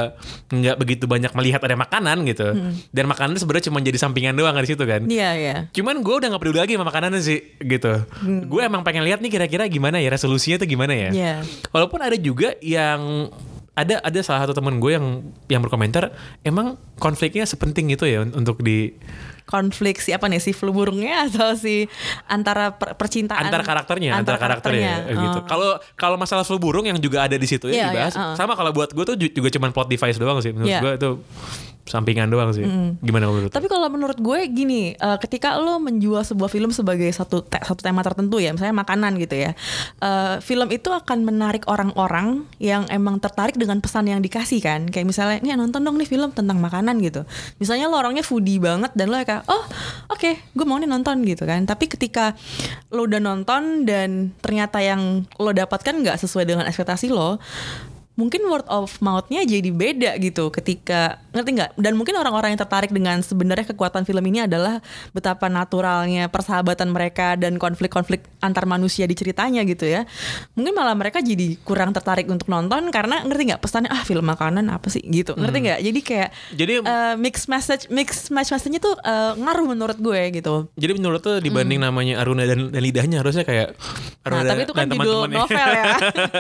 nggak 0.48 0.76
begitu 0.78 1.04
banyak 1.04 1.34
melihat 1.34 1.58
ada 1.60 1.74
makanan 1.74 2.22
gitu 2.24 2.54
Hmm. 2.54 2.78
dan 2.88 3.04
makanan 3.04 3.34
sebenarnya 3.36 3.66
cuma 3.68 3.78
jadi 3.80 3.98
sampingan 3.98 4.32
doang 4.32 4.54
di 4.54 4.70
situ 4.70 4.86
kan. 4.86 5.02
Iya 5.04 5.30
iya. 5.34 5.56
Cuman 5.68 5.98
gue 5.98 6.14
udah 6.14 6.30
gak 6.30 6.40
peduli 6.40 6.58
lagi 6.58 6.78
sama 6.78 6.86
makanannya 6.86 7.18
sih 7.18 7.38
gitu. 7.58 8.06
Gue 8.46 8.62
emang 8.62 8.86
pengen 8.86 9.02
lihat 9.02 9.18
nih 9.18 9.28
kira-kira 9.28 9.66
gimana 9.66 9.98
ya 9.98 10.08
resolusinya 10.08 10.62
tuh 10.62 10.70
gimana 10.70 10.94
ya. 10.94 11.10
Iya. 11.10 11.34
Walaupun 11.70 11.98
ada 11.98 12.14
juga 12.14 12.54
yang 12.62 13.28
ada 13.78 14.02
ada 14.02 14.20
salah 14.20 14.42
satu 14.42 14.52
temen 14.52 14.76
gue 14.76 14.90
yang 14.90 15.06
yang 15.46 15.62
berkomentar 15.62 16.10
emang 16.42 16.66
konfliknya 16.98 17.46
sepenting 17.46 17.86
itu 17.88 18.02
ya 18.02 18.20
un- 18.20 18.34
untuk 18.34 18.58
di 18.58 18.90
konflik 19.44 19.96
si 19.96 20.10
apa 20.10 20.26
nih 20.26 20.36
si 20.38 20.50
flu 20.50 20.70
burungnya 20.70 21.24
atau 21.24 21.54
si 21.54 21.86
antara 22.26 22.74
per- 22.74 22.92
percintaan 22.92 23.38
antar 23.40 23.62
karakternya 23.62 24.12
antar, 24.12 24.36
karakternya, 24.36 25.08
gitu. 25.08 25.38
Oh. 25.40 25.46
Kalau 25.46 25.70
kalau 25.94 26.16
masalah 26.16 26.42
flu 26.42 26.58
burung 26.58 26.84
yang 26.84 26.98
juga 26.98 27.24
ada 27.24 27.32
di 27.32 27.46
situ 27.46 27.70
ya 27.70 27.74
Iya, 27.78 27.86
dibahas. 27.88 28.12
iya, 28.12 28.24
uh. 28.24 28.34
Sama 28.34 28.52
kalau 28.52 28.70
buat 28.70 28.90
gue 28.90 29.04
tuh 29.06 29.16
ju- 29.16 29.32
juga 29.32 29.48
cuman 29.48 29.70
plot 29.70 29.88
device 29.88 30.18
doang 30.18 30.42
sih. 30.42 30.50
Menurut 30.50 30.68
Iya. 30.68 30.80
gue 30.82 30.92
itu 30.96 31.10
sampingan 31.88 32.28
doang 32.28 32.52
sih. 32.52 32.62
Mm. 32.62 33.00
Gimana 33.00 33.26
menurut? 33.26 33.50
Tapi 33.50 33.66
kalau 33.66 33.88
menurut 33.88 34.18
gue 34.20 34.38
gini, 34.52 34.92
eh, 34.92 35.18
ketika 35.18 35.56
lo 35.56 35.80
menjual 35.80 36.22
sebuah 36.22 36.52
film 36.52 36.70
sebagai 36.70 37.08
satu 37.10 37.42
te- 37.42 37.64
satu 37.64 37.80
tema 37.80 38.04
tertentu 38.04 38.38
ya, 38.38 38.52
misalnya 38.52 38.76
makanan 38.76 39.16
gitu 39.16 39.34
ya, 39.34 39.56
eh, 40.04 40.36
film 40.44 40.68
itu 40.68 40.92
akan 40.92 41.24
menarik 41.24 41.64
orang-orang 41.66 42.44
yang 42.60 42.84
emang 42.92 43.18
tertarik 43.18 43.56
dengan 43.56 43.80
pesan 43.80 44.06
yang 44.06 44.20
dikasih 44.20 44.60
kan. 44.60 44.86
Kayak 44.86 45.06
misalnya, 45.08 45.38
nih 45.40 45.56
nonton 45.56 45.80
dong 45.82 45.96
nih 45.96 46.06
film 46.06 46.30
tentang 46.30 46.60
makanan 46.60 47.00
gitu. 47.00 47.24
Misalnya 47.58 47.88
lo 47.88 47.96
orangnya 47.98 48.22
foodie 48.22 48.60
banget 48.60 48.92
dan 48.92 49.08
lo 49.08 49.16
kayak, 49.18 49.48
oh 49.48 49.64
oke, 50.12 50.30
gue 50.54 50.66
mau 50.68 50.76
nih 50.76 50.86
nonton 50.86 51.24
gitu 51.24 51.48
kan. 51.48 51.64
Tapi 51.64 51.88
ketika 51.88 52.36
lo 52.92 53.08
udah 53.08 53.18
nonton 53.18 53.88
dan 53.88 54.36
ternyata 54.44 54.84
yang 54.84 55.24
lo 55.40 55.50
dapatkan 55.50 56.04
nggak 56.04 56.20
sesuai 56.20 56.44
dengan 56.44 56.64
ekspektasi 56.68 57.08
lo, 57.08 57.40
mungkin 58.18 58.42
word 58.44 58.66
of 58.66 58.90
mouth-nya 58.98 59.46
jadi 59.46 59.70
beda 59.70 60.10
gitu 60.18 60.50
ketika 60.50 61.22
ngerti 61.30 61.50
nggak 61.54 61.70
dan 61.76 61.94
mungkin 61.94 62.12
orang-orang 62.12 62.50
yang 62.50 62.58
tertarik 62.58 62.90
dengan 62.90 63.22
sebenarnya 63.22 63.70
kekuatan 63.70 64.02
film 64.02 64.24
ini 64.24 64.42
adalah 64.42 64.82
betapa 65.08 65.46
naturalnya 65.46 66.26
persahabatan 66.26 66.90
mereka 66.90 67.38
dan 67.38 67.56
konflik-konflik 67.56 68.26
antar 68.38 68.66
manusia 68.66 69.06
di 69.06 69.14
ceritanya 69.14 69.62
gitu 69.62 69.86
ya 69.86 70.02
mungkin 70.52 70.74
malah 70.74 70.92
mereka 70.92 71.20
jadi 71.20 71.54
kurang 71.62 71.92
tertarik 71.92 72.26
untuk 72.26 72.48
nonton 72.48 72.90
karena 72.90 73.22
ngerti 73.22 73.42
nggak 73.48 73.62
pesannya 73.62 73.86
ah 73.86 74.02
film 74.02 74.26
makanan 74.26 74.66
apa 74.66 74.88
sih 74.88 75.00
gitu 75.00 75.32
ngerti 75.32 75.54
Hmm. 75.54 75.64
nggak 75.64 75.80
jadi 75.80 76.00
kayak 76.00 76.30
Jadi 76.54 76.72
eh, 76.80 77.14
mix 77.16 77.46
message 77.46 77.86
mix 77.88 78.08
match 78.28 78.50
message-nya 78.50 78.78
tuh 78.78 78.94
eh, 78.96 79.32
ngaruh 79.36 79.66
menurut 79.68 79.94
gue 79.96 80.20
gitu 80.32 80.66
Jadi 80.74 80.92
menurut 80.92 81.20
tuh 81.20 81.38
dibanding 81.38 81.78
namanya 81.78 82.18
Aruna 82.18 82.42
dan, 82.42 82.68
dan 82.68 82.80
lidahnya 82.80 83.22
harusnya 83.22 83.42
kayak 83.42 83.78
Hmm. 83.78 84.26
Aruna 84.26 84.38
Nah, 84.38 84.44
tapi 84.44 84.60
itu 84.60 84.72
kan 84.72 84.84
dan 84.84 84.98
judul 84.98 85.22
novel 85.30 85.68
ya. 85.68 85.84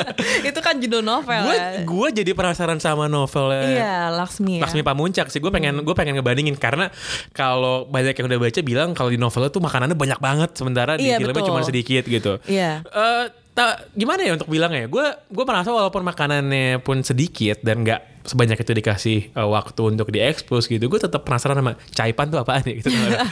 itu 0.50 0.60
kan 0.60 0.74
judul 0.76 1.02
novel 1.02 1.40
gue 1.40 1.56
ya. 1.56 1.67
Gue 1.78 2.08
jadi 2.14 2.30
penasaran 2.32 2.78
sama 2.78 3.06
novelnya 3.06 3.64
Iya, 3.64 3.94
Laksmi 4.10 4.58
ya. 4.58 4.62
Laksmi 4.62 4.80
Pamuncak 4.80 5.28
sih 5.28 5.38
gue 5.38 5.48
pengen 5.48 5.80
gue 5.80 5.94
pengen 5.94 6.14
ngebandingin 6.14 6.54
karena 6.54 6.88
kalau 7.30 7.84
banyak 7.84 8.12
yang 8.12 8.26
udah 8.26 8.40
baca 8.40 8.60
bilang 8.60 8.88
kalau 8.92 9.08
di 9.08 9.16
novelnya 9.16 9.48
tuh 9.48 9.60
makanannya 9.60 9.94
banyak 9.94 10.18
banget 10.18 10.50
sementara 10.52 10.94
di 10.94 11.06
Iya, 11.06 11.18
filmnya 11.18 11.42
cuma 11.42 11.60
sedikit 11.62 12.04
gitu. 12.04 12.38
Iya. 12.44 12.82
Eh, 12.82 13.24
tak 13.52 13.90
gimana 13.92 14.22
ya 14.22 14.32
untuk 14.32 14.46
bilang 14.46 14.70
ya 14.70 14.86
gue 14.86 15.02
gue 15.26 15.44
merasa 15.44 15.68
walaupun 15.68 16.00
makanannya 16.00 16.78
pun 16.78 17.02
sedikit 17.02 17.58
dan 17.58 17.82
nggak 17.82 18.22
sebanyak 18.22 18.54
itu 18.54 18.70
dikasih 18.72 19.18
eh, 19.28 19.48
waktu 19.48 19.82
untuk 19.88 20.08
diekspos 20.08 20.70
gitu 20.70 20.86
gue 20.86 21.00
tetap 21.00 21.26
penasaran 21.26 21.58
sama 21.58 21.74
caipan 21.90 22.30
tuh 22.30 22.38
apaan 22.38 22.62
ya 22.62 22.74
gitu 22.76 22.88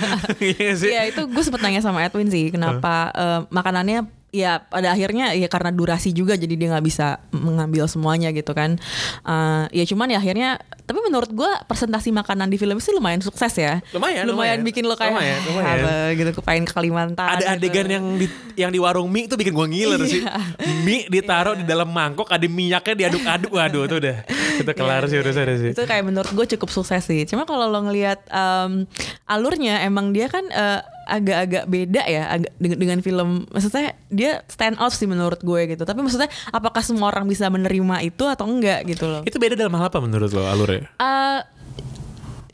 Iya 0.42 0.72
Iya 0.74 1.02
itu 1.06 1.20
gue 1.24 1.42
sempet 1.42 1.62
nanya 1.62 1.78
sama 1.78 2.02
Edwin 2.02 2.26
sih 2.26 2.50
kenapa 2.50 3.14
eh, 3.14 3.40
makanannya 3.48 4.02
ya 4.36 4.60
pada 4.62 4.90
akhirnya 4.90 5.32
ya 5.32 5.46
karena 5.46 5.70
durasi 5.70 6.12
juga 6.12 6.34
jadi 6.34 6.52
dia 6.52 6.68
nggak 6.70 6.84
bisa 6.84 7.06
mengambil 7.32 7.86
semuanya 7.86 8.28
gitu 8.30 8.52
kan 8.52 8.76
Eh, 9.18 9.64
ya 9.72 9.84
cuman 9.84 10.08
ya 10.08 10.18
akhirnya 10.18 10.50
tapi 10.82 11.00
menurut 11.00 11.28
gue 11.28 11.48
presentasi 11.64 12.12
makanan 12.12 12.46
di 12.46 12.56
film 12.56 12.76
sih 12.76 12.92
lumayan 12.92 13.18
sukses 13.18 13.50
ya 13.52 13.80
Lumayan, 13.90 14.22
lumayan, 14.22 14.26
lumayan. 14.26 14.58
bikin 14.62 14.84
lo 14.84 14.94
kayak 14.94 15.12
Lumayan, 15.12 15.38
lumayan. 15.42 15.76
"Ah, 15.82 16.08
gitu 16.12 16.30
kepain 16.32 16.62
ke 16.62 16.70
Kalimantan 16.70 17.26
ada 17.26 17.40
gitu." 17.40 17.50
adegan 17.58 17.86
yang 17.88 18.06
di 18.14 18.26
yang 18.54 18.70
di 18.70 18.78
warung 18.78 19.08
mie 19.08 19.24
tuh 19.24 19.34
bikin 19.34 19.50
gue 19.50 19.66
ngiler 19.66 20.00
sih 20.04 20.22
Iya. 20.22 20.36
mie 20.82 21.08
ditaruh 21.08 21.54
di 21.54 21.64
dalam 21.64 21.88
mangkok 21.88 22.28
ada 22.28 22.44
minyaknya 22.44 22.94
diaduk-aduk 22.98 23.50
waduh 23.50 23.82
itu 23.84 23.96
udah 23.98 24.16
itu 24.56 24.72
kelar 24.72 25.02
sih 25.04 25.16
urusannya 25.16 25.56
sih 25.58 25.70
itu 25.72 25.82
kayak 25.82 26.04
menurut 26.04 26.30
gue 26.30 26.46
cukup 26.50 26.68
sukses 26.70 27.02
sih 27.02 27.24
cuma 27.24 27.42
kalau 27.42 27.66
lo 27.66 27.80
ngelihat 27.82 28.20
em, 28.26 28.84
alurnya 29.24 29.82
emang 29.82 30.10
dia 30.10 30.26
kan 30.26 30.44
eh, 30.46 30.80
agak-agak 31.06 31.64
beda 31.70 32.02
ya 32.04 32.26
agak 32.34 32.52
dengan, 32.58 32.78
dengan 32.82 32.98
film 33.00 33.28
maksudnya 33.54 33.94
dia 34.10 34.42
stand 34.50 34.76
out 34.82 34.90
sih 34.92 35.06
menurut 35.06 35.40
gue 35.40 35.60
gitu. 35.70 35.82
Tapi 35.86 36.02
maksudnya 36.02 36.28
apakah 36.50 36.82
semua 36.82 37.14
orang 37.14 37.30
bisa 37.30 37.46
menerima 37.46 38.02
itu 38.02 38.26
atau 38.26 38.44
enggak 38.50 38.84
gitu 38.90 39.06
loh? 39.06 39.22
Itu 39.22 39.38
beda 39.38 39.54
dalam 39.54 39.72
hal 39.78 39.88
apa 39.88 40.02
menurut 40.02 40.34
lo 40.34 40.42
alurnya? 40.44 40.90
Eh, 40.98 41.40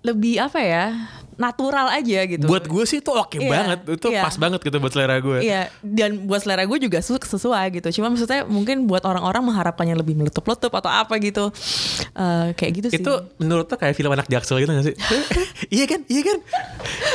lebih 0.05 0.37
apa 0.43 0.61
ya 0.61 0.85
natural 1.35 1.89
aja 1.89 2.21
gitu 2.25 2.45
buat 2.45 2.65
gue 2.65 2.85
sih 2.85 2.99
itu 2.99 3.09
oke 3.09 3.37
Iya, 3.37 3.49
banget 3.49 3.79
itu 3.91 4.09
iya. 4.09 4.21
pas 4.21 4.37
banget 4.37 4.61
gitu 4.61 4.77
buat 4.77 4.93
selera 4.93 5.17
gue 5.17 5.39
Iya, 5.41 5.63
dan 5.81 6.25
buat 6.25 6.41
selera 6.41 6.63
gue 6.63 6.79
juga 6.79 6.99
su- 6.99 7.17
sesuai 7.17 7.67
gitu. 7.75 7.89
Cuma 7.99 8.09
maksudnya 8.09 8.45
mungkin 8.45 8.85
buat 8.85 9.03
orang-orang 9.03 9.43
mengharapkannya 9.43 9.95
lebih 9.95 10.15
meletup-letup 10.15 10.71
atau 10.71 10.89
apa 10.89 11.17
gitu. 11.19 11.49
Eh, 12.13 12.49
kayak 12.53 12.73
gitu 12.75 12.87
sih. 12.89 13.01
itu 13.01 13.13
menurut 13.37 13.65
lo 13.65 13.75
kayak 13.75 13.93
film 13.93 14.11
anak 14.11 14.29
jaksel 14.29 14.59
gitu 14.59 14.71
gak 14.71 14.85
sih 14.85 14.97
iya 15.75 15.85
kan 15.87 16.05
iya 16.07 16.23
kan 16.23 16.39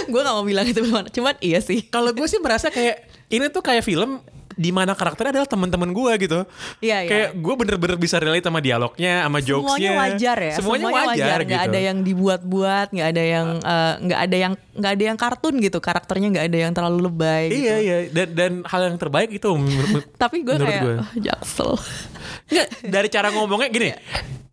gue 0.04 0.20
gak 0.20 0.34
mau 0.34 0.44
bilang 0.44 0.66
itu 0.66 0.80
gimana. 0.80 1.08
Cuman 1.08 1.36
iya 1.40 1.60
sih. 1.60 1.86
kalau 1.88 2.10
gue 2.10 2.26
sih 2.26 2.38
merasa 2.38 2.68
kayak 2.68 3.06
ini 3.28 3.48
tuh 3.48 3.62
kayak 3.62 3.82
film 3.82 4.20
di 4.58 4.74
mana 4.74 4.92
karakternya 4.92 5.38
adalah 5.38 5.46
teman-teman 5.46 5.94
gue 5.94 6.12
gitu. 6.20 6.40
Iya, 6.82 6.98
iya. 7.06 7.10
Kayak 7.10 7.30
gue 7.38 7.54
bener-bener 7.56 7.96
bisa 7.96 8.18
relate 8.18 8.42
sama 8.42 8.58
dialognya, 8.58 9.22
sama 9.22 9.40
jokesnya. 9.40 9.70
Semuanya 9.70 9.92
wajar 9.94 10.38
ya. 10.42 10.54
Semuanya, 10.58 10.86
wajar, 10.90 11.38
Nggak 11.38 11.62
gitu. 11.62 11.70
ada 11.70 11.80
yang 11.80 11.98
dibuat-buat, 12.02 12.88
nggak 12.90 13.08
ada 13.08 13.24
yang 13.24 13.48
eh, 13.58 13.94
nggak 14.04 14.20
ada 14.20 14.38
yang 14.38 14.54
nggak 14.74 14.92
ada 14.92 15.04
yang 15.06 15.18
kartun 15.18 15.56
gitu. 15.62 15.78
Karakternya 15.78 16.28
nggak 16.34 16.46
ada 16.50 16.58
yang 16.60 16.72
terlalu 16.74 17.00
lebay. 17.06 17.44
gitu. 17.48 17.62
Iya 17.62 17.76
iya 17.78 17.98
dan 18.10 18.28
dan 18.34 18.52
hal 18.66 18.82
yang 18.84 18.98
terbaik 18.98 19.30
itu 19.30 19.46
menurut- 19.56 20.10
Tapi 20.18 20.42
gue 20.42 20.56
kayak 20.58 20.82
gue. 20.82 20.96
"Ah, 20.98 21.10
jaksel. 21.16 21.72
Nggak, 22.52 22.68
dari 22.82 23.08
cara 23.08 23.28
ngomongnya 23.30 23.70
gini. 23.70 23.90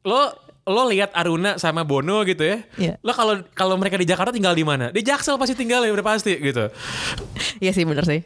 Lo 0.03 0.29
lo 0.65 0.89
lihat 0.89 1.13
Aruna 1.13 1.57
sama 1.57 1.85
Bono 1.85 2.25
gitu 2.25 2.41
ya. 2.41 2.59
Iya. 2.75 2.95
Lo 2.99 3.13
kalau 3.13 3.41
kalau 3.53 3.77
mereka 3.77 3.95
di 3.95 4.05
Jakarta 4.05 4.29
tinggal 4.29 4.53
di 4.53 4.65
mana? 4.65 4.89
Di 4.89 5.01
Jaksel 5.01 5.37
pasti 5.37 5.53
tinggal 5.53 5.85
ya 5.85 5.93
udah 5.93 6.03
pasti 6.03 6.35
gitu. 6.35 6.73
Iya 7.59 7.71
sih 7.71 7.85
bener 7.85 8.03
sih. 8.03 8.25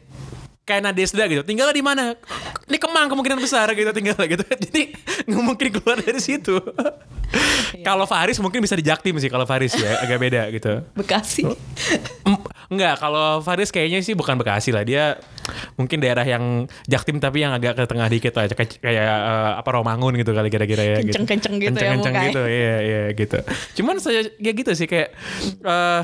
Kayak 0.69 0.85
Nadesda 0.85 1.25
gitu. 1.25 1.41
Tinggalnya 1.41 1.73
di 1.73 1.81
mana? 1.81 2.13
Di 2.63 2.77
Kemang 2.77 3.09
kemungkinan 3.09 3.41
besar 3.41 3.65
gitu 3.73 3.89
tinggal 3.89 4.13
gitu. 4.23 4.45
Jadi 4.69 4.93
nggak 5.25 5.41
mungkin 5.41 5.67
keluar 5.73 5.97
dari 5.97 6.21
situ. 6.21 6.61
kalau 7.81 8.05
Faris 8.05 8.37
mungkin 8.37 8.61
bisa 8.61 8.73
di 8.73 8.81
Jaktim 8.81 9.17
sih 9.17 9.27
kalau 9.27 9.45
Faris 9.45 9.73
ya 9.73 9.97
agak 9.99 10.17
beda 10.19 10.49
gitu. 10.49 10.85
Bekasi. 10.93 11.49
Enggak, 12.69 12.97
kalau 12.97 13.41
Faris 13.41 13.69
kayaknya 13.69 13.99
sih 13.99 14.13
bukan 14.13 14.37
Bekasi 14.37 14.69
lah. 14.69 14.81
Dia 14.81 15.17
mungkin 15.73 15.97
daerah 15.97 16.21
yang 16.21 16.69
Jaktim 16.85 17.17
tapi 17.17 17.41
yang 17.41 17.49
agak 17.51 17.73
ke 17.73 17.83
tengah 17.85 18.05
dikit 18.05 18.33
lah. 18.33 18.45
Kayak, 18.47 18.77
kayak 18.77 19.05
eh, 19.05 19.51
apa 19.57 19.69
Romangun 19.71 20.13
gitu 20.15 20.31
kali 20.31 20.47
kira-kira 20.47 20.83
ya. 20.83 20.97
gitu. 20.99 21.09
Kenceng-kenceng 21.11 21.55
gitu 21.57 21.69
ya 21.71 21.73
Kenceng-kenceng 21.91 22.13
mukanya. 22.13 22.29
gitu, 22.29 22.41
iya 22.45 22.75
iya 22.79 23.01
gitu. 23.11 23.37
Cuman 23.75 23.95
saya 23.97 24.29
kayak 24.31 24.55
gitu 24.59 24.71
sih 24.75 24.85
kayak 24.85 25.09
eh 25.59 26.01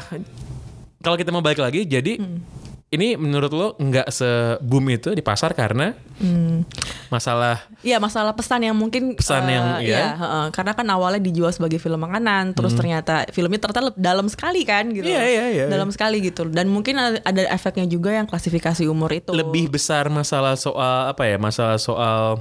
kalau 0.99 1.15
kita 1.15 1.29
mau 1.29 1.41
balik 1.41 1.61
lagi 1.61 1.85
jadi 1.85 2.17
Hmm. 2.17 2.41
Ini 2.87 3.17
menurut 3.17 3.51
lo 3.51 3.67
nggak 3.75 4.07
se-boom 4.07 4.85
itu 4.89 5.11
di 5.11 5.19
pasar 5.19 5.51
karena 5.51 5.97
Hmm. 6.15 6.63
masalah 7.09 7.67
Iya 7.83 7.99
masalah 7.99 8.31
pesan 8.31 8.63
yang 8.63 8.77
mungkin 8.77 9.19
Pesan 9.19 9.43
eh, 9.45 9.51
yang, 9.51 9.65
iya, 9.83 9.97
iya. 9.99 10.05
heeh. 10.15 10.45
karena 10.53 10.71
kan 10.71 10.87
awalnya 10.87 11.19
dijual 11.19 11.51
sebagai 11.51 11.75
film 11.75 11.99
makanan, 11.99 12.55
terus 12.55 12.71
Hmm. 12.71 12.79
ternyata 12.79 13.27
filmnya 13.29 13.59
ternyata 13.59 13.91
dalam 13.93 14.31
sekali 14.31 14.63
kan 14.63 14.87
gitu, 14.89 15.03
Iya, 15.03 15.21
iya, 15.27 15.45
iya, 15.51 15.65
dalam 15.67 15.91
sekali 15.91 16.23
gitu, 16.23 16.47
dan 16.47 16.71
mungkin 16.71 16.95
ada, 16.95 17.19
efeknya 17.51 17.83
juga 17.83 18.15
yang 18.15 18.23
klasifikasi 18.25 18.87
umur 18.87 19.11
itu. 19.11 19.35
lebih 19.35 19.67
besar 19.67 20.07
masalah 20.07 20.55
soal 20.55 21.11
apa 21.11 21.27
ya 21.27 21.35
masalah 21.35 21.75
soal 21.75 22.39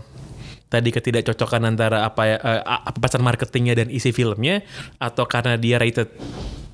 tadi 0.71 0.91
ketidakcocokan 0.91 1.67
antara 1.67 2.07
apa 2.07 2.23
ya 2.25 2.37
eh, 2.39 2.63
apa 2.63 2.95
pesan 2.95 3.23
marketingnya 3.23 3.75
dan 3.75 3.89
isi 3.91 4.11
filmnya 4.11 4.63
atau 4.99 5.27
karena 5.27 5.59
dia 5.59 5.79
rated 5.79 6.15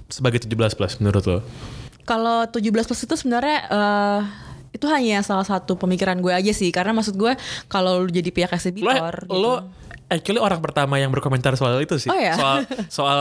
sebagai 0.07 0.43
17 0.43 0.77
plus 0.77 1.01
menurut 1.01 1.25
lo? 1.25 1.39
Kalau 2.11 2.43
17 2.45 2.59
plus 2.75 3.01
itu 3.01 3.15
sebenarnya 3.15 3.59
eh, 3.71 4.21
itu 4.71 4.87
hanya 4.87 5.23
salah 5.23 5.47
satu 5.47 5.79
pemikiran 5.79 6.19
gue 6.19 6.35
aja 6.35 6.51
sih, 6.51 6.71
karena 6.71 6.91
maksud 6.91 7.15
gue 7.15 7.39
kalau 7.67 8.03
lu 8.03 8.11
jadi 8.11 8.31
pihak 8.31 8.51
Lo, 8.51 8.57
eksibitor, 8.57 9.15
gitu. 9.23 9.31
lo 9.33 9.55
actually 10.07 10.43
orang 10.43 10.59
pertama 10.59 10.99
yang 10.99 11.15
berkomentar 11.15 11.55
soal 11.55 11.79
itu 11.79 11.95
sih. 11.97 12.11
Oh, 12.11 12.19
ya? 12.19 12.35
Soal 12.35 12.57
soal 12.99 13.19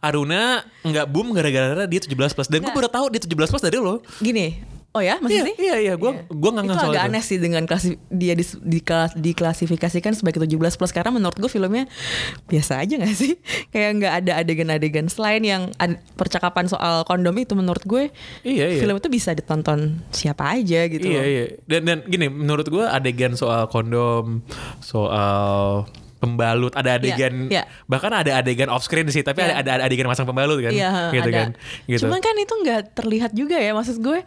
Aruna 0.00 0.64
nggak 0.80 1.06
boom 1.06 1.36
gara-gara 1.36 1.84
dia 1.84 2.00
17 2.00 2.08
plus 2.08 2.48
dan 2.48 2.60
gue 2.60 2.64
Nggak. 2.64 2.76
baru 2.76 2.88
tahu 2.88 3.06
dia 3.12 3.20
17 3.20 3.52
plus 3.52 3.62
dari 3.62 3.76
lo. 3.76 4.00
gini. 4.18 4.71
Oh 4.92 5.00
ya, 5.00 5.16
masih 5.18 5.34
Iya, 5.34 5.44
sih? 5.44 5.54
iya, 5.58 5.76
iya. 5.80 5.94
Gua- 5.96 6.20
gua 6.28 6.50
nggak 6.52 6.68
Itu 6.68 6.76
agak 6.84 6.92
itu. 6.94 7.08
aneh 7.08 7.22
sih 7.22 7.36
dengan 7.36 7.64
klasi, 7.64 7.96
dia 8.06 8.32
dis, 8.32 8.54
dikelas- 8.54 9.16
diklasifikasikan 9.16 10.12
sebagai 10.12 10.36
17 10.38 10.76
plus 10.76 10.92
karena 10.92 11.08
menurut 11.10 11.32
gue 11.34 11.48
filmnya 11.48 11.88
biasa 12.44 12.76
aja 12.78 13.00
gak 13.00 13.10
sih? 13.10 13.40
Kayak 13.72 13.90
nggak 13.96 14.14
ada 14.20 14.32
adegan-adegan 14.38 15.08
selain 15.08 15.40
yang 15.40 15.72
ad- 15.76 15.96
percakapan 16.12 16.68
soal 16.68 17.02
kondom 17.02 17.32
itu 17.34 17.52
menurut 17.52 17.80
gue 17.82 18.12
Iya, 18.42 18.68
iya. 18.68 18.80
film 18.80 18.94
itu 18.94 19.08
bisa 19.08 19.32
ditonton 19.32 19.80
siapa 20.10 20.52
aja 20.52 20.84
gitu. 20.86 21.00
Iya 21.02 21.16
loh. 21.16 21.24
iya. 21.26 21.44
Dan 21.64 21.80
dan 21.82 21.98
gini 22.04 22.28
menurut 22.28 22.68
gue 22.68 22.84
adegan 22.84 23.32
soal 23.32 23.64
kondom, 23.66 24.44
soal 24.78 25.88
pembalut, 26.22 26.70
ada 26.78 26.94
adegan 26.94 27.50
Iya, 27.50 27.58
iya. 27.58 27.62
bahkan 27.90 28.14
ada 28.14 28.38
adegan 28.38 28.70
off 28.70 28.86
screen 28.86 29.10
sih, 29.10 29.26
tapi 29.26 29.42
Iya. 29.42 29.58
ada 29.58 29.70
ada 29.74 29.82
adegan 29.90 30.06
masang 30.06 30.22
pembalut 30.22 30.62
kan, 30.62 30.70
Iya, 30.70 31.10
gitu 31.10 31.28
ada. 31.28 31.38
kan, 31.42 31.48
gitu. 31.90 32.06
Cuman 32.06 32.22
kan 32.22 32.34
itu 32.38 32.54
nggak 32.54 32.80
terlihat 32.94 33.34
juga 33.34 33.58
ya 33.58 33.74
maksud 33.74 33.98
gue. 33.98 34.22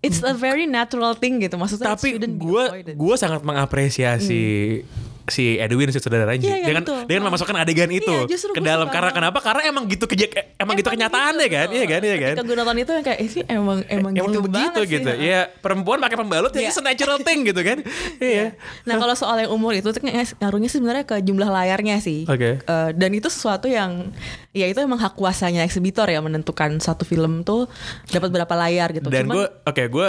It's 0.00 0.24
a 0.24 0.32
very 0.32 0.64
natural 0.64 1.12
thing 1.12 1.36
gitu 1.38 1.60
maksudnya. 1.60 1.92
tapi 1.92 2.16
gue 2.16 2.64
gue 2.96 3.14
sangat 3.18 3.44
mengapresiasi 3.44 4.80
si 5.28 5.56
Edwin 5.56 5.88
si 5.88 5.98
saudaranya 5.98 6.40
Iya, 6.40 6.56
iya, 6.56 6.66
dengan 6.66 6.82
betul. 6.82 7.00
dengan 7.04 7.22
memasukkan 7.28 7.56
adegan 7.58 7.88
itu 7.88 8.08
Iya, 8.08 8.24
justru 8.26 8.50
ke 8.50 8.60
dalam 8.60 8.88
karena 8.88 9.12
kenapa? 9.12 9.38
Karena 9.38 9.62
emang 9.64 9.84
gitu 9.84 10.04
keja- 10.04 10.28
emang, 10.54 10.74
gitu 10.74 10.88
kenyataannya 10.88 11.46
kan? 11.46 11.68
Iya 11.68 11.84
kan? 11.86 12.00
Iya 12.00 12.16
kan? 12.16 12.32
Ketika 12.34 12.44
gue 12.44 12.56
nonton 12.56 12.76
itu 12.78 12.90
yang 12.90 13.04
kayak 13.04 13.18
eh, 13.18 13.28
sih 13.28 13.42
emang 13.44 13.78
emang, 13.86 14.12
emang 14.12 14.30
gitu 14.30 14.40
begitu 14.42 14.80
sih, 14.80 14.88
gitu. 14.98 15.10
Ya 15.14 15.52
perempuan 15.54 15.98
pakai 15.98 16.16
pembalut 16.16 16.48
ya 16.50 16.60
Iya. 16.60 16.68
it's 16.68 16.76
a 16.76 16.82
natural 16.82 17.18
thing 17.20 17.44
gitu 17.44 17.60
kan? 17.60 17.78
Iya. 18.18 18.56
Nah 18.84 18.94
kalau 18.96 19.12
soal 19.12 19.36
yang 19.38 19.50
umur 19.50 19.72
itu 19.72 19.88
tuh 19.88 20.00
ngaruhnya 20.00 20.66
sebenarnya 20.66 21.04
ke 21.04 21.20
jumlah 21.20 21.46
layarnya 21.46 22.00
sih. 22.00 22.24
Oke. 22.24 22.58
Eh, 22.58 22.90
dan 22.92 23.10
itu 23.10 23.28
sesuatu 23.28 23.66
yang 23.66 24.10
ya 24.50 24.64
itu 24.64 24.78
emang 24.78 24.98
hak 24.98 25.14
kuasanya 25.14 25.62
eksibitor 25.62 26.04
ya 26.04 26.18
menentukan 26.18 26.78
satu 26.78 27.04
film 27.04 27.42
tuh 27.42 27.68
dapat 28.08 28.32
berapa 28.32 28.54
layar 28.58 28.90
gitu. 28.90 29.06
Dan 29.06 29.28
gue, 29.28 29.44
oke, 29.62 29.82
gue 29.86 30.08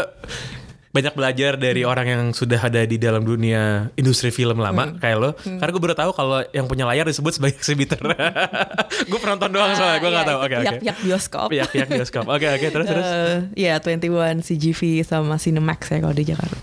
banyak 0.90 1.14
belajar 1.14 1.54
dari 1.54 1.86
Hmm. 1.86 1.92
orang 1.94 2.08
yang 2.10 2.24
sudah 2.34 2.58
ada 2.58 2.82
di 2.82 2.98
dalam 2.98 3.22
dunia 3.22 3.94
industri 3.94 4.34
film 4.34 4.58
lama 4.58 4.98
kayak 4.98 5.18
lo. 5.18 5.32
Hmm. 5.38 5.62
Karena 5.62 5.70
gue 5.70 5.82
baru 5.82 5.96
tahu 5.96 6.12
kalau 6.12 6.42
yang 6.50 6.66
punya 6.66 6.90
layar 6.90 7.06
disebut 7.06 7.30
sebagai 7.32 7.56
exhibitor. 7.56 8.02
gue 9.10 9.20
penonton 9.22 9.54
doang 9.54 9.78
soalnya, 9.78 9.98
gue 9.98 10.10
Ah, 10.10 10.12
nggak 10.12 10.26
iya, 10.26 10.30
tahu. 10.30 10.40
Oke, 10.40 10.46
oke. 10.50 10.64
Pihak-pihak 10.66 10.98
bioskop. 11.06 11.48
Pihak-pihak 11.50 11.88
bioskop. 11.90 12.26
Oke, 12.26 12.48
oke, 12.50 12.68
terus 12.68 12.86
terus. 12.90 13.06
Eh, 13.06 13.38
ya 13.70 13.78
21 13.78 14.42
CGV 14.42 15.06
sama 15.06 15.38
Cinemax 15.38 15.80
ya 15.90 15.98
kalau 16.02 16.16
di 16.16 16.26
Jakarta. 16.26 16.58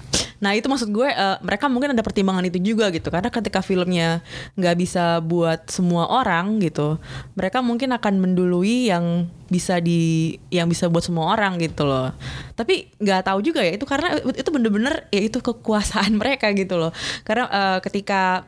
Nah 0.47 0.55
itu 0.55 0.71
maksud 0.71 0.95
gue 0.95 1.11
eh, 1.11 1.37
mereka 1.43 1.67
mungkin 1.67 1.91
ada 1.91 2.07
pertimbangan 2.07 2.47
itu 2.47 2.63
juga 2.63 2.87
gitu 2.95 3.11
karena 3.11 3.35
ketika 3.35 3.67
filmnya 3.67 4.23
nggak 4.55 4.79
bisa 4.79 5.19
buat 5.19 5.67
semua 5.67 6.07
orang 6.07 6.63
gitu, 6.63 7.03
mereka 7.35 7.67
mungkin 7.67 7.91
akan 7.91 8.23
mendului 8.23 8.95
yang 8.95 9.27
bisa 9.51 9.83
di 9.83 10.39
yang 10.55 10.71
bisa 10.71 10.87
buat 10.87 11.03
semua 11.03 11.35
orang 11.35 11.59
gitu 11.59 11.83
loh. 11.83 12.15
Tapi 12.55 12.95
nggak 13.03 13.27
tahu 13.27 13.43
juga 13.43 13.67
ya 13.67 13.75
itu 13.75 13.83
karena 13.83 14.23
itu 14.23 14.51
bener-bener 14.55 15.11
ya 15.11 15.27
itu 15.27 15.43
kekuasaan 15.43 16.15
mereka 16.23 16.55
gitu 16.55 16.79
loh. 16.79 16.95
Karena 17.27 17.51
eh, 17.51 17.79
ketika 17.83 18.47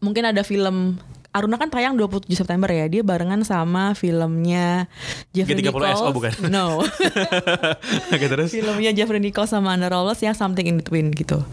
mungkin 0.00 0.32
ada 0.32 0.40
film 0.40 0.96
Aruna 1.36 1.60
kan 1.60 1.68
tayang 1.68 2.00
27 2.00 2.32
September 2.32 2.66
ya. 2.66 2.88
Dia 2.88 3.04
barengan 3.04 3.44
sama 3.44 3.92
filmnya 3.92 4.88
Jeffrey 5.36 5.60
G30S, 5.60 5.68
Nichols. 5.68 6.00
oh, 6.00 6.12
bukan. 6.16 6.32
No. 6.48 6.80
Oke, 8.14 8.26
terus. 8.26 8.48
filmnya 8.48 8.96
Jeffrey 8.96 9.20
Nichols 9.20 9.52
sama 9.52 9.76
Anna 9.76 9.92
Rawls 9.92 10.16
yang 10.18 10.32
Something 10.32 10.64
in 10.64 10.80
Between 10.80 11.12
gitu. 11.12 11.44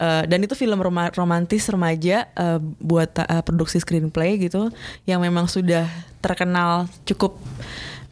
Eh, 0.00 0.24
dan 0.24 0.40
itu 0.40 0.56
film 0.56 0.80
roma- 0.80 1.12
romantis 1.12 1.68
remaja 1.68 2.24
eh, 2.32 2.56
buat 2.80 3.12
eh, 3.20 3.44
produksi 3.44 3.76
screenplay 3.76 4.40
gitu 4.40 4.72
yang 5.04 5.20
memang 5.20 5.44
sudah 5.44 5.84
terkenal 6.24 6.88
cukup 7.04 7.36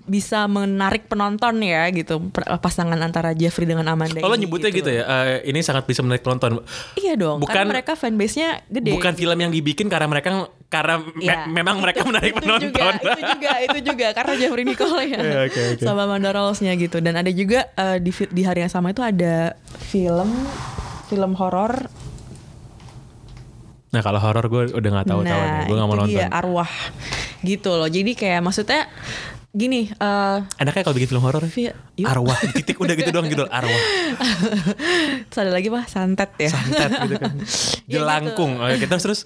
bisa 0.09 0.45
menarik 0.45 1.05
penonton 1.05 1.61
ya 1.61 1.85
gitu 1.89 2.33
pasangan 2.59 2.97
antara 2.97 3.31
Jeffrey 3.31 3.63
dengan 3.63 3.85
Amanda 3.87 4.17
Kalau 4.17 4.33
ini, 4.33 4.43
nyebutnya 4.43 4.73
gitu, 4.73 4.89
ya, 4.89 5.05
eh, 5.05 5.45
ini 5.45 5.61
sangat 5.61 5.85
bisa 5.85 6.01
menarik 6.01 6.21
penonton. 6.21 6.65
Iya 6.95 7.15
dong, 7.15 7.39
Bukan- 7.39 7.53
karena 7.53 7.69
mereka 7.71 7.93
fanbase-nya 7.93 8.65
gede. 8.67 8.97
Bukan 8.97 9.13
film 9.13 9.37
yang 9.37 9.53
dibikin 9.53 9.87
karena 9.87 10.09
mereka 10.09 10.33
karena 10.67 10.99
me- 10.99 11.13
Iya. 11.21 11.45
memang 11.47 11.77
mereka 11.85 12.03
menarik 12.03 12.33
itu 12.33 12.41
penonton. 12.41 12.67
juga, 12.67 12.85
itu 12.97 13.23
juga, 13.23 13.53
itu 13.61 13.79
juga 13.85 14.07
karena 14.11 14.33
Jeffrey 14.35 14.65
Nicole 14.65 15.01
ya, 15.05 15.21
Iya, 15.29 15.41
oke, 15.45 15.61
oke. 15.77 15.83
sama 15.85 16.01
Amanda 16.03 16.31
Rawls-nya 16.31 16.73
gitu. 16.75 16.99
Dan 16.99 17.15
ada 17.15 17.29
juga 17.29 17.69
eh, 17.71 17.97
di 17.99 18.11
di 18.11 18.43
hari 18.43 18.65
yang 18.65 18.73
sama 18.73 18.91
itu 18.91 19.01
ada 19.01 19.53
film 19.83 20.33
film 21.07 21.33
horor. 21.35 21.85
Nah 23.89 24.01
kalau 24.01 24.21
horor 24.21 24.45
gue 24.47 24.63
udah 24.71 24.91
nggak 24.95 25.09
tahu 25.09 25.21
tahu 25.21 25.25
nah, 25.25 25.37
nih, 25.55 25.65
gue 25.65 25.75
nggak 25.75 25.87
mau 25.87 25.95
itu 25.95 26.03
nonton. 26.03 26.17
dia 26.17 26.29
arwah 26.29 26.73
gitu 27.41 27.71
loh. 27.71 27.89
Jadi 27.89 28.13
kayak 28.13 28.41
maksudnya 28.43 28.85
gini. 29.51 29.89
eh 29.91 30.39
Enaknya 30.61 30.83
kalau 30.85 30.97
bikin 30.97 31.09
film 31.09 31.25
horor 31.25 31.43
yuk. 31.49 31.75
arwah 32.05 32.37
titik 32.53 32.77
udah 32.79 32.95
gitu 32.95 33.11
doang 33.11 33.27
gitu 33.27 33.49
arwah 33.49 33.83
terus 35.33 35.39
ada 35.41 35.51
lagi 35.51 35.73
mah 35.73 35.89
santet 35.89 36.31
ya. 36.37 36.53
santet 36.53 36.91
gitu 37.09 37.17
kan 37.17 37.35
Ya 37.91 37.99
jelangkung 37.99 38.61
oke 38.61 38.85
terus 38.85 39.03
terus 39.03 39.21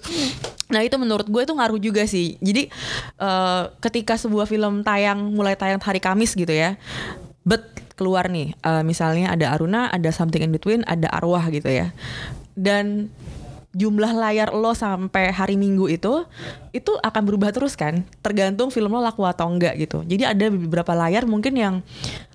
Nah 0.73 0.81
itu 0.81 0.97
menurut 0.97 1.29
gue 1.29 1.41
itu 1.45 1.53
ngaruh 1.53 1.77
juga 1.77 2.01
sih. 2.09 2.33
Jadi 2.41 2.65
eh, 3.21 3.63
ketika 3.77 4.17
sebuah 4.17 4.49
film 4.49 4.81
tayang 4.81 5.21
mulai 5.37 5.53
tayang 5.53 5.77
hari 5.77 6.01
Kamis 6.01 6.33
gitu 6.33 6.49
ya, 6.49 6.81
bet 7.45 7.61
keluar 7.93 8.25
nih, 8.25 8.57
eh, 8.57 8.81
misalnya 8.81 9.29
ada 9.37 9.53
Aruna, 9.53 9.93
ada 9.93 10.09
Something 10.09 10.41
in 10.41 10.49
Between, 10.49 10.81
ada 10.89 11.13
Arwah 11.13 11.45
gitu 11.53 11.69
ya, 11.69 11.93
dan 12.57 13.13
jumlah 13.73 14.13
layar 14.13 14.53
lo 14.53 14.77
sampai 14.77 15.33
hari 15.33 15.57
Minggu 15.57 15.89
itu 15.89 16.23
itu 16.71 16.93
akan 17.01 17.21
berubah 17.25 17.49
terus 17.49 17.73
kan? 17.73 18.05
Tergantung 18.21 18.69
film 18.69 18.93
lo 18.93 19.01
laku 19.01 19.25
atau 19.25 19.49
enggak 19.49 19.73
gitu. 19.81 20.05
Jadi 20.05 20.23
ada 20.23 20.45
beberapa 20.53 20.93
layar 20.93 21.25
mungkin 21.25 21.57
yang 21.57 21.75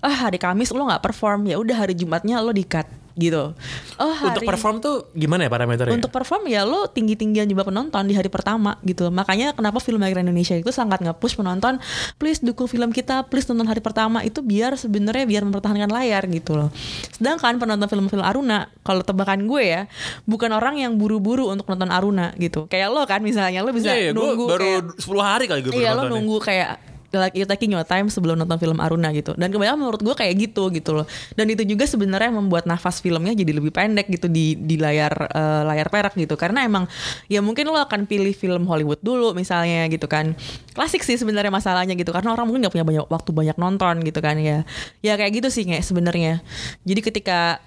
ah 0.03 0.27
hari 0.27 0.35
Kamis 0.35 0.75
lo 0.75 0.83
nggak 0.83 1.03
perform. 1.03 1.47
Ya 1.47 1.55
udah 1.55 1.87
hari 1.87 1.95
Jumatnya 1.95 2.43
lo 2.43 2.51
di 2.51 2.67
cut 2.67 2.98
gitu 3.17 3.55
oh 3.97 4.15
untuk 4.25 4.43
hari 4.43 4.49
perform 4.49 4.75
tuh 4.83 5.09
gimana 5.15 5.47
ya 5.47 5.49
parameternya 5.51 5.95
untuk 5.95 6.11
perform 6.11 6.45
ya 6.49 6.67
lo 6.67 6.89
tinggi-tinggian 6.89 7.47
jumlah 7.49 7.65
penonton 7.65 8.03
di 8.09 8.13
hari 8.17 8.27
pertama 8.27 8.75
gitu. 8.83 9.07
Makanya 9.13 9.53
kenapa 9.53 9.79
filmmaker 9.79 10.19
Indonesia 10.19 10.57
itu 10.57 10.71
sangat 10.73 10.99
nge-push 11.03 11.39
penonton, 11.39 11.77
please 12.17 12.41
dukung 12.41 12.67
film 12.67 12.89
kita, 12.89 13.23
please 13.27 13.47
nonton 13.47 13.69
hari 13.69 13.79
pertama 13.79 14.25
itu 14.25 14.41
biar 14.41 14.75
sebenarnya 14.75 15.25
biar 15.29 15.43
mempertahankan 15.45 15.89
layar 15.89 16.25
gitu 16.27 16.57
loh. 16.57 16.69
Sedangkan 17.13 17.55
penonton 17.61 17.87
film-film 17.87 18.23
Aruna, 18.25 18.67
kalau 18.81 19.05
tebakan 19.05 19.45
gue 19.45 19.63
ya, 19.63 19.81
bukan 20.25 20.51
orang 20.51 20.81
yang 20.81 20.97
buru-buru 20.97 21.47
untuk 21.51 21.69
nonton 21.69 21.89
Aruna 21.93 22.33
gitu. 22.35 22.65
Kayak 22.67 22.89
lo 22.91 23.01
kan 23.05 23.21
misalnya 23.23 23.61
lo 23.61 23.71
bisa 23.71 23.93
iya, 23.93 24.11
gue 24.11 24.19
nunggu 24.19 24.45
baru 24.49 24.63
kayak 24.63 24.83
10 24.99 25.19
hari 25.23 25.45
kali 25.47 25.59
gue 25.63 25.71
Iya 25.79 25.95
lo 25.95 26.09
nunggu 26.11 26.37
kayak 26.41 26.69
like 27.17 27.33
you 27.33 27.45
taking 27.49 27.73
your 27.73 27.85
time 27.87 28.11
sebelum 28.11 28.37
nonton 28.37 28.59
film 28.61 28.77
Aruna 28.77 29.09
gitu. 29.15 29.33
Dan 29.33 29.49
kebanyakan 29.49 29.79
menurut 29.81 30.01
gue 30.05 30.15
kayak 30.15 30.33
gitu 30.37 30.69
gitu 30.69 30.93
loh. 30.93 31.05
Dan 31.33 31.49
itu 31.49 31.65
juga 31.65 31.89
sebenarnya 31.89 32.29
membuat 32.29 32.69
nafas 32.69 33.01
filmnya 33.01 33.33
jadi 33.33 33.51
lebih 33.55 33.73
pendek 33.73 34.11
gitu 34.13 34.29
di 34.29 34.53
di 34.59 34.77
layar 34.77 35.13
eh, 35.33 35.63
layar 35.65 35.89
perak 35.89 36.13
gitu. 36.13 36.37
Karena 36.37 36.61
emang 36.67 36.85
ya 37.25 37.41
mungkin 37.41 37.71
lo 37.71 37.81
akan 37.81 38.05
pilih 38.05 38.33
film 38.37 38.69
Hollywood 38.69 39.01
dulu 39.01 39.33
misalnya 39.33 39.89
gitu 39.89 40.05
kan. 40.05 40.37
Klasik 40.77 41.01
sih 41.01 41.17
sebenarnya 41.17 41.49
masalahnya 41.49 41.97
gitu 41.97 42.13
karena 42.13 42.35
orang 42.35 42.45
mungkin 42.45 42.67
nggak 42.67 42.73
punya 42.77 42.85
banyak 42.85 43.05
waktu 43.09 43.31
banyak 43.33 43.57
nonton 43.57 43.95
gitu 44.05 44.19
kan 44.21 44.37
ya. 44.37 44.67
Ya 45.01 45.17
kayak 45.17 45.41
gitu 45.41 45.49
sih 45.49 45.65
kayak 45.65 45.81
sebenarnya. 45.81 46.43
Jadi 46.85 47.01
ketika 47.01 47.63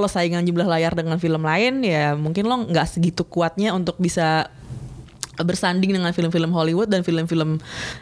lo 0.00 0.08
saingan 0.08 0.46
jumlah 0.48 0.64
layar 0.64 0.96
dengan 0.96 1.20
film 1.20 1.44
lain 1.44 1.84
ya 1.84 2.16
mungkin 2.16 2.48
lo 2.48 2.64
nggak 2.64 2.96
segitu 2.96 3.28
kuatnya 3.28 3.76
untuk 3.76 4.00
bisa 4.00 4.48
bersanding 5.42 5.92
dengan 5.92 6.10
film-film 6.10 6.50
Hollywood 6.50 6.86
dan 6.86 7.00
film-film 7.00 7.58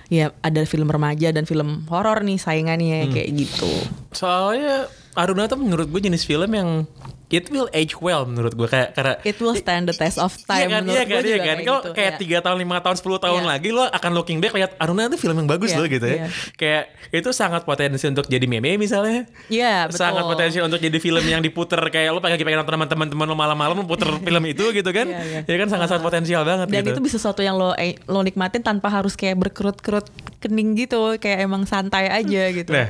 ya 0.06 0.30
ada 0.40 0.62
film 0.62 0.86
remaja 0.86 1.30
dan 1.30 1.44
film 1.44 1.86
horor 1.86 2.20
nih 2.20 2.36
saingannya 2.36 3.06
Hmm. 3.06 3.12
kayak 3.12 3.28
gitu. 3.34 3.70
Soalnya 4.10 4.86
Aruna 5.12 5.46
tuh 5.46 5.58
menurut 5.58 5.86
gue 5.86 6.00
jenis 6.00 6.22
film 6.22 6.50
yang 6.50 6.86
it 7.28 7.48
will 7.48 7.68
age 7.70 7.92
well 7.98 8.24
menurut 8.24 8.52
gue 8.52 8.64
kayak 8.64 8.92
karena 8.92 9.14
It 9.20 9.36
will 9.36 9.52
stand 9.52 9.84
the 9.84 9.92
test 9.92 10.16
of 10.16 10.32
time 10.44 10.64
Iya 10.64 10.72
kan, 10.72 10.80
menurut 10.82 10.96
iya 10.96 11.04
kan, 11.04 11.20
iya 11.20 11.36
kan. 11.36 11.44
kayak 11.44 11.56
Kalau 11.60 11.80
gitu, 11.80 11.90
kayak 11.92 12.12
ya. 12.12 12.18
tiga 12.18 12.38
tahun, 12.40 12.58
lima 12.58 12.76
tahun, 12.80 12.96
10 12.96 13.04
tahun 13.20 13.42
Iya. 13.42 13.48
lagi 13.48 13.68
lo 13.68 13.84
akan 13.84 14.10
looking 14.12 14.38
back 14.38 14.52
lihat 14.52 14.70
Aruna 14.76 15.06
itu 15.06 15.16
film 15.16 15.36
yang 15.36 15.46
bagus 15.46 15.70
Iya, 15.70 15.78
loh 15.78 15.86
gitu 15.86 16.06
ya. 16.06 16.16
iya. 16.16 16.26
Kayak 16.54 16.82
itu 17.10 17.28
sangat 17.30 17.62
potensi 17.62 18.04
untuk 18.04 18.24
jadi 18.24 18.44
meme 18.44 18.76
misalnya. 18.76 19.28
Iya, 19.46 19.86
betul. 19.86 20.00
Sangat 20.00 20.24
potensi 20.24 20.58
untuk 20.58 20.78
jadi 20.78 20.98
film 20.98 21.20
yang 21.22 21.40
diputer 21.40 21.80
kayak 21.84 22.10
lo 22.10 22.18
lagi 22.18 22.40
pengen 22.40 22.60
nonton 22.60 22.74
sama 22.74 22.86
teman-teman 22.86 23.26
lo 23.26 23.36
malam-malam 23.36 23.74
lo 23.74 23.84
puter 23.84 24.08
film 24.24 24.44
itu 24.44 24.64
gitu 24.72 24.88
kan. 24.88 25.06
Iya, 25.06 25.20
iya. 25.22 25.40
Ya 25.44 25.56
kan 25.56 25.68
sangat-sangat 25.68 26.00
potensial 26.00 26.42
banget 26.42 26.66
dan 26.68 26.80
gitu. 26.80 26.96
itu 26.96 27.00
bisa 27.02 27.16
sesuatu 27.16 27.40
yang 27.40 27.54
lo 27.54 27.72
eh, 27.74 28.00
lo 28.04 28.24
nikmatin 28.24 28.64
tanpa 28.64 28.88
harus 28.88 29.12
kayak 29.14 29.36
berkerut-kerut 29.38 30.08
kening 30.38 30.78
gitu 30.78 31.16
kayak 31.16 31.44
emang 31.44 31.68
santai 31.68 32.08
aja 32.08 32.42
gitu. 32.50 32.72
Nah, 32.72 32.88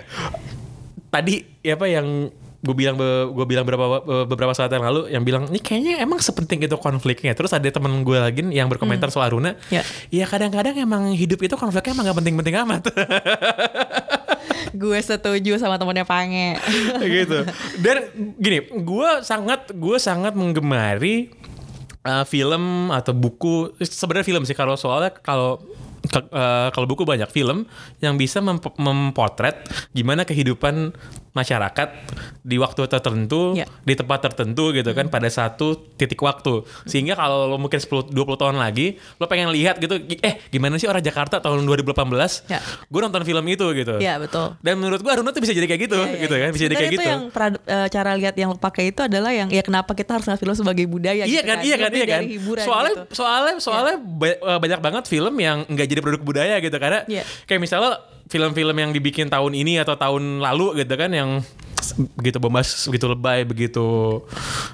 tadi 1.09 1.43
ya 1.61 1.75
apa 1.75 1.87
yang 1.89 2.29
gue 2.59 2.75
bilang 2.75 2.99
gue 2.99 3.47
bilang 3.47 3.63
beberapa 3.63 4.03
beberapa 4.25 4.51
saat 4.51 4.67
yang 4.69 4.83
lalu 4.83 5.07
yang 5.09 5.23
bilang 5.23 5.47
ini 5.47 5.59
kayaknya 5.59 5.95
emang 5.99 6.19
sepenting 6.19 6.59
itu 6.61 6.75
konfliknya 6.75 7.31
terus 7.31 7.51
ada 7.51 7.65
temen 7.65 8.03
gue 8.03 8.19
lagi 8.19 8.43
yang 8.45 8.67
berkomentar 8.67 9.09
soal 9.09 9.29
Aruna 9.29 9.55
Ya. 9.69 9.87
ya 10.11 10.27
kadang-kadang 10.27 10.75
emang 10.75 11.15
hidup 11.15 11.39
itu 11.39 11.55
konfliknya 11.55 11.95
emang 11.95 12.05
gak 12.07 12.19
penting-penting 12.19 12.55
amat 12.59 12.83
gue 14.75 14.99
setuju 14.99 15.55
sama 15.57 15.77
temennya 15.77 16.03
Pange. 16.03 16.59
gitu 17.15 17.47
dan 17.79 17.97
gini 18.37 18.59
gue 18.75 19.11
sangat 19.23 19.71
gue 19.71 19.97
sangat 19.97 20.35
menggemari 20.35 21.31
uh, 22.03 22.25
film 22.25 22.91
atau 22.91 23.13
buku 23.13 23.71
sebenarnya 23.79 24.27
film 24.27 24.43
sih 24.43 24.53
kalau 24.53 24.75
soalnya 24.75 25.15
kalau 25.15 25.63
ke- 26.01 26.31
uh, 26.31 26.69
kalau 26.71 26.87
buku 26.87 27.03
banyak 27.03 27.29
film 27.29 27.65
yang 27.99 28.15
bisa 28.15 28.39
memp- 28.39 28.77
mempotret 28.77 29.63
gimana 29.91 30.23
kehidupan 30.23 30.95
masyarakat 31.39 31.89
di 32.41 32.57
waktu 32.57 32.81
tertentu 32.85 33.55
Ya. 33.55 33.65
di 33.81 33.95
tempat 33.95 34.19
tertentu 34.21 34.71
gitu 34.71 34.91
kan 34.91 35.07
pada 35.07 35.27
satu 35.29 35.67
titik 35.95 36.19
waktu 36.19 36.61
sehingga 36.85 37.15
kalau 37.15 37.47
lo 37.47 37.57
mungkin 37.57 37.77
10 37.77 38.11
20 38.11 38.15
tahun 38.37 38.57
lagi 38.57 38.87
lo 39.17 39.25
pengen 39.25 39.49
lihat 39.49 39.79
gitu 39.79 39.95
eh 40.19 40.43
gimana 40.49 40.75
sih 40.77 40.85
orang 40.85 41.01
Jakarta 41.01 41.39
tahun 41.39 41.63
2018 41.63 41.95
Ya. 42.47 42.59
gue 42.85 43.01
nonton 43.01 43.23
film 43.23 43.45
itu 43.47 43.67
gitu 43.73 43.95
Iya 43.97 44.19
betul. 44.19 44.59
dan 44.59 44.75
menurut 44.75 44.99
gue 44.99 45.09
Aruna 45.09 45.31
tuh 45.31 45.39
bisa 45.39 45.53
jadi 45.53 45.67
kayak 45.67 45.83
gitu 45.83 45.97
Iya, 45.97 46.09
iya, 46.09 46.19
gitu 46.21 46.35
iya. 46.35 46.41
kan 46.41 46.51
bisa 46.51 46.65
jadi 46.65 46.75
kayak 46.75 46.89
itu 46.89 46.97
gitu 46.97 47.07
yang 47.07 47.23
pra- 47.29 47.63
eh, 47.63 47.89
cara 47.89 48.11
lihat 48.15 48.35
yang 48.35 48.49
lo 48.49 48.59
pakai 48.59 48.85
itu 48.89 49.01
adalah 49.01 49.31
yang 49.31 49.49
ya 49.49 49.61
kenapa 49.61 49.93
kita 49.93 50.11
harus 50.13 50.27
ngeliat 50.27 50.41
film 50.41 50.55
sebagai 50.57 50.85
budaya 50.87 51.23
Iya 51.23 51.41
gitu 51.41 51.47
kan, 51.47 51.59
iya 51.61 51.77
kan, 51.77 51.91
iya 51.91 52.05
kan. 52.05 52.19
dari 52.19 52.29
hiburan 52.33 52.65
Soalnya, 52.65 52.93
gitu. 52.95 53.03
soalnya, 53.15 53.55
soalnya 53.59 53.97
ba- 54.01 54.41
eh, 54.41 54.59
banyak 54.59 54.81
banget 54.81 55.05
film 55.07 55.35
yang 55.37 55.63
nggak 55.65 55.87
jadi 55.87 56.01
produk 56.01 56.23
budaya 56.23 56.57
gitu 56.59 56.77
karena 56.77 57.05
Iya. 57.05 57.23
kayak 57.45 57.61
misalnya 57.61 57.93
film-film 58.29 58.77
yang 58.77 58.91
dibikin 58.93 59.27
tahun 59.27 59.57
ini 59.57 59.81
atau 59.81 59.97
tahun 59.97 60.39
lalu 60.45 60.85
gitu 60.85 60.95
kan 60.95 61.11
yang 61.11 61.41
begitu 62.19 62.37
bombas, 62.43 62.85
begitu 62.91 63.07
lebay, 63.09 63.47
begitu 63.47 64.21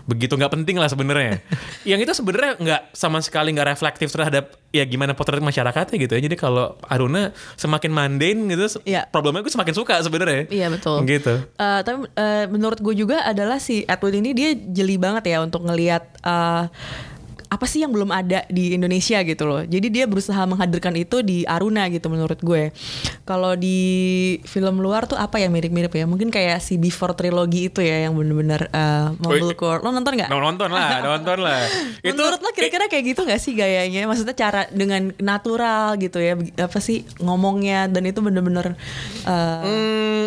begitu 0.08 0.34
nggak 0.34 0.52
penting 0.56 0.76
lah 0.80 0.88
sebenarnya. 0.90 1.38
yang 1.90 2.00
itu 2.00 2.10
sebenarnya 2.10 2.58
nggak 2.58 2.82
sama 2.96 3.20
sekali 3.22 3.54
nggak 3.54 3.76
reflektif 3.76 4.10
terhadap 4.10 4.56
ya 4.74 4.82
gimana 4.88 5.14
potret 5.14 5.38
masyarakatnya 5.38 5.96
gitu 6.00 6.12
ya. 6.18 6.20
Jadi 6.26 6.36
kalau 6.36 6.74
Aruna 6.88 7.30
semakin 7.54 7.92
mundane 7.94 8.40
gitu, 8.50 8.82
Iya. 8.82 9.06
problemnya 9.06 9.44
gue 9.46 9.52
semakin 9.52 9.74
suka 9.76 10.00
sebenarnya. 10.02 10.50
Iya 10.50 10.66
betul. 10.72 11.04
Gitu. 11.06 11.34
Eh, 11.44 11.80
tapi 11.84 12.08
eh, 12.10 12.44
menurut 12.50 12.80
gue 12.82 12.94
juga 12.96 13.22
adalah 13.22 13.60
si 13.62 13.84
Edwin 13.86 14.24
ini 14.24 14.30
dia 14.34 14.50
jeli 14.56 14.98
banget 14.98 15.28
ya 15.30 15.38
untuk 15.44 15.62
ngelihat 15.62 16.02
eh, 16.24 16.64
apa 17.54 17.70
sih 17.70 17.86
yang 17.86 17.94
belum 17.94 18.10
ada 18.10 18.42
di 18.50 18.74
Indonesia 18.74 19.22
gitu 19.22 19.46
loh. 19.46 19.62
Jadi 19.62 19.86
dia 19.94 20.10
berusaha 20.10 20.42
menghadirkan 20.42 20.90
itu 20.98 21.22
di 21.22 21.46
Aruna 21.46 21.86
gitu 21.86 22.10
menurut 22.10 22.42
gue. 22.42 22.74
Kalau 23.22 23.54
di 23.54 23.78
film 24.42 24.82
luar 24.82 25.06
tuh 25.06 25.14
apa 25.14 25.38
yang 25.38 25.54
mirip-mirip 25.54 25.94
ya? 25.94 26.04
Mungkin 26.10 26.34
kayak 26.34 26.58
si 26.58 26.74
Before 26.74 27.14
Trilogy 27.14 27.70
itu 27.70 27.78
ya 27.78 28.10
yang 28.10 28.18
bener-bener 28.18 28.66
eh, 28.74 29.14
Mumblecore. 29.22 29.86
Lo 29.86 29.94
nonton 29.94 30.18
nggak? 30.18 30.28
Nonton 30.34 30.70
lah, 30.74 30.98
nonton 31.14 31.38
lah. 31.38 31.62
itu 32.02 32.10
Menurut 32.10 32.42
lo 32.42 32.50
kira-kira 32.50 32.90
kayak 32.90 33.04
gitu 33.14 33.22
gak 33.22 33.38
sih 33.38 33.54
gayanya? 33.54 34.10
Maksudnya 34.10 34.34
cara 34.34 34.66
dengan 34.74 35.14
natural 35.22 35.94
gitu 36.02 36.18
ya, 36.18 36.34
apa 36.58 36.78
sih 36.82 37.06
ngomongnya 37.22 37.86
dan 37.86 38.02
itu 38.02 38.18
bener-bener 38.18 38.74
eh, 39.24 39.62
Hmm, 39.64 40.26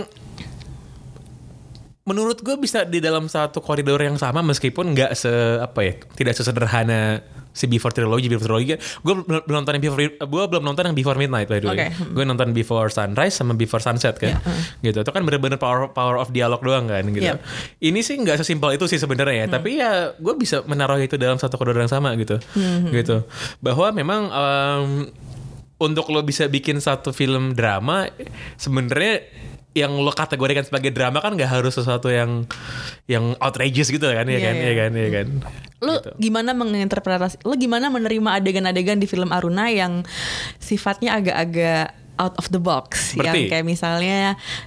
menurut 2.07 2.39
gue 2.39 2.55
bisa 2.55 2.87
di 2.87 3.03
dalam 3.03 3.27
satu 3.27 3.59
koridor 3.59 3.99
yang 3.99 4.15
sama 4.15 4.39
meskipun 4.39 4.95
nggak 4.95 5.11
se 5.11 5.29
apa 5.59 5.79
ya 5.83 5.93
tidak 6.15 6.33
sesederhana 6.39 7.19
si 7.57 7.65
Before 7.65 7.89
Trilogy 7.89 8.29
Before 8.29 8.53
Trilogy. 8.53 8.77
Gue 9.01 9.13
belum 9.25 9.43
nonton 9.49 9.75
yang 9.75 9.83
Before 9.83 9.99
gue 10.05 10.43
belum 10.47 10.63
nonton 10.63 10.83
yang 10.87 10.95
Before 10.95 11.17
Midnight 11.17 11.49
by 11.49 11.59
the 11.59 11.67
way. 11.67 11.89
Oke. 11.89 12.13
gue 12.13 12.23
nonton 12.23 12.53
Before 12.53 12.87
Sunrise 12.93 13.33
sama 13.33 13.57
Before 13.57 13.81
Sunset 13.81 14.15
kan? 14.21 14.37
Gitu. 14.85 15.01
Itu 15.01 15.11
kan 15.11 15.25
bener-bener 15.25 15.57
power 15.57 15.89
power 15.91 16.21
of 16.21 16.29
dialog 16.29 16.61
doang 16.61 16.85
kan? 16.85 17.01
Gitu. 17.09 17.27
Yep. 17.27 17.41
ini 17.81 17.99
sih 18.05 18.15
nggak 18.21 18.39
sesimpel 18.39 18.77
itu 18.77 18.85
sih 18.85 19.01
sebenarnya 19.01 19.43
ya. 19.43 19.45
Tapi 19.49 19.69
ya 19.81 20.13
gue 20.15 20.33
bisa 20.37 20.61
menaruh 20.63 21.01
itu 21.01 21.17
dalam 21.17 21.41
satu 21.41 21.57
koridor 21.57 21.81
yang 21.81 21.91
sama 21.91 22.13
gitu. 22.15 22.37
Gitu. 22.93 23.25
Bahwa 23.59 23.89
memang 23.89 24.21
em, 24.29 24.89
untuk 25.81 26.09
lo 26.13 26.21
bisa 26.21 26.45
bikin 26.45 26.77
satu 26.77 27.09
film 27.13 27.53
drama 27.53 28.09
sebenarnya 28.57 29.25
yang 29.73 29.93
lo 29.93 30.09
kategorikan 30.09 30.61
sebagai 30.61 30.89
drama 30.89 31.17
kan 31.17 31.33
nggak 31.33 31.51
harus 31.51 31.71
sesuatu 31.71 32.07
yang 32.07 32.47
yang 33.05 33.35
outrageous 33.37 33.87
gitu 33.87 34.05
kan 34.05 34.23
ya 34.23 34.35
Iya, 34.35 34.41
kan 34.41 34.55
ya 34.57 34.73
kan 34.73 34.91
ya 34.91 35.09
kan 35.11 35.27
Lo 35.79 35.93
Gitu. 35.95 36.09
gimana 36.19 36.51
menginterpretasi? 36.51 37.43
Lo 37.43 37.53
gimana 37.53 37.87
menerima 37.87 38.29
adegan-adegan 38.33 38.97
di 38.97 39.05
film 39.05 39.29
Aruna 39.29 39.67
yang 39.67 40.01
sifatnya 40.57 41.13
agak-agak 41.15 41.93
out 42.17 42.33
of 42.35 42.49
the 42.49 42.57
box 42.57 43.13
Seperti? 43.13 43.45
yang 43.45 43.53
kayak 43.53 43.65
misalnya 43.67 44.19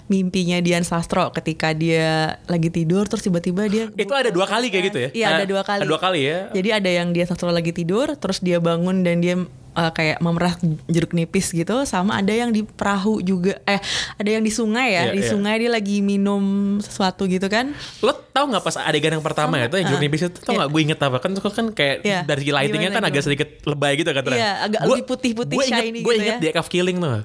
mimpinya 0.07 0.63
Dian 0.63 0.87
Sastro 0.87 1.35
ketika 1.35 1.75
dia 1.75 2.39
lagi 2.47 2.71
tidur 2.71 3.03
terus 3.05 3.21
tiba-tiba 3.21 3.67
dia 3.67 3.91
itu 3.99 4.15
ada 4.15 4.31
dua 4.31 4.47
kali 4.47 4.71
kayak 4.71 4.85
gitu 4.87 4.99
ya 5.01 5.09
Iya 5.11 5.27
ada 5.33 5.43
Eh, 5.43 5.49
dua 5.49 5.63
kali. 5.63 5.83
ada 5.83 5.89
dua 5.89 5.99
kali 5.99 6.21
ya 6.23 6.39
Jadi 6.53 6.69
ada 6.71 6.91
yang 6.93 7.11
dia 7.11 7.27
Sastro 7.27 7.51
lagi 7.51 7.73
tidur, 7.73 8.15
terus 8.15 8.39
dia 8.39 8.59
bangun 8.59 9.03
dan 9.03 9.19
dia 9.19 9.35
uh, 9.81 9.91
kayak 9.91 10.21
memerah 10.21 10.53
jeruk 10.87 11.11
nipis 11.11 11.49
gitu, 11.51 11.73
sama 11.85 12.21
ada 12.21 12.29
yang 12.29 12.53
di 12.53 12.61
perahu 12.63 13.19
juga. 13.21 13.57
Eh, 13.65 13.81
ada 14.15 14.31
yang 14.31 14.41
di 14.41 14.53
sungai 14.53 14.93
ya, 14.93 15.09
Iya, 15.09 15.13
di 15.13 15.23
iya. 15.25 15.31
sungai 15.31 15.55
dia 15.57 15.71
lagi 15.71 15.97
minum 16.01 16.43
sesuatu 16.79 17.25
gitu 17.25 17.49
kan? 17.49 17.73
lo 18.01 18.13
tau 18.31 18.45
nggak 18.47 18.61
pas 18.61 18.77
adegan 18.79 19.11
yang 19.11 19.25
pertama 19.25 19.57
Sama, 19.57 19.67
itu 19.67 19.75
yang 19.75 19.87
jeruk 19.89 19.99
uh, 19.99 20.05
nipis 20.05 20.21
itu 20.23 20.39
tau 20.39 20.53
nggak 20.55 20.69
gue 20.69 20.81
inget 20.83 20.99
apa 21.01 21.17
kan 21.19 21.31
kan 21.35 21.67
kayak 21.73 21.97
Iya. 22.03 22.21
dari 22.23 22.47
lightingnya 22.47 22.91
Gimana, 22.91 23.03
kan 23.03 23.11
agak 23.11 23.23
sedikit 23.25 23.49
lebay 23.65 23.93
gitu 23.97 24.11
kan. 24.11 24.23
Iya, 24.29 24.51
agak 24.63 24.81
Gua- 24.81 24.91
lebih 24.93 25.05
putih-putih, 25.07 25.57
gue 25.57 25.65
inget, 25.65 25.83
shiny 25.83 25.99
gue 25.99 26.05
gitu 26.05 26.21
inget 26.21 26.35
ya. 26.35 26.39
di 26.39 26.47
Act 26.47 26.61
of 26.61 26.69
Killing 26.69 26.97
tuh 26.99 27.21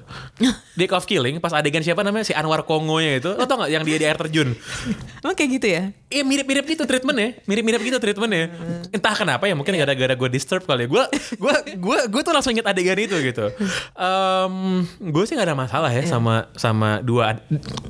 di 0.72 0.82
Act 0.82 0.94
of 0.94 1.04
Killing 1.04 1.34
pas 1.38 1.52
adegan 1.52 1.80
siapa 1.80 2.00
namanya 2.00 2.24
si 2.24 2.32
Anwar 2.32 2.64
Kongonya 2.64 3.18
itu 3.18 3.30
lo 3.30 3.44
tau 3.44 3.60
nggak 3.60 3.70
yang 3.70 3.82
dia 3.82 3.96
di 3.96 4.04
air 4.04 4.16
terjun 4.16 4.56
Emang 5.20 5.34
kayak 5.34 5.50
gitu 5.52 5.66
ya? 5.68 5.82
Iya 6.06 6.22
mirip-mirip 6.22 6.62
gitu 6.70 6.86
treatmentnya, 6.86 7.42
mirip-mirip 7.50 7.82
gitu 7.82 7.98
treatmentnya. 7.98 8.54
Entah 8.94 9.10
kenapa 9.18 9.50
ya, 9.50 9.58
mungkin 9.58 9.74
gara-gara 9.74 10.14
gue 10.14 10.28
disturb 10.30 10.62
kali. 10.62 10.86
ya. 10.86 10.88
Gue 10.88 11.04
gue 11.34 11.56
gue 11.82 11.98
gue 12.06 12.22
tuh 12.22 12.30
langsung 12.30 12.54
inget 12.54 12.62
adegan 12.62 12.94
itu 12.94 13.18
gitu. 13.26 13.50
gue 15.02 15.22
sih 15.26 15.34
gak 15.34 15.50
ada 15.50 15.58
masalah 15.58 15.90
ya 15.90 16.06
sama 16.06 16.46
sama 16.54 17.02
dua, 17.02 17.42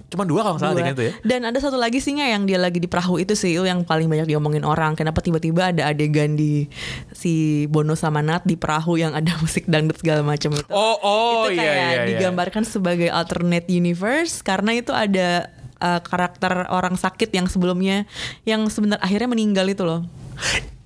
cuma 0.08 0.24
dua 0.24 0.40
kalau 0.48 0.56
salah 0.56 0.72
Dua. 0.72 0.80
adegan 0.80 0.96
itu 0.96 1.04
ya. 1.08 1.12
Dan 1.28 1.44
ada 1.44 1.60
satu 1.60 1.76
lagi 1.76 2.00
sih 2.00 2.16
nggak 2.16 2.30
yang 2.32 2.42
dia 2.48 2.56
lagi 2.56 2.80
di 2.80 2.88
perahu 2.88 3.20
itu 3.20 3.36
sih 3.36 3.52
yang 3.52 3.84
paling 3.84 4.08
banyak 4.08 4.32
diomongin 4.32 4.64
orang. 4.64 4.96
Kenapa 4.96 5.20
tiba-tiba 5.20 5.76
ada 5.76 5.92
adegan 5.92 6.40
di 6.40 6.72
si 7.12 7.68
Bono 7.68 8.00
sama 8.00 8.24
Nat 8.24 8.48
di 8.48 8.56
perahu 8.56 8.96
yang 8.96 9.12
ada 9.12 9.36
musik 9.44 9.68
dangdut 9.68 10.00
segala 10.00 10.24
macam 10.24 10.56
itu. 10.56 10.64
Oh 10.72 10.96
oh 11.04 11.52
itu 11.52 11.60
iya 11.60 11.60
kayak 11.60 11.76
iya. 11.76 11.84
iya. 11.92 12.04
digambarkan 12.16 12.64
sebagai 12.64 13.12
alternate 13.12 13.68
universe 13.68 14.40
karena 14.40 14.72
itu 14.72 14.96
ada 14.96 15.52
uh, 15.80 16.00
karakter 16.00 16.68
orang 16.72 16.94
sakit 16.96 17.32
yang 17.32 17.46
sebelumnya 17.46 18.04
yang 18.48 18.66
sebentar 18.72 19.00
akhirnya 19.02 19.30
meninggal 19.30 19.66
itu 19.68 19.82
loh. 19.84 20.04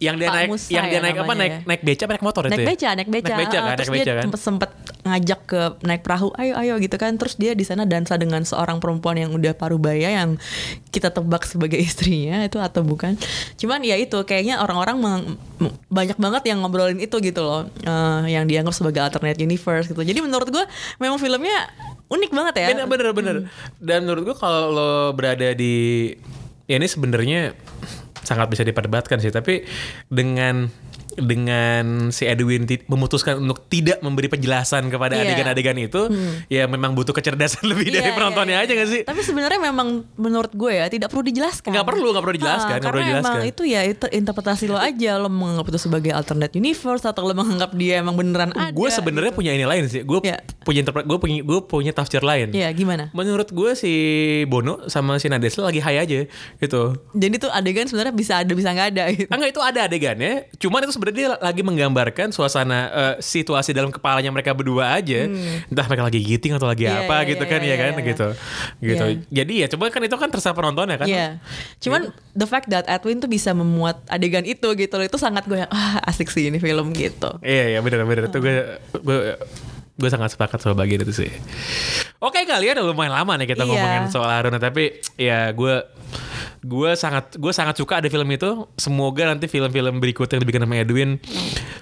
Yang 0.01 0.17
dia 0.17 0.29
Pak 0.31 0.37
naik, 0.39 0.49
Musa 0.49 0.69
yang 0.73 0.87
dia 0.89 0.97
ya 0.97 1.01
naik 1.05 1.17
apa? 1.21 1.33
Naik 1.37 1.51
ya. 1.53 1.59
naik 1.69 1.83
beca, 1.85 2.03
apa 2.07 2.13
naik 2.17 2.25
motor 2.25 2.43
naik 2.47 2.53
itu 2.55 2.63
ya? 2.63 2.69
beca, 2.73 2.89
naik 2.97 3.11
beca, 3.11 3.29
Naik 3.29 3.41
beca 3.45 3.57
Ah, 3.59 3.61
kan, 3.61 3.77
terus 3.77 3.89
naik 3.91 3.97
beca 3.99 4.07
dia 4.07 4.15
kan. 4.15 4.23
sempet, 4.25 4.41
sempet 4.41 4.71
ngajak 5.01 5.41
ke 5.45 5.61
naik 5.85 6.03
perahu, 6.07 6.29
ayo 6.41 6.55
ayo 6.57 6.75
gitu 6.81 6.97
kan, 6.97 7.13
terus 7.21 7.35
dia 7.37 7.53
di 7.53 7.65
sana 7.69 7.85
dansa 7.85 8.15
dengan 8.17 8.41
seorang 8.47 8.81
perempuan 8.81 9.21
yang 9.21 9.35
udah 9.37 9.53
parubaya 9.53 10.09
yang 10.09 10.41
kita 10.89 11.13
tebak 11.13 11.45
sebagai 11.45 11.77
istrinya 11.85 12.41
itu 12.47 12.57
atau 12.57 12.81
bukan? 12.81 13.19
Cuman 13.61 13.85
ya 13.85 13.99
itu 14.01 14.17
kayaknya 14.25 14.65
orang-orang 14.65 14.97
banyak 15.93 16.17
banget 16.17 16.43
yang 16.49 16.65
ngobrolin 16.65 16.97
itu 16.97 17.17
gitu 17.21 17.45
loh, 17.45 17.69
eh, 17.85 18.33
yang 18.33 18.49
dianggap 18.49 18.73
sebagai 18.73 19.05
alternate 19.05 19.43
universe 19.43 19.91
gitu. 19.91 20.01
Jadi 20.01 20.23
menurut 20.25 20.49
gue 20.49 20.65
memang 20.97 21.21
filmnya 21.21 21.69
unik 22.11 22.31
banget 22.35 22.55
ya. 22.59 22.69
Bener 22.75 22.87
bener 22.91 23.09
bener. 23.15 23.37
Dan 23.79 24.05
menurut 24.05 24.35
gue 24.35 24.37
kalau 24.37 24.63
lo 24.75 24.93
berada 25.15 25.55
di 25.55 26.11
ya 26.67 26.77
ini 26.77 26.87
sebenarnya 26.91 27.55
sangat 28.27 28.51
bisa 28.51 28.67
diperdebatkan 28.67 29.23
sih. 29.23 29.31
Tapi 29.31 29.65
dengan 30.11 30.67
dengan 31.13 32.09
si 32.11 32.25
Edwin 32.25 32.63
memutuskan 32.87 33.39
untuk 33.39 33.67
tidak 33.67 33.99
memberi 34.01 34.27
penjelasan 34.27 34.87
kepada 34.87 35.17
Iya. 35.17 35.27
adegan-adegan 35.27 35.77
itu, 35.77 36.03
ya 36.47 36.65
memang 36.65 36.93
butuh 36.93 37.11
kecerdasan 37.11 37.67
lebih 37.71 37.91
dari 37.91 38.09
Iya, 38.09 38.15
penontonnya 38.15 38.57
iya, 38.57 38.65
aja 38.65 38.73
iya. 38.73 38.81
gak 38.81 38.89
sih? 38.89 39.01
Tapi 39.03 39.21
sebenarnya 39.21 39.61
memang 39.61 39.89
menurut 40.15 40.51
gue 40.51 40.73
ya 40.73 40.87
tidak 40.87 41.09
perlu 41.09 41.25
dijelaskan. 41.25 41.71
Nggak 41.71 41.87
perlu, 41.87 42.07
nggak 42.11 42.23
perlu 42.23 42.37
dijelaskan, 42.37 42.67
Ah, 42.67 42.77
nggak 42.77 42.85
perlu 42.85 43.01
karena 43.01 43.19
emang 43.19 43.35
dijelaskan. 43.37 43.51
itu 43.51 43.63
ya 43.65 43.81
itu 43.83 44.07
interpretasi 44.07 44.65
lo 44.67 44.79
aja. 44.79 45.13
Lo 45.17 45.29
menganggap 45.29 45.67
itu 45.69 45.79
sebagai 45.81 46.11
alternate 46.11 46.55
universe 46.55 47.03
atau 47.03 47.23
lo 47.23 47.35
menganggap 47.35 47.71
dia 47.75 47.99
emang 47.99 48.15
beneran 48.15 48.51
ada. 48.53 48.71
Gue 48.71 48.89
sebenarnya 48.89 49.33
punya 49.33 49.51
ini 49.51 49.65
lain 49.65 49.87
sih. 49.87 50.03
Gue 50.03 50.21
Iya. 50.21 50.39
punya 50.61 50.81
interpret, 50.81 51.05
gue 51.05 51.19
punya 51.19 51.41
gue 51.41 51.59
punya 51.63 51.91
tafsir 51.91 52.21
lain. 52.21 52.51
Iya 52.51 52.71
gimana? 52.71 53.09
Menurut 53.11 53.49
gue 53.49 53.73
si 53.73 53.93
Bono 54.47 54.87
sama 54.87 55.17
si 55.17 55.27
Nadesla 55.27 55.67
lagi 55.67 55.81
high 55.81 56.01
aja 56.01 56.19
gitu. 56.57 56.83
Jadi 57.13 57.35
tuh 57.39 57.51
adegan 57.51 57.85
sebenarnya 57.85 58.13
bisa 58.13 58.35
ada 58.39 58.53
bisa 58.53 58.71
nggak 58.71 58.89
ada 58.93 59.05
gitu. 59.11 59.27
Ah, 59.27 59.37
Enggak 59.37 59.51
itu 59.51 59.63
ada 59.63 59.81
adegannya, 59.85 60.33
cuman 60.57 60.81
itu 60.83 60.93
sebenarnya 61.01 61.17
dia 61.17 61.29
lagi 61.41 61.65
menggambarkan 61.65 62.29
suasana 62.29 62.79
eh, 62.93 63.15
situasi 63.25 63.73
dalam 63.73 63.89
kepalanya 63.89 64.29
mereka 64.29 64.53
berdua 64.53 65.01
aja. 65.01 65.25
Entah 65.73 65.89
mereka 65.89 66.05
lagi 66.13 66.21
giting 66.21 66.61
atau 66.61 66.69
lagi 66.69 66.85
Hmm. 66.85 66.93
Iya, 66.93 67.01
apa 67.09 67.17
iya, 67.17 67.29
gitu 67.33 67.45
iya, 67.45 67.53
kan 67.53 67.61
iya, 67.65 67.71
ya 67.73 67.77
kan 67.81 67.93
iya. 67.97 68.05
gitu. 68.05 68.29
Gitu. 68.85 69.05
Iya. 69.09 69.17
Jadi 69.33 69.53
ya 69.65 69.67
coba 69.73 69.85
kan 69.89 70.03
itu 70.05 70.17
kan 70.21 70.29
terserah 70.29 70.57
penontonnya 70.57 70.97
kan. 71.01 71.09
Iya. 71.09 71.41
Cuman 71.81 72.13
the 72.37 72.45
fact 72.45 72.69
that 72.69 72.85
Edwin 72.85 73.25
tuh 73.25 73.31
bisa 73.33 73.57
memuat 73.57 74.05
adegan 74.13 74.45
itu 74.45 74.69
gitu 74.77 74.95
loh 75.01 75.07
itu 75.09 75.17
sangat 75.17 75.49
gue 75.49 75.65
yang 75.65 75.71
ah 75.73 76.05
asik 76.05 76.29
sih 76.29 76.53
ini 76.53 76.61
film 76.61 76.93
gitu. 76.93 77.41
Iya 77.41 77.77
iya 77.77 77.79
bener 77.81 78.05
bener 78.05 78.29
itu 78.29 78.37
gue 78.37 78.55
gue 79.01 79.17
gue 80.01 80.09
sangat 80.09 80.33
sepakat 80.33 80.61
soal 80.61 80.77
bagian 80.77 81.05
itu 81.05 81.25
sih. 81.25 81.31
Oke 82.21 82.45
kali 82.45 82.69
ya 82.69 82.77
udah 82.77 82.85
lumayan 82.85 83.17
lama 83.17 83.33
nih 83.41 83.49
kita 83.57 83.65
Iya. 83.65 83.69
ngomongin 83.69 84.05
soal 84.13 84.29
Aruna 84.29 84.61
tapi 84.61 85.01
ya 85.17 85.49
gue 85.53 85.75
gue 86.61 86.91
sangat 86.93 87.35
gue 87.35 87.53
sangat 87.53 87.77
suka 87.77 87.99
ada 87.99 88.09
film 88.09 88.29
itu. 88.29 88.51
Semoga 88.77 89.27
nanti 89.27 89.47
film-film 89.47 89.97
berikutnya 89.99 90.37
yang 90.37 90.43
dibikin 90.45 90.63
sama 90.63 90.77
Edwin. 90.77 91.11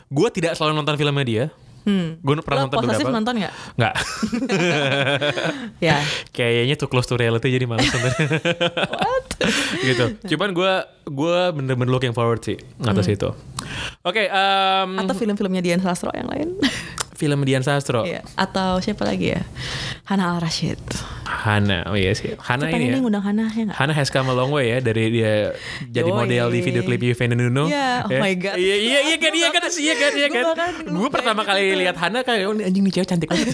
Gue 0.08 0.28
tidak 0.30 0.54
selalu 0.54 0.78
nonton 0.78 0.94
filmnya 0.94 1.24
dia. 1.24 1.44
Hmm. 1.82 2.20
Gue 2.20 2.36
pernah 2.38 2.58
Lo 2.58 2.64
nonton 2.68 2.78
beberapa. 2.84 3.16
nonton 3.16 3.34
nggak? 3.40 3.52
Nggak. 3.74 3.94
Ya. 5.80 6.02
Kayaknya 6.30 6.74
too 6.74 6.90
close 6.90 7.06
to 7.06 7.14
reality 7.14 7.48
jadi 7.48 7.64
malas 7.64 7.86
nonton. 7.88 8.12
gitu. 9.88 10.04
Cuman 10.28 10.50
gue 10.52 10.72
gue 11.06 11.38
bener-bener 11.54 11.88
looking 11.88 12.12
forward 12.12 12.42
sih 12.42 12.58
atas 12.82 13.06
Hmm. 13.06 13.14
itu. 13.14 13.28
Oke, 14.02 14.26
em, 14.26 14.90
Atau 14.98 15.14
film-filmnya 15.14 15.62
Dian 15.62 15.80
Sastro 15.80 16.10
yang 16.12 16.28
lain. 16.28 16.48
film 17.18 17.42
Dian 17.42 17.60
Sastro. 17.60 18.06
Iya. 18.06 18.22
Atau 18.32 18.78
siapa 18.78 19.02
lagi 19.02 19.34
ya? 19.34 19.42
Hana 20.06 20.32
Al 20.32 20.38
Rashid. 20.38 20.78
Hana, 21.28 21.84
oh 21.84 21.94
iya 21.94 22.14
sih. 22.14 22.32
Hana 22.38 22.66
Pengen 22.66 22.88
ini 22.88 22.96
ya. 22.96 23.02
ngundang 23.02 23.20
Hana 23.20 23.50
ya 23.50 23.68
nggak? 23.68 23.76
Hana 23.76 23.92
has 23.92 24.08
come 24.08 24.30
a 24.30 24.34
long 24.34 24.48
way 24.48 24.70
ya 24.70 24.78
dari 24.78 25.10
dia 25.10 25.52
jadi 25.84 26.06
Yoi. 26.06 26.16
model 26.16 26.46
di 26.48 26.60
video 26.62 26.80
klip 26.80 27.02
Yuvena 27.02 27.34
Nuno. 27.34 27.66
Iya, 27.66 28.06
oh 28.06 28.10
Ya. 28.10 28.20
my 28.22 28.34
God. 28.34 28.56
Iya 28.56 28.76
iya 28.78 28.98
iya 29.04 29.16
kan 29.18 29.32
iya 29.34 29.48
kan 29.50 29.62
iya 29.68 29.94
kan 29.94 30.12
iya 30.14 30.28
kan. 30.30 30.44
Gue 30.86 31.08
pertama 31.10 31.42
kali 31.42 31.76
lihat 31.76 31.98
Hana 31.98 32.22
kayak 32.22 32.46
oh, 32.46 32.56
anjing 32.56 32.80
nih 32.80 32.92
cewek 32.94 33.08
cantik 33.08 33.28
banget. 33.28 33.48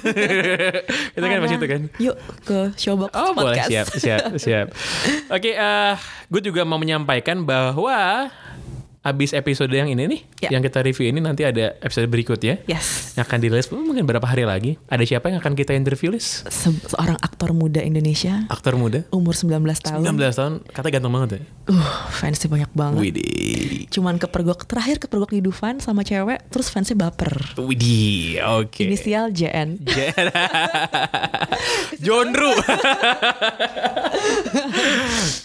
itu 1.17 1.25
kan 1.25 1.39
Hana, 1.41 1.49
itu 1.51 1.67
kan. 1.67 1.81
Yuk 1.99 2.15
ke 2.45 2.59
Showbox 2.77 3.11
Oh 3.11 3.33
boleh 3.33 3.59
Podcast. 3.59 3.69
siap 3.73 3.87
siap 3.97 4.23
siap. 4.39 4.67
Oke, 5.35 5.51
eh 5.51 5.95
gue 6.29 6.41
juga 6.43 6.63
mau 6.63 6.77
menyampaikan 6.77 7.43
bahwa 7.43 8.29
abis 9.05 9.31
episode 9.31 9.69
yang 9.69 9.85
ini 9.87 10.09
nih, 10.09 10.21
Ya. 10.41 10.49
yang 10.51 10.65
kita 10.65 10.81
review 10.81 11.07
ini 11.07 11.21
nanti 11.21 11.45
ada 11.45 11.77
episode 11.79 12.09
berikutnya. 12.09 12.65
Yes. 12.65 13.13
Yang 13.15 13.25
akan 13.29 13.39
dirilis 13.39 13.69
mungkin 13.69 14.03
berapa 14.03 14.25
hari 14.25 14.43
lagi. 14.43 14.81
Ada 14.89 15.05
siapa 15.05 15.29
yang 15.29 15.39
akan 15.39 15.53
kita 15.53 15.73
interview 15.73 16.09
Lis? 16.09 16.41
Se- 16.49 16.73
seorang 16.89 17.21
aktor 17.21 17.53
muda 17.53 17.79
Indonesia 17.79 18.49
Aktor 18.49 18.75
muda. 18.75 19.05
umur 19.11 19.37
19 19.37 19.61
tahun. 19.79 20.01
19 20.03 20.33
tahun, 20.35 20.53
katanya 20.67 20.93
ganteng 20.97 21.13
banget 21.13 21.31
ya. 21.31 21.41
Uh, 21.67 21.89
fansnya 22.11 22.49
banyak 22.49 22.71
banget. 22.73 23.01
Widih. 23.03 23.85
Cuman 23.89 24.17
kepergok 24.17 24.65
terakhir 24.65 24.97
kepergok 24.99 25.31
di 25.31 25.41
Dufan 25.41 25.79
sama 25.79 26.01
cewek, 26.01 26.41
terus 26.49 26.69
fansnya 26.69 26.97
baper. 26.99 27.57
Widih, 27.57 28.41
oke. 28.57 28.81
Inisial 28.83 29.29
JN. 29.31 29.85
John 32.05 32.33
Ru. 32.33 32.53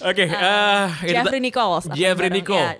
Oke, 0.02 0.26
eh, 0.26 0.86
itu 1.04 1.12
Jeffrey 1.12 1.40
Nichols. 1.40 1.86
Jeffrey 1.92 2.30
Nicole. 2.30 2.60
ya. 2.60 2.74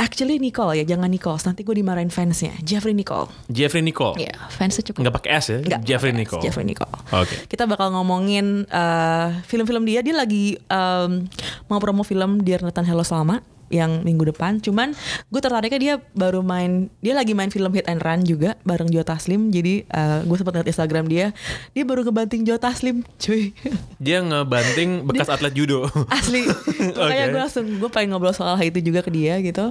Actually 0.00 0.40
Nicole 0.40 0.72
ya, 0.80 0.84
jangan 0.88 1.12
Nichols. 1.12 1.44
Nanti 1.44 1.60
gue 1.60 1.76
dimarahin 1.76 2.08
fansnya. 2.08 2.56
Jeffrey 2.64 2.96
Nicole. 2.96 3.28
Jeffrey 3.52 3.84
Nicole. 3.84 4.16
Iya, 4.16 4.32
fansnya 4.48 4.82
cukup. 4.88 5.04
Nggak 5.04 5.14
pakai 5.20 5.30
S 5.36 5.46
ya? 5.52 5.58
Nggak, 5.60 5.80
Jeffrey 5.84 6.12
Nicole. 6.16 6.42
Jeffrey 6.42 6.64
Nicole. 6.64 6.90
Oke. 7.12 7.36
Kita 7.44 7.68
bakal 7.68 7.92
ngomongin 7.92 8.64
eh, 8.64 9.28
film-film 9.44 9.84
dia. 9.84 10.00
Dia 10.00 10.16
lagi 10.16 10.56
em, 10.56 11.28
mau 11.68 11.76
promo 11.76 12.00
film 12.00 12.40
Dear 12.40 12.64
Nathan 12.64 12.88
Hello 12.88 13.04
Salma 13.04 13.44
yang 13.70 14.02
minggu 14.02 14.28
depan. 14.34 14.58
Cuman 14.58 14.92
gue 15.30 15.40
tertariknya 15.40 15.80
dia 15.80 15.94
baru 16.12 16.42
main, 16.42 16.90
dia 17.00 17.14
lagi 17.14 17.32
main 17.32 17.48
film 17.48 17.70
Hit 17.72 17.86
and 17.86 18.02
Run 18.02 18.26
juga 18.26 18.58
bareng 18.66 18.90
Joe 18.90 19.06
Taslim. 19.06 19.48
Jadi 19.54 19.86
eh, 19.86 20.20
gue 20.26 20.36
sempat 20.36 20.60
lihat 20.60 20.68
Instagram 20.68 21.06
dia, 21.06 21.32
dia 21.72 21.84
baru 21.86 22.04
ngebanting 22.04 22.42
Joe 22.44 22.58
Taslim, 22.58 23.06
cuy. 23.16 23.54
Dia 24.02 24.20
ngebanting 24.20 25.02
bekas 25.08 25.30
atlet 25.30 25.54
judo. 25.54 25.86
Asli. 26.10 26.44
Makanya 26.98 27.24
Oke. 27.24 27.32
gue 27.32 27.40
langsung 27.40 27.66
gue 27.78 27.90
pengen 27.90 28.12
ngobrol 28.12 28.34
soal 28.34 28.58
hal 28.58 28.66
itu 28.66 28.82
juga 28.82 29.00
ke 29.06 29.10
dia 29.14 29.38
gitu. 29.40 29.70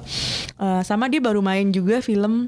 Eh, 0.57 0.81
sama 0.87 1.11
dia 1.11 1.19
baru 1.19 1.43
main 1.43 1.69
juga 1.69 1.99
film 1.99 2.47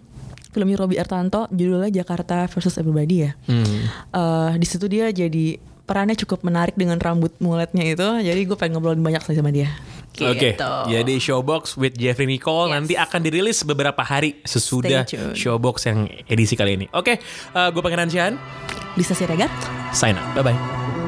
filmnya 0.51 0.83
Robby 0.83 0.99
Ertanto 0.99 1.47
judulnya 1.47 2.03
Jakarta 2.03 2.47
versus 2.47 2.75
Everybody 2.79 3.27
ya. 3.27 3.31
Hmm. 3.47 3.87
Eh, 4.15 4.51
di 4.59 4.67
situ 4.67 4.87
dia 4.87 5.11
jadi 5.11 5.59
perannya 5.91 6.15
cukup 6.15 6.47
menarik 6.47 6.79
dengan 6.79 6.95
rambut 7.03 7.35
muletnya 7.43 7.83
itu. 7.83 8.07
Jadi 8.23 8.41
gue 8.47 8.55
pengen 8.55 8.79
ngobrolin 8.79 9.03
banyak 9.03 9.19
sama 9.27 9.51
dia. 9.51 9.67
Oke, 10.11 10.53
Gitu. 10.53 10.71
jadi 10.91 11.15
Showbox 11.17 11.75
with 11.75 11.95
Jeffrey 11.95 12.27
Nicole 12.27 12.69
nanti 12.69 12.93
akan 12.93 13.19
dirilis 13.23 13.63
beberapa 13.63 14.03
hari 14.03 14.43
sesudah. 14.43 15.07
Showbox 15.33 15.87
yang 15.87 15.99
edisi 16.27 16.53
kali 16.53 16.75
ini. 16.75 16.85
Oke, 16.91 17.17
eh, 17.17 17.69
gue 17.71 17.81
Pangeran 17.81 18.11
Shan, 18.11 18.35
Lisa 18.99 19.15
Siregar. 19.15 19.47
sign 19.91 20.19
up, 20.19 20.27
bye 20.35 20.43
bye. 20.43 21.00